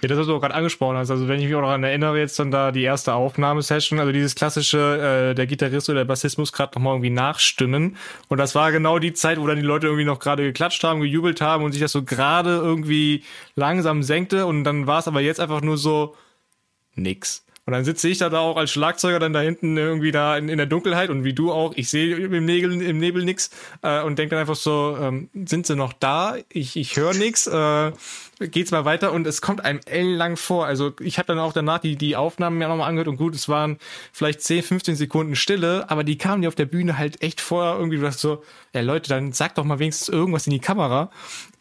Ja, 0.00 0.08
das, 0.08 0.18
was 0.18 0.26
du 0.28 0.36
auch 0.36 0.40
gerade 0.40 0.54
angesprochen 0.54 0.96
hast. 0.96 1.10
Also, 1.10 1.26
wenn 1.26 1.40
ich 1.40 1.46
mich 1.46 1.54
auch 1.56 1.60
daran 1.60 1.82
erinnere, 1.82 2.18
jetzt 2.18 2.38
dann 2.38 2.50
da 2.52 2.70
die 2.70 2.82
erste 2.82 3.14
Aufnahmesession, 3.14 3.98
also 3.98 4.12
dieses 4.12 4.36
klassische, 4.36 5.30
äh, 5.30 5.34
der 5.34 5.46
Gitarrist 5.46 5.88
oder 5.88 6.00
der 6.00 6.04
Bassist 6.04 6.38
muss 6.38 6.52
gerade 6.52 6.72
nochmal 6.76 6.94
irgendwie 6.94 7.10
nachstimmen. 7.10 7.96
Und 8.28 8.38
das 8.38 8.54
war 8.54 8.70
genau 8.70 9.00
die 9.00 9.12
Zeit, 9.12 9.40
wo 9.40 9.46
dann 9.46 9.56
die 9.56 9.62
Leute 9.62 9.88
irgendwie 9.88 10.04
noch 10.04 10.20
gerade 10.20 10.44
geklatscht 10.44 10.84
haben, 10.84 11.00
gejubelt 11.00 11.40
haben 11.40 11.64
und 11.64 11.72
sich 11.72 11.80
das 11.80 11.92
so 11.92 12.04
gerade 12.04 12.50
irgendwie 12.50 13.24
langsam 13.56 14.04
senkte. 14.04 14.46
Und 14.46 14.62
dann 14.64 14.86
war 14.86 15.00
es 15.00 15.08
aber 15.08 15.20
jetzt 15.20 15.40
einfach 15.40 15.62
nur 15.62 15.76
so 15.76 16.14
nix. 16.94 17.44
Und 17.68 17.72
dann 17.72 17.84
sitze 17.84 18.08
ich 18.08 18.16
da, 18.16 18.30
da 18.30 18.38
auch 18.38 18.56
als 18.56 18.70
Schlagzeuger 18.70 19.18
dann 19.18 19.34
da 19.34 19.40
hinten 19.40 19.76
irgendwie 19.76 20.10
da 20.10 20.38
in, 20.38 20.48
in 20.48 20.56
der 20.56 20.64
Dunkelheit 20.66 21.10
und 21.10 21.24
wie 21.24 21.34
du 21.34 21.52
auch, 21.52 21.74
ich 21.76 21.90
sehe 21.90 22.16
im 22.16 22.46
Nebel, 22.46 22.80
im 22.80 22.98
Nebel 22.98 23.26
nix 23.26 23.50
äh, 23.82 24.00
und 24.02 24.18
denke 24.18 24.30
dann 24.30 24.40
einfach 24.40 24.56
so, 24.56 24.96
ähm, 24.98 25.28
sind 25.44 25.66
sie 25.66 25.76
noch 25.76 25.92
da? 25.92 26.36
Ich, 26.48 26.76
ich 26.76 26.96
höre 26.96 27.12
nix. 27.12 27.46
Äh, 27.46 27.92
geht's 28.40 28.70
mal 28.70 28.84
weiter 28.84 29.12
und 29.12 29.26
es 29.26 29.40
kommt 29.40 29.64
einem 29.64 29.80
ellenlang 29.86 30.36
vor. 30.36 30.66
Also 30.66 30.92
ich 31.00 31.18
habe 31.18 31.26
dann 31.26 31.38
auch 31.38 31.52
danach 31.52 31.78
die, 31.78 31.96
die 31.96 32.16
Aufnahmen 32.16 32.58
mir 32.58 32.68
nochmal 32.68 32.88
angehört 32.88 33.08
und 33.08 33.16
gut, 33.16 33.34
es 33.34 33.48
waren 33.48 33.78
vielleicht 34.12 34.42
10, 34.42 34.62
15 34.62 34.96
Sekunden 34.96 35.36
Stille, 35.36 35.90
aber 35.90 36.04
die 36.04 36.18
kamen 36.18 36.42
dir 36.42 36.48
auf 36.48 36.54
der 36.54 36.66
Bühne 36.66 36.98
halt 36.98 37.22
echt 37.22 37.40
vor, 37.40 37.76
irgendwie 37.78 37.98
du 37.98 38.06
hast 38.06 38.20
so, 38.20 38.42
ja 38.72 38.80
Leute, 38.80 39.08
dann 39.08 39.32
sag 39.32 39.54
doch 39.56 39.64
mal 39.64 39.78
wenigstens 39.78 40.08
irgendwas 40.08 40.46
in 40.46 40.52
die 40.52 40.60
Kamera. 40.60 41.10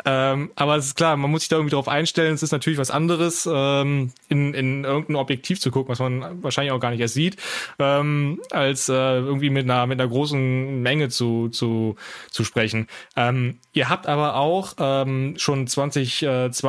Ähm, 0.05 0.51
aber 0.55 0.75
es 0.75 0.87
ist 0.87 0.95
klar, 0.95 1.17
man 1.17 1.31
muss 1.31 1.41
sich 1.41 1.49
da 1.49 1.55
irgendwie 1.55 1.73
drauf 1.73 1.87
einstellen. 1.87 2.35
Es 2.35 2.43
ist 2.43 2.51
natürlich 2.51 2.77
was 2.77 2.91
anderes, 2.91 3.49
ähm, 3.51 4.11
in, 4.29 4.53
in 4.53 4.83
irgendein 4.83 5.15
Objektiv 5.15 5.59
zu 5.59 5.71
gucken, 5.71 5.91
was 5.91 5.99
man 5.99 6.43
wahrscheinlich 6.43 6.71
auch 6.71 6.79
gar 6.79 6.91
nicht 6.91 6.99
erst 6.99 7.15
sieht, 7.15 7.37
ähm, 7.79 8.39
als 8.51 8.89
äh, 8.89 8.93
irgendwie 8.93 9.49
mit 9.49 9.63
einer, 9.63 9.87
mit 9.87 9.99
einer 9.99 10.09
großen 10.09 10.81
Menge 10.81 11.09
zu, 11.09 11.49
zu, 11.49 11.95
zu 12.29 12.43
sprechen. 12.43 12.87
Ähm, 13.15 13.59
ihr 13.73 13.89
habt 13.89 14.05
aber 14.07 14.35
auch 14.35 14.75
ähm, 14.79 15.33
schon 15.37 15.65
2020 15.65 16.23
äh, 16.23 16.51
20 16.51 16.66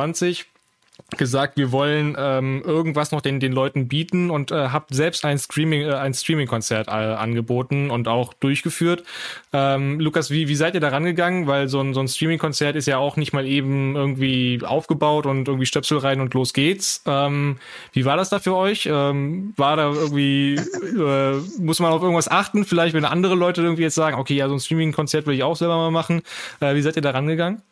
gesagt, 1.17 1.57
wir 1.57 1.71
wollen 1.71 2.15
ähm, 2.19 2.61
irgendwas 2.63 3.11
noch 3.11 3.21
den, 3.21 3.39
den 3.39 3.51
Leuten 3.51 3.87
bieten 3.87 4.29
und 4.29 4.51
äh, 4.51 4.69
habt 4.69 4.93
selbst 4.93 5.25
ein 5.25 5.37
Streaming, 5.39 5.81
äh, 5.81 5.93
ein 5.93 6.13
Streaming-Konzert 6.13 6.87
äh, 6.87 6.91
angeboten 6.91 7.89
und 7.89 8.07
auch 8.07 8.33
durchgeführt. 8.33 9.03
Ähm, 9.51 9.99
Lukas, 9.99 10.29
wie, 10.29 10.47
wie 10.47 10.55
seid 10.55 10.75
ihr 10.75 10.79
da 10.79 10.89
rangegangen? 10.89 11.47
Weil 11.47 11.67
so 11.67 11.79
ein, 11.79 11.93
so 11.93 11.99
ein 11.99 12.07
Streaming-Konzert 12.07 12.75
ist 12.75 12.85
ja 12.85 12.97
auch 12.97 13.15
nicht 13.15 13.33
mal 13.33 13.47
eben 13.47 13.95
irgendwie 13.95 14.61
aufgebaut 14.63 15.25
und 15.25 15.47
irgendwie 15.47 15.65
Stöpsel 15.65 15.97
rein 15.97 16.21
und 16.21 16.33
los 16.33 16.53
geht's. 16.53 17.01
Ähm, 17.05 17.57
wie 17.93 18.05
war 18.05 18.17
das 18.17 18.29
da 18.29 18.39
für 18.39 18.55
euch? 18.55 18.87
Ähm, 18.91 19.53
war 19.57 19.77
da 19.77 19.91
irgendwie, 19.91 20.55
äh, 20.55 21.41
muss 21.59 21.79
man 21.79 21.91
auf 21.91 22.01
irgendwas 22.01 22.29
achten? 22.29 22.65
Vielleicht, 22.65 22.93
wenn 22.93 23.05
andere 23.05 23.35
Leute 23.35 23.61
irgendwie 23.61 23.83
jetzt 23.83 23.95
sagen, 23.95 24.17
okay, 24.17 24.35
ja, 24.35 24.47
so 24.47 24.53
ein 24.53 24.59
Streaming-Konzert 24.59 25.25
will 25.25 25.33
ich 25.33 25.43
auch 25.43 25.55
selber 25.55 25.77
mal 25.77 25.91
machen. 25.91 26.21
Äh, 26.59 26.75
wie 26.75 26.81
seid 26.81 26.95
ihr 26.97 27.01
da 27.01 27.11
rangegangen? 27.11 27.63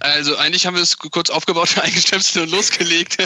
Also 0.00 0.36
eigentlich 0.36 0.66
haben 0.66 0.76
wir 0.76 0.82
es 0.82 0.96
kurz 0.96 1.30
aufgebaut, 1.30 1.76
eingestöpselt 1.82 2.46
und 2.46 2.50
losgelegt. 2.50 3.18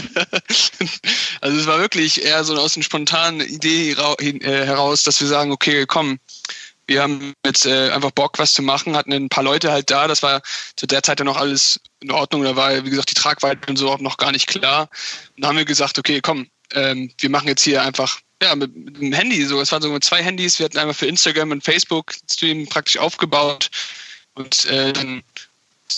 also 1.40 1.58
es 1.58 1.66
war 1.66 1.78
wirklich 1.78 2.22
eher 2.22 2.44
so 2.44 2.56
aus 2.56 2.76
einer 2.76 2.84
spontanen 2.84 3.40
Idee 3.40 3.92
äh, 3.92 4.66
heraus, 4.66 5.02
dass 5.04 5.20
wir 5.20 5.28
sagen, 5.28 5.52
okay, 5.52 5.86
komm, 5.86 6.18
wir 6.86 7.02
haben 7.02 7.34
jetzt 7.44 7.66
äh, 7.66 7.90
einfach 7.90 8.12
Bock, 8.12 8.38
was 8.38 8.54
zu 8.54 8.62
machen, 8.62 8.96
hatten 8.96 9.12
ein 9.12 9.28
paar 9.28 9.42
Leute 9.42 9.72
halt 9.72 9.90
da. 9.90 10.06
Das 10.06 10.22
war 10.22 10.42
zu 10.76 10.86
der 10.86 11.02
Zeit 11.02 11.18
ja 11.18 11.24
noch 11.24 11.36
alles 11.36 11.80
in 12.00 12.10
Ordnung. 12.10 12.44
Da 12.44 12.54
war, 12.54 12.84
wie 12.84 12.90
gesagt, 12.90 13.10
die 13.10 13.20
Tragweite 13.20 13.68
und 13.68 13.76
so 13.76 13.90
auch 13.90 13.98
noch 13.98 14.16
gar 14.16 14.32
nicht 14.32 14.46
klar. 14.46 14.88
Und 15.36 15.42
dann 15.42 15.50
haben 15.50 15.58
wir 15.58 15.64
gesagt, 15.64 15.98
okay, 15.98 16.20
komm, 16.20 16.48
ähm, 16.74 17.10
wir 17.18 17.30
machen 17.30 17.48
jetzt 17.48 17.62
hier 17.62 17.82
einfach 17.82 18.20
ja, 18.42 18.54
mit, 18.54 18.74
dem 18.74 19.12
Handy 19.12 19.44
so. 19.44 19.60
Es 19.60 19.72
waren 19.72 19.82
so 19.82 19.98
zwei 19.98 20.22
Handys. 20.22 20.58
Wir 20.58 20.66
hatten 20.66 20.78
einmal 20.78 20.94
für 20.94 21.06
Instagram 21.06 21.50
und 21.50 21.64
Facebook 21.64 22.14
Stream 22.30 22.68
praktisch 22.68 22.98
aufgebaut 22.98 23.70
und 24.34 24.66
äh, 24.66 24.92
dann 24.92 25.22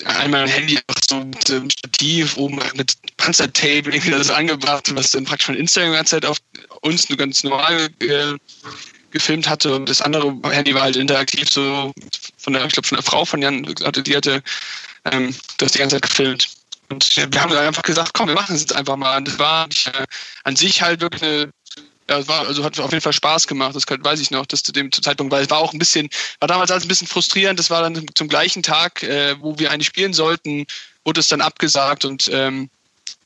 einmal 0.05 0.42
ein 0.42 0.48
Handy 0.48 0.79
so 1.09 1.24
mit 1.24 1.48
dem 1.48 1.70
Stativ 1.70 2.37
oben 2.37 2.61
mit 2.74 2.94
Panzertape 3.16 3.90
irgendwie 3.90 4.11
das 4.11 4.31
angebracht, 4.31 4.94
was 4.94 5.11
dann 5.11 5.24
praktisch 5.24 5.46
von 5.46 5.55
Instagram 5.55 5.92
die 5.92 5.96
ganze 5.96 6.16
Zeit 6.16 6.27
auf 6.27 6.38
uns 6.83 7.09
nur 7.09 7.18
ganz 7.18 7.42
normal 7.42 7.88
äh, 8.01 8.35
gefilmt 9.11 9.48
hatte 9.48 9.74
und 9.74 9.88
das 9.88 10.03
andere 10.03 10.37
Handy 10.51 10.74
war 10.74 10.83
halt 10.83 10.96
interaktiv 10.96 11.51
so 11.51 11.92
von 12.37 12.53
der, 12.53 12.64
ich 12.66 12.72
glaube 12.72 12.88
von 12.88 12.96
der 12.96 13.05
Frau 13.05 13.24
von 13.24 13.40
Jan, 13.42 13.62
die 13.62 14.16
hatte 14.16 14.42
ähm, 15.07 15.35
das 15.57 15.72
die 15.72 15.79
ganze 15.79 15.96
Zeit 15.96 16.09
gefilmt. 16.11 16.48
Und 16.90 17.16
wir 17.16 17.42
haben 17.42 17.53
dann 17.53 17.66
einfach 17.66 17.83
gesagt, 17.83 18.14
komm, 18.14 18.29
wir 18.29 18.35
machen 18.35 18.55
es 18.55 18.62
jetzt 18.62 18.74
einfach 18.74 18.96
mal. 18.96 19.18
Und 19.18 19.29
das 19.29 19.38
war 19.38 19.66
äh, 19.66 20.07
an 20.44 20.57
sich 20.57 20.81
halt 20.81 21.01
wirklich 21.01 21.22
eine 21.22 21.51
ja, 22.08 22.18
es 22.18 22.28
war, 22.28 22.46
also 22.46 22.64
hat 22.64 22.78
auf 22.80 22.90
jeden 22.90 23.02
Fall 23.02 23.12
Spaß 23.12 23.46
gemacht, 23.46 23.74
das 23.74 23.84
weiß 23.88 24.20
ich 24.20 24.30
noch, 24.30 24.46
dass 24.46 24.62
zu 24.62 24.72
dem 24.72 24.90
Zeitpunkt, 24.90 25.32
weil 25.32 25.44
es 25.44 25.50
war 25.50 25.58
auch 25.58 25.72
ein 25.72 25.78
bisschen, 25.78 26.08
war 26.40 26.48
damals 26.48 26.70
alles 26.70 26.84
ein 26.84 26.88
bisschen 26.88 27.06
frustrierend, 27.06 27.58
das 27.58 27.70
war 27.70 27.82
dann 27.82 28.06
zum 28.14 28.28
gleichen 28.28 28.62
Tag, 28.62 29.02
äh, 29.02 29.36
wo 29.40 29.58
wir 29.58 29.70
eigentlich 29.70 29.88
spielen 29.88 30.12
sollten, 30.12 30.66
wurde 31.04 31.20
es 31.20 31.28
dann 31.28 31.40
abgesagt 31.40 32.04
und 32.04 32.30
ähm, 32.32 32.70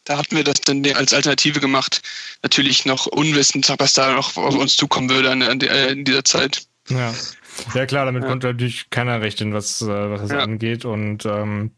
da 0.05 0.19
hatten 0.19 0.37
wir 0.37 0.45
das 0.45 0.61
dann 0.63 0.85
als 0.95 1.15
Alternative 1.15 1.61
gemacht. 1.61 2.03
Natürlich 2.43 2.85
noch 2.87 3.07
unwissend, 3.07 3.73
was 3.79 3.95
da 3.95 4.13
noch 4.15 4.37
auf 4.37 4.55
uns 4.57 4.77
zukommen 4.77 5.09
würde 5.09 5.31
an, 5.31 5.43
an, 5.43 5.61
äh, 5.61 5.93
in 5.93 6.05
dieser 6.05 6.25
Zeit. 6.25 6.67
Ja. 6.89 7.15
Ja 7.75 7.87
klar, 7.87 8.07
damit 8.07 8.23
ja. 8.23 8.29
konnte 8.29 8.49
natürlich 8.49 8.91
keiner 8.91 9.21
rechnen, 9.21 9.53
was, 9.53 9.83
äh, 9.83 9.87
was 9.87 10.23
das 10.23 10.31
ja. 10.31 10.39
angeht. 10.41 10.85
Und 10.85 11.25
ähm, 11.27 11.71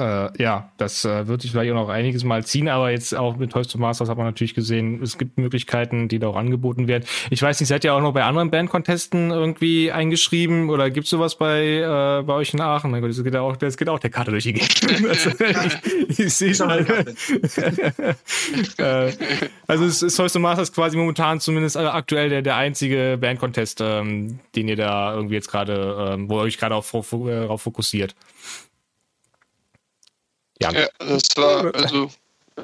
äh, 0.00 0.30
ja, 0.42 0.70
das 0.78 1.04
äh, 1.04 1.28
wird 1.28 1.42
sich 1.42 1.50
vielleicht 1.50 1.70
auch 1.72 1.76
noch 1.76 1.88
einiges 1.88 2.24
Mal 2.24 2.44
ziehen, 2.44 2.68
aber 2.68 2.90
jetzt 2.90 3.14
auch 3.14 3.36
mit 3.36 3.52
Toys 3.52 3.68
to 3.68 3.78
Masters 3.78 4.08
hat 4.08 4.16
man 4.16 4.26
natürlich 4.26 4.54
gesehen, 4.54 5.02
es 5.02 5.18
gibt 5.18 5.38
Möglichkeiten, 5.38 6.08
die 6.08 6.18
da 6.18 6.28
auch 6.28 6.36
angeboten 6.36 6.88
werden. 6.88 7.04
Ich 7.30 7.42
weiß 7.42 7.60
nicht, 7.60 7.68
seid 7.68 7.84
ihr 7.84 7.94
auch 7.94 8.00
noch 8.00 8.12
bei 8.12 8.24
anderen 8.24 8.50
Bandcontesten 8.50 9.30
irgendwie 9.30 9.92
eingeschrieben 9.92 10.70
oder 10.70 10.90
gibt's 10.90 11.10
sowas 11.10 11.36
bei, 11.36 11.76
äh, 11.76 12.22
bei 12.22 12.32
euch 12.32 12.54
in 12.54 12.60
Aachen? 12.60 12.90
Mein 12.90 13.02
Gott, 13.02 13.10
das 13.10 13.22
geht 13.22 13.34
ja 13.34 13.42
auch, 13.42 13.56
das 13.56 13.76
geht 13.76 13.88
auch 13.88 13.98
der 13.98 14.10
Karte 14.10 14.30
durch 14.30 14.44
die 14.44 14.54
Gegend. 14.54 14.80
also, 15.08 15.30
ich, 16.08 16.18
ich 16.18 16.34
sehe 16.34 16.54
schon. 16.54 16.70
äh, 18.78 19.12
also 19.66 19.84
es 19.84 20.02
ist 20.02 20.16
Toys 20.16 20.32
to 20.32 20.38
Masters 20.38 20.72
quasi 20.72 20.96
momentan 20.96 21.40
zumindest 21.40 21.76
äh, 21.76 21.80
aktuell 21.80 22.30
der, 22.30 22.42
der 22.42 22.56
einzige 22.56 23.18
Bandcontest, 23.20 23.80
ähm, 23.80 24.40
den 24.56 24.68
ihr 24.68 24.76
da 24.76 25.14
irgendwie 25.14 25.34
jetzt 25.34 25.50
gerade, 25.50 26.12
ähm, 26.12 26.30
wo 26.30 26.38
ihr 26.38 26.42
euch 26.42 26.58
gerade 26.58 26.74
auch 26.74 26.84
darauf 26.90 27.62
fokussiert. 27.62 28.14
Ja, 30.62 30.70
ja 30.72 30.86
das 30.98 31.22
war, 31.36 31.74
also, 31.74 32.10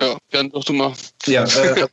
ja, 0.01 0.17
Bernd, 0.31 0.55
doch 0.55 0.65
du 0.65 0.73
mal. 0.73 0.93
Ja, 1.27 1.45
äh, 1.45 1.69
also, 1.69 1.87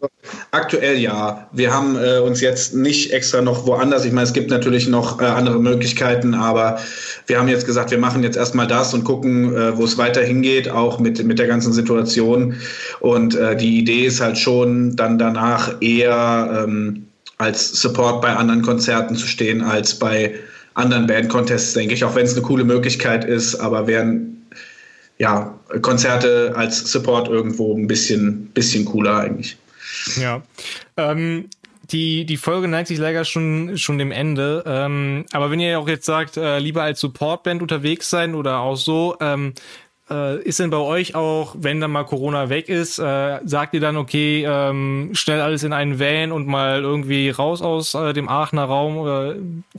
aktuell 0.51 0.97
ja. 0.97 1.47
Wir 1.53 1.73
haben 1.73 1.95
äh, 1.95 2.19
uns 2.19 2.41
jetzt 2.41 2.73
nicht 2.73 3.11
extra 3.11 3.41
noch 3.41 3.65
woanders, 3.65 4.05
ich 4.05 4.11
meine, 4.11 4.27
es 4.27 4.33
gibt 4.33 4.49
natürlich 4.49 4.87
noch 4.87 5.21
äh, 5.21 5.25
andere 5.25 5.59
Möglichkeiten, 5.59 6.33
aber 6.33 6.79
wir 7.27 7.39
haben 7.39 7.47
jetzt 7.47 7.65
gesagt, 7.65 7.91
wir 7.91 7.97
machen 7.97 8.23
jetzt 8.23 8.35
erstmal 8.35 8.67
das 8.67 8.93
und 8.93 9.03
gucken, 9.03 9.55
äh, 9.55 9.77
wo 9.77 9.85
es 9.85 9.97
weiter 9.97 10.21
hingeht, 10.21 10.69
auch 10.69 10.99
mit, 10.99 11.23
mit 11.23 11.39
der 11.39 11.47
ganzen 11.47 11.71
Situation. 11.71 12.55
Und 12.99 13.35
äh, 13.35 13.55
die 13.55 13.79
Idee 13.79 14.05
ist 14.05 14.19
halt 14.19 14.37
schon, 14.37 14.95
dann 14.95 15.17
danach 15.17 15.81
eher 15.81 16.65
ähm, 16.65 17.07
als 17.37 17.69
Support 17.81 18.21
bei 18.21 18.35
anderen 18.35 18.61
Konzerten 18.61 19.15
zu 19.15 19.27
stehen, 19.27 19.61
als 19.61 19.97
bei 19.97 20.33
anderen 20.75 21.07
Band-Contests, 21.07 21.73
denke 21.73 21.93
ich, 21.93 22.03
auch 22.03 22.15
wenn 22.15 22.25
es 22.25 22.33
eine 22.33 22.41
coole 22.41 22.63
Möglichkeit 22.63 23.25
ist, 23.25 23.55
aber 23.55 23.87
wären 23.87 24.42
ja, 25.23 25.57
Konzerte 25.81 26.51
als 26.53 26.91
Support 26.91 27.29
irgendwo 27.29 27.73
ein 27.77 27.87
bisschen, 27.87 28.47
bisschen 28.47 28.83
cooler 28.83 29.19
eigentlich. 29.19 29.55
Ja. 30.19 30.41
Ähm, 30.97 31.45
die, 31.91 32.25
die 32.25 32.35
Folge 32.35 32.67
neigt 32.67 32.89
sich 32.89 32.97
leider 32.97 33.23
schon, 33.23 33.77
schon 33.77 33.97
dem 33.97 34.11
Ende. 34.11 34.65
Ähm, 34.67 35.23
aber 35.31 35.49
wenn 35.49 35.61
ihr 35.61 35.79
auch 35.79 35.87
jetzt 35.87 36.05
sagt, 36.05 36.35
äh, 36.35 36.59
lieber 36.59 36.83
als 36.83 36.99
Supportband 36.99 37.61
unterwegs 37.61 38.09
sein 38.09 38.35
oder 38.35 38.59
auch 38.59 38.75
so, 38.75 39.15
ähm, 39.21 39.53
äh, 40.09 40.41
ist 40.41 40.59
denn 40.59 40.69
bei 40.69 40.77
euch 40.77 41.15
auch, 41.15 41.55
wenn 41.57 41.79
dann 41.79 41.91
mal 41.91 42.03
Corona 42.03 42.49
weg 42.49 42.67
ist, 42.67 42.99
äh, 42.99 43.39
sagt 43.45 43.73
ihr 43.73 43.79
dann, 43.79 43.95
okay, 43.95 44.45
ähm, 44.45 45.11
schnell 45.13 45.39
alles 45.39 45.63
in 45.63 45.71
einen 45.71 45.99
Van 45.99 46.31
und 46.31 46.45
mal 46.45 46.81
irgendwie 46.81 47.29
raus 47.29 47.61
aus 47.61 47.93
äh, 47.93 48.13
dem 48.13 48.27
Aachener 48.27 48.65
Raum, 48.65 49.07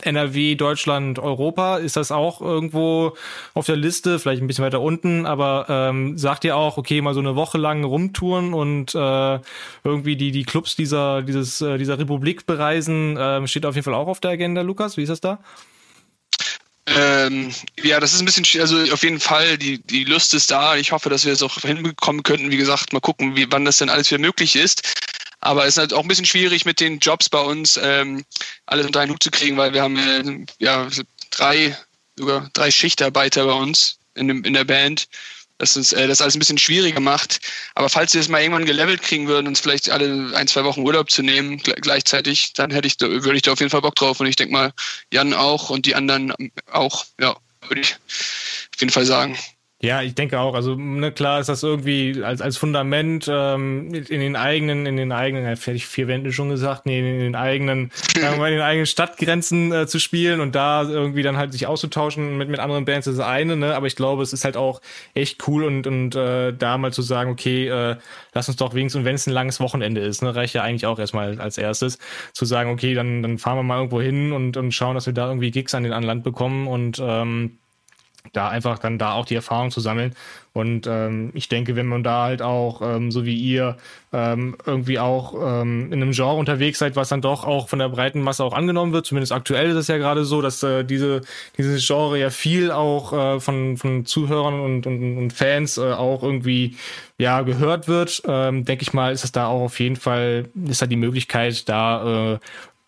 äh, 0.03 0.09
NRW, 0.09 0.55
Deutschland, 0.55 1.19
Europa? 1.19 1.77
Ist 1.77 1.97
das 1.97 2.11
auch 2.11 2.41
irgendwo 2.41 3.15
auf 3.53 3.67
der 3.67 3.77
Liste, 3.77 4.19
vielleicht 4.19 4.43
ein 4.43 4.47
bisschen 4.47 4.65
weiter 4.65 4.81
unten, 4.81 5.27
aber 5.27 5.67
ähm, 5.69 6.17
sagt 6.17 6.45
ihr 6.45 6.57
auch, 6.57 6.79
okay, 6.79 7.03
mal 7.03 7.15
so 7.15 7.21
eine 7.21 7.37
Woche 7.37 7.59
lang 7.59 7.85
rumtouren 7.85 8.55
und 8.55 8.95
äh, 8.95 9.39
irgendwie 9.85 10.17
die, 10.17 10.33
die 10.33 10.45
Clubs 10.45 10.75
dieser, 10.75 11.23
dieses, 11.23 11.61
äh, 11.61 11.77
dieser 11.77 11.99
Republik 11.99 12.47
bereisen, 12.47 13.17
äh, 13.17 13.47
steht 13.47 13.67
auf 13.67 13.75
jeden 13.75 13.85
Fall 13.85 13.95
auch 13.95 14.09
auf 14.09 14.21
der 14.21 14.31
Agenda, 14.33 14.63
Lukas? 14.63 14.97
Wie 14.97 15.03
ist 15.03 15.11
das 15.11 15.21
da? 15.21 15.39
Ähm, 16.87 17.55
ja, 17.83 17.99
das 17.99 18.13
ist 18.13 18.21
ein 18.21 18.27
bisschen, 18.27 18.61
also 18.61 18.93
auf 18.93 19.03
jeden 19.03 19.21
Fall, 19.21 19.57
die, 19.57 19.79
die 19.79 20.05
Lust 20.05 20.35
ist 20.35 20.51
da. 20.51 20.77
Ich 20.77 20.93
hoffe, 20.93 21.09
dass 21.09 21.25
wir 21.25 21.33
es 21.33 21.43
auch 21.43 21.59
hinbekommen 21.61 22.23
könnten. 22.23 22.51
Wie 22.51 22.59
gesagt, 22.59 22.93
mal 22.93 23.01
gucken, 23.01 23.37
wie, 23.37 23.51
wann 23.51 23.65
das 23.65 23.79
denn 23.79 23.89
alles 23.89 24.11
wieder 24.11 24.21
möglich 24.21 24.57
ist. 24.57 24.83
Aber 25.41 25.63
es 25.63 25.75
ist 25.75 25.79
halt 25.79 25.93
auch 25.93 26.03
ein 26.03 26.09
bisschen 26.09 26.25
schwierig 26.25 26.65
mit 26.65 26.81
den 26.81 26.99
Jobs 26.99 27.29
bei 27.29 27.41
uns, 27.41 27.79
ähm, 27.83 28.25
alles 28.67 28.87
unter 28.87 29.01
einen 29.01 29.13
Hut 29.13 29.23
zu 29.23 29.31
kriegen, 29.31 29.57
weil 29.57 29.75
wir 29.75 29.83
haben 29.83 29.99
äh, 29.99 30.47
ja 30.59 30.89
drei, 31.31 31.77
sogar 32.17 32.49
drei 32.53 32.71
Schichtarbeiter 32.71 33.45
bei 33.45 33.53
uns 33.53 33.99
in, 34.15 34.29
dem, 34.29 34.45
in 34.45 34.55
der 34.55 34.65
Band 34.65 35.07
dass 35.65 35.77
es 35.77 35.93
äh, 35.93 36.07
das 36.07 36.21
alles 36.21 36.37
ein 36.37 36.39
bisschen 36.39 36.59
schwieriger 36.59 37.01
macht. 37.01 37.41
Aber 37.75 37.89
falls 37.89 38.13
sie 38.13 38.19
es 38.19 38.29
mal 38.29 38.43
irgendwann 38.43 38.67
gelevelt 38.67 39.01
kriegen 39.01 39.27
würden, 39.27 39.49
uns 39.49 39.61
vielleicht 39.61 39.89
alle 39.89 40.37
ein, 40.37 40.47
zwei 40.47 40.65
Wochen 40.65 40.83
Urlaub 40.83 41.11
zu 41.11 41.23
nehmen 41.23 41.59
gleichzeitig, 41.59 42.53
dann 42.53 42.71
hätte 42.71 42.87
ich, 42.87 43.01
würde 43.01 43.37
ich 43.37 43.43
da 43.43 43.53
auf 43.53 43.61
jeden 43.61 43.71
Fall 43.71 43.81
Bock 43.81 43.95
drauf. 43.95 44.21
Und 44.21 44.27
ich 44.27 44.37
denke 44.37 44.53
mal, 44.53 44.73
Jan 45.11 45.33
auch 45.33 45.71
und 45.71 45.87
die 45.87 45.95
anderen 45.95 46.35
auch, 46.71 47.07
ja, 47.19 47.35
würde 47.69 47.81
ich 47.81 47.97
auf 48.75 48.81
jeden 48.81 48.93
Fall 48.93 49.07
sagen. 49.07 49.39
Ja, 49.85 50.01
ich 50.01 50.15
denke 50.15 50.41
auch. 50.41 50.55
Also 50.55 50.77
ne, 50.77 51.13
klar 51.13 51.41
ist 51.41 51.51
das 51.51 51.63
irgendwie 51.63 52.23
als 52.25 52.41
als 52.41 52.57
Fundament 52.57 53.29
ähm, 53.31 53.93
in 53.93 54.21
den 54.21 54.35
eigenen, 54.35 54.87
in 54.87 54.97
den 54.97 55.13
eigenen, 55.13 55.45
ja, 55.45 55.57
fertig 55.57 55.87
vier 55.87 56.09
Wände 56.09 56.33
schon 56.33 56.49
gesagt, 56.49 56.87
nee, 56.87 57.01
in 57.01 57.19
den 57.19 57.35
eigenen, 57.37 57.91
sagen 58.19 58.41
wir, 58.41 58.47
in 58.49 58.55
den 58.55 58.63
eigenen 58.63 58.87
Stadtgrenzen 58.87 59.73
äh, 59.73 59.87
zu 59.87 59.99
spielen 59.99 60.41
und 60.41 60.55
da 60.55 60.85
irgendwie 60.85 61.23
dann 61.23 61.37
halt 61.37 61.53
sich 61.53 61.67
auszutauschen 61.67 62.39
mit 62.39 62.49
mit 62.49 62.61
anderen 62.61 62.87
Bands 62.87 63.07
ist 63.07 63.19
das 63.19 63.27
eine, 63.27 63.57
ne. 63.57 63.75
Aber 63.75 63.87
ich 63.87 63.95
glaube, 63.95 64.23
es 64.23 64.33
ist 64.33 64.47
halt 64.47 64.57
auch 64.57 64.81
echt 65.13 65.47
cool 65.49 65.65
und 65.65 65.87
und 65.87 66.15
äh, 66.17 66.55
da 66.55 66.79
mal 66.79 66.93
zu 66.95 67.03
sagen, 67.03 67.31
okay, 67.31 67.69
äh, 67.69 67.97
lass 68.33 68.49
uns 68.49 68.57
doch 68.57 68.73
wenigstens, 68.73 69.01
und 69.01 69.05
wenn 69.05 69.17
es 69.17 69.27
ein 69.27 69.35
langes 69.35 69.61
Wochenende 69.61 70.01
ist, 70.01 70.23
ne, 70.23 70.35
reicht 70.35 70.55
ja 70.55 70.63
eigentlich 70.63 70.87
auch 70.87 70.99
erstmal 70.99 71.39
als 71.39 71.59
erstes 71.59 71.99
zu 72.33 72.47
sagen, 72.47 72.71
okay, 72.71 72.95
dann 72.95 73.23
dann 73.23 73.37
fahren 73.37 73.59
wir 73.59 73.63
mal 73.63 73.77
irgendwo 73.77 74.01
hin 74.01 74.33
und 74.33 74.57
und 74.57 74.73
schauen, 74.73 74.95
dass 74.95 75.05
wir 75.05 75.13
da 75.13 75.29
irgendwie 75.29 75.51
Gigs 75.51 75.75
an 75.75 75.83
den 75.83 75.93
an 75.93 76.05
Land 76.05 76.25
bekommen 76.25 76.69
und 76.69 77.03
ähm, 77.05 77.59
da 78.33 78.49
einfach 78.49 78.79
dann 78.79 78.99
da 78.99 79.13
auch 79.13 79.27
die 79.27 79.35
Erfahrung 79.35 79.71
zu 79.71 79.81
sammeln. 79.81 80.15
Und 80.53 80.87
ähm, 80.87 81.31
ich 81.35 81.49
denke, 81.49 81.75
wenn 81.77 81.87
man 81.87 82.05
da 82.05 82.25
halt 82.25 82.41
auch, 82.41 82.81
ähm, 82.81 83.11
so 83.11 83.25
wie 83.25 83.35
ihr, 83.35 83.77
ähm, 84.13 84.57
irgendwie 84.65 84.99
auch 84.99 85.35
ähm, 85.35 85.93
in 85.93 86.01
einem 86.01 86.13
Genre 86.13 86.37
unterwegs 86.37 86.79
seid, 86.79 86.97
was 86.97 87.09
dann 87.09 87.23
doch 87.23 87.45
auch 87.45 87.69
von 87.69 87.81
der 87.81 87.89
breiten 87.89 88.21
Masse 88.21 88.45
auch 88.45 88.55
angenommen 88.55 88.93
wird, 88.93 89.07
zumindest 89.07 89.33
aktuell 89.33 89.71
ist 89.71 89.77
es 89.77 89.89
ja 89.89 89.99
gerade 89.99 90.25
so, 90.25 90.43
dass 90.43 90.63
äh, 90.63 90.85
diese 90.85 91.23
dieses 91.59 91.85
Genre 91.87 92.19
ja 92.19 92.31
viel 92.31 92.71
auch 92.71 93.13
äh, 93.13 93.41
von, 93.41 93.77
von 93.77 94.07
Zuhörern 94.07 94.61
und, 94.61 94.87
und, 94.87 95.19
und 95.19 95.33
Fans 95.33 95.77
äh, 95.77 95.93
auch 95.93 96.23
irgendwie 96.23 96.77
ja 97.19 97.43
gehört 97.43 97.89
wird, 97.89 98.23
ähm, 98.27 98.65
denke 98.65 98.83
ich 98.83 98.93
mal, 98.93 99.13
ist 99.13 99.25
es 99.25 99.33
da 99.33 99.47
auch 99.49 99.63
auf 99.63 99.81
jeden 99.81 99.97
Fall, 99.97 100.49
ist 100.69 100.83
da 100.83 100.87
die 100.87 100.97
Möglichkeit, 100.97 101.69
da 101.69 102.35
äh, 102.35 102.39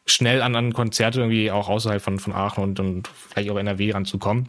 schnell 0.06 0.40
an, 0.40 0.54
an 0.54 0.72
Konzerte 0.72 1.20
irgendwie 1.20 1.50
auch 1.50 1.68
außerhalb 1.68 2.00
von, 2.00 2.18
von 2.20 2.32
Aachen 2.32 2.62
und, 2.62 2.80
und 2.80 3.08
vielleicht 3.08 3.50
auch 3.50 3.58
NRW 3.58 3.90
ranzukommen. 3.90 4.48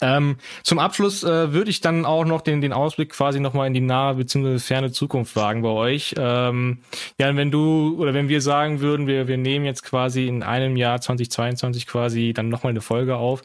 Ähm, 0.00 0.36
zum 0.62 0.78
Abschluss 0.78 1.22
äh, 1.22 1.52
würde 1.52 1.70
ich 1.70 1.80
dann 1.80 2.04
auch 2.04 2.24
noch 2.24 2.40
den, 2.40 2.60
den 2.60 2.72
Ausblick 2.72 3.10
quasi 3.10 3.38
nochmal 3.38 3.68
in 3.68 3.74
die 3.74 3.80
nahe 3.80 4.14
bzw. 4.14 4.58
ferne 4.58 4.90
Zukunft 4.90 5.36
wagen 5.36 5.62
bei 5.62 5.68
euch. 5.68 6.14
Ähm, 6.18 6.78
ja, 7.18 7.34
wenn 7.36 7.50
du 7.50 7.96
oder 7.98 8.12
wenn 8.12 8.28
wir 8.28 8.40
sagen 8.40 8.80
würden, 8.80 9.06
wir, 9.06 9.28
wir 9.28 9.36
nehmen 9.36 9.64
jetzt 9.64 9.84
quasi 9.84 10.26
in 10.26 10.42
einem 10.42 10.76
Jahr 10.76 11.00
2022 11.00 11.86
quasi 11.86 12.32
dann 12.34 12.48
nochmal 12.48 12.70
eine 12.70 12.80
Folge 12.80 13.16
auf. 13.16 13.42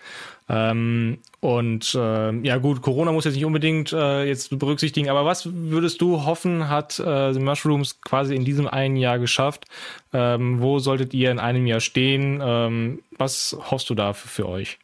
Ähm, 0.49 1.19
und 1.41 1.93
äh, 1.93 2.31
ja 2.39 2.57
gut, 2.57 2.81
Corona 2.81 3.11
muss 3.11 3.25
jetzt 3.25 3.35
nicht 3.35 3.45
unbedingt 3.45 3.93
äh, 3.93 4.23
jetzt 4.23 4.57
berücksichtigen, 4.57 5.09
aber 5.09 5.23
was 5.23 5.47
würdest 5.53 6.01
du 6.01 6.25
hoffen, 6.25 6.67
hat 6.69 6.99
äh, 6.99 7.31
The 7.33 7.39
Mushrooms 7.39 8.01
quasi 8.01 8.35
in 8.35 8.43
diesem 8.43 8.67
einen 8.67 8.95
Jahr 8.95 9.19
geschafft? 9.19 9.65
Ähm, 10.11 10.59
wo 10.59 10.79
solltet 10.79 11.13
ihr 11.13 11.29
in 11.29 11.39
einem 11.39 11.67
Jahr 11.67 11.79
stehen? 11.79 12.41
Ähm, 12.43 13.03
was 13.17 13.55
hoffst 13.69 13.91
du 13.91 13.95
da 13.95 14.13
für, 14.13 14.27
für 14.27 14.49
euch? 14.49 14.79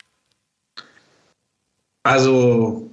Also 2.05 2.87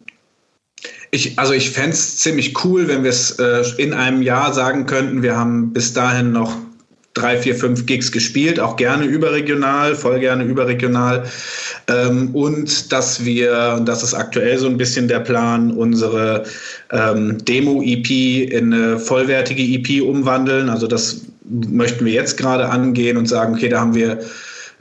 Ich, 1.11 1.39
also 1.39 1.53
ich 1.53 1.71
fände 1.71 1.91
es 1.91 2.17
ziemlich 2.17 2.65
cool, 2.65 2.89
wenn 2.89 3.03
wir 3.05 3.11
es 3.11 3.33
äh, 3.33 3.63
in 3.77 3.93
einem 3.93 4.23
Jahr 4.23 4.55
sagen 4.55 4.87
könnten, 4.87 5.23
wir 5.23 5.37
haben 5.37 5.71
bis 5.75 5.93
dahin 5.93 6.33
noch 6.33 6.57
drei, 7.13 7.37
vier, 7.37 7.55
fünf 7.55 7.85
Gigs 7.85 8.11
gespielt, 8.11 8.59
auch 8.59 8.77
gerne 8.77 9.05
überregional, 9.05 9.95
voll 9.95 10.19
gerne 10.21 10.45
überregional. 10.45 11.25
Ähm, 11.89 12.35
und 12.35 12.91
dass 12.91 13.23
wir, 13.23 13.75
und 13.77 13.87
das 13.87 14.03
ist 14.03 14.15
aktuell 14.15 14.57
so 14.57 14.67
ein 14.67 14.79
bisschen 14.79 15.09
der 15.09 15.21
Plan, 15.21 15.73
unsere 15.73 16.45
ähm, 16.91 17.37
Demo-EP 17.45 18.51
in 18.51 18.73
eine 18.73 18.99
vollwertige 18.99 19.63
EP 19.63 20.03
umwandeln. 20.03 20.71
Also 20.71 20.87
das 20.87 21.21
möchten 21.45 22.07
wir 22.07 22.15
jetzt 22.15 22.39
gerade 22.39 22.67
angehen 22.71 23.19
und 23.19 23.29
sagen, 23.29 23.53
okay, 23.53 23.69
da 23.69 23.81
haben 23.81 23.95
wir, 23.95 24.13
äh, 24.13 24.23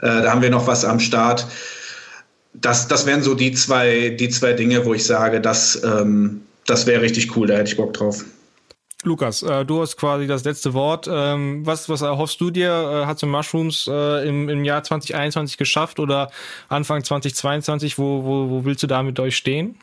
da 0.00 0.30
haben 0.30 0.40
wir 0.40 0.48
noch 0.48 0.66
was 0.66 0.86
am 0.86 1.00
Start. 1.00 1.46
Das, 2.62 2.88
das 2.88 3.06
wären 3.06 3.22
so 3.22 3.34
die 3.34 3.52
zwei, 3.52 4.10
die 4.10 4.28
zwei 4.30 4.54
Dinge, 4.54 4.84
wo 4.86 4.94
ich 4.94 5.04
sage, 5.04 5.40
das, 5.40 5.82
ähm, 5.84 6.42
das 6.66 6.86
wäre 6.86 7.02
richtig 7.02 7.36
cool, 7.36 7.46
da 7.46 7.54
hätte 7.54 7.70
ich 7.70 7.76
Bock 7.76 7.92
drauf. 7.92 8.24
Lukas, 9.04 9.42
äh, 9.42 9.64
du 9.64 9.80
hast 9.80 9.96
quasi 9.96 10.28
das 10.28 10.44
letzte 10.44 10.74
Wort. 10.74 11.08
Ähm, 11.10 11.66
was, 11.66 11.88
was 11.88 12.02
erhoffst 12.02 12.40
du 12.40 12.50
dir? 12.50 12.70
Äh, 12.70 13.06
hat 13.06 13.18
so 13.18 13.26
Mushrooms 13.26 13.88
äh, 13.90 14.28
im, 14.28 14.48
im 14.48 14.64
Jahr 14.64 14.84
2021 14.84 15.58
geschafft 15.58 15.98
oder 15.98 16.30
Anfang 16.68 17.02
2022? 17.02 17.98
Wo, 17.98 18.24
wo, 18.24 18.50
wo 18.50 18.64
willst 18.64 18.82
du 18.84 18.86
da 18.86 19.02
mit 19.02 19.18
euch 19.18 19.36
stehen? 19.36 19.76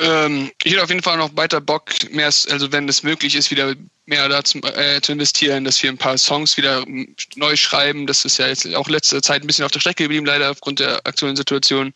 Ähm, 0.00 0.50
ich 0.62 0.72
hätte 0.72 0.82
auf 0.82 0.90
jeden 0.90 1.02
Fall 1.02 1.16
noch 1.16 1.36
weiter 1.36 1.60
Bock, 1.60 1.90
mehr, 2.12 2.26
also 2.26 2.72
wenn 2.72 2.88
es 2.88 3.02
möglich 3.02 3.34
ist, 3.34 3.50
wieder 3.50 3.74
mehr 4.06 4.28
da 4.28 4.44
zu, 4.44 4.58
äh, 4.58 5.00
zu 5.00 5.12
investieren, 5.12 5.64
dass 5.64 5.82
wir 5.82 5.90
ein 5.90 5.98
paar 5.98 6.16
Songs 6.16 6.56
wieder 6.56 6.84
neu 7.36 7.56
schreiben. 7.56 8.06
Das 8.06 8.24
ist 8.24 8.38
ja 8.38 8.46
jetzt 8.46 8.72
auch 8.74 8.88
letzte 8.88 9.20
Zeit 9.20 9.42
ein 9.42 9.46
bisschen 9.46 9.64
auf 9.64 9.72
der 9.72 9.80
Strecke 9.80 10.04
geblieben, 10.04 10.24
leider 10.24 10.50
aufgrund 10.50 10.80
der 10.80 11.04
aktuellen 11.04 11.36
Situation. 11.36 11.92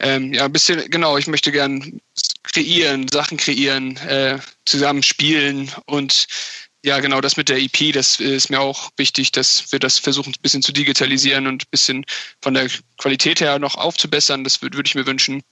Ähm, 0.00 0.32
ja, 0.32 0.44
ein 0.44 0.52
bisschen, 0.52 0.88
genau, 0.90 1.16
ich 1.16 1.26
möchte 1.26 1.50
gern 1.50 2.00
kreieren, 2.42 3.08
Sachen 3.08 3.36
kreieren, 3.36 3.96
äh, 3.98 4.38
zusammen 4.66 5.02
spielen 5.02 5.70
und 5.86 6.26
ja, 6.82 6.98
genau, 7.00 7.20
das 7.20 7.36
mit 7.36 7.50
der 7.50 7.58
EP, 7.58 7.92
das 7.92 8.20
ist 8.20 8.48
mir 8.48 8.60
auch 8.60 8.90
wichtig, 8.96 9.32
dass 9.32 9.70
wir 9.70 9.78
das 9.78 9.98
versuchen, 9.98 10.32
ein 10.32 10.40
bisschen 10.40 10.62
zu 10.62 10.72
digitalisieren 10.72 11.46
und 11.46 11.64
ein 11.64 11.70
bisschen 11.70 12.06
von 12.40 12.54
der 12.54 12.70
Qualität 12.96 13.40
her 13.40 13.58
noch 13.58 13.74
aufzubessern. 13.74 14.44
Das 14.44 14.62
würde 14.62 14.78
würd 14.78 14.88
ich 14.88 14.94
mir 14.94 15.06
wünschen. 15.06 15.42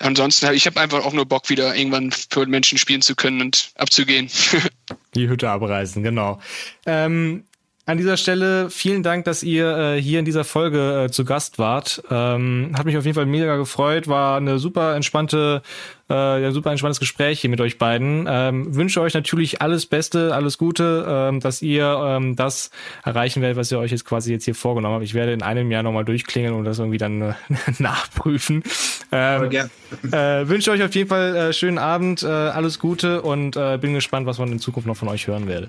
Ansonsten, 0.00 0.52
ich 0.54 0.66
habe 0.66 0.80
einfach 0.80 1.04
auch 1.04 1.12
nur 1.12 1.26
Bock, 1.26 1.48
wieder 1.48 1.74
irgendwann 1.74 2.12
für 2.12 2.46
Menschen 2.46 2.78
spielen 2.78 3.02
zu 3.02 3.16
können 3.16 3.40
und 3.40 3.72
abzugehen. 3.76 4.30
Die 5.14 5.28
Hütte 5.28 5.50
abreißen, 5.50 6.02
genau. 6.02 6.40
Ähm, 6.86 7.44
an 7.88 7.96
dieser 7.96 8.18
Stelle 8.18 8.68
vielen 8.68 9.02
Dank, 9.02 9.24
dass 9.24 9.42
ihr 9.42 9.94
äh, 9.94 10.02
hier 10.02 10.18
in 10.18 10.26
dieser 10.26 10.44
Folge 10.44 11.04
äh, 11.04 11.10
zu 11.10 11.24
Gast 11.24 11.58
wart. 11.58 12.02
Ähm, 12.10 12.72
hat 12.76 12.84
mich 12.84 12.98
auf 12.98 13.06
jeden 13.06 13.14
Fall 13.14 13.24
mega 13.24 13.56
gefreut. 13.56 14.08
War 14.08 14.36
eine 14.36 14.58
super 14.58 14.94
entspannte, 14.94 15.62
äh, 16.10 16.42
ja, 16.42 16.52
super 16.52 16.70
entspanntes 16.70 17.00
Gespräch 17.00 17.40
hier 17.40 17.48
mit 17.48 17.62
euch 17.62 17.78
beiden. 17.78 18.26
Ähm, 18.28 18.76
wünsche 18.76 19.00
euch 19.00 19.14
natürlich 19.14 19.62
alles 19.62 19.86
Beste, 19.86 20.34
alles 20.34 20.58
Gute, 20.58 21.06
ähm, 21.08 21.40
dass 21.40 21.62
ihr 21.62 21.98
ähm, 22.04 22.36
das 22.36 22.70
erreichen 23.04 23.40
werdet, 23.40 23.56
was 23.56 23.72
ihr 23.72 23.78
euch 23.78 23.90
jetzt 23.90 24.04
quasi 24.04 24.32
jetzt 24.32 24.44
hier 24.44 24.54
vorgenommen 24.54 24.96
habt. 24.96 25.04
Ich 25.04 25.14
werde 25.14 25.32
in 25.32 25.42
einem 25.42 25.70
Jahr 25.70 25.82
nochmal 25.82 26.04
durchklingeln 26.04 26.52
und 26.52 26.66
das 26.66 26.78
irgendwie 26.78 26.98
dann 26.98 27.22
äh, 27.22 27.34
nachprüfen. 27.78 28.64
Ähm, 29.12 29.50
äh, 29.50 30.46
wünsche 30.46 30.72
euch 30.72 30.82
auf 30.82 30.94
jeden 30.94 31.08
Fall 31.08 31.34
äh, 31.34 31.52
schönen 31.54 31.78
Abend, 31.78 32.22
äh, 32.22 32.26
alles 32.26 32.80
Gute 32.80 33.22
und 33.22 33.56
äh, 33.56 33.78
bin 33.78 33.94
gespannt, 33.94 34.26
was 34.26 34.38
man 34.38 34.52
in 34.52 34.58
Zukunft 34.58 34.86
noch 34.86 34.96
von 34.98 35.08
euch 35.08 35.26
hören 35.26 35.48
werde. 35.48 35.68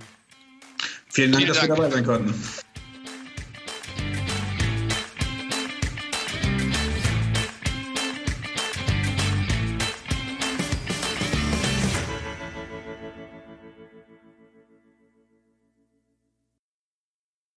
Vielen 1.11 1.31
Dank, 1.31 1.43
Vielen 1.43 1.47
dass 1.49 1.57
Dank. 1.59 1.69
wir 1.69 1.75
dabei 1.75 1.89
sein 1.91 2.05
konnten. 2.05 2.33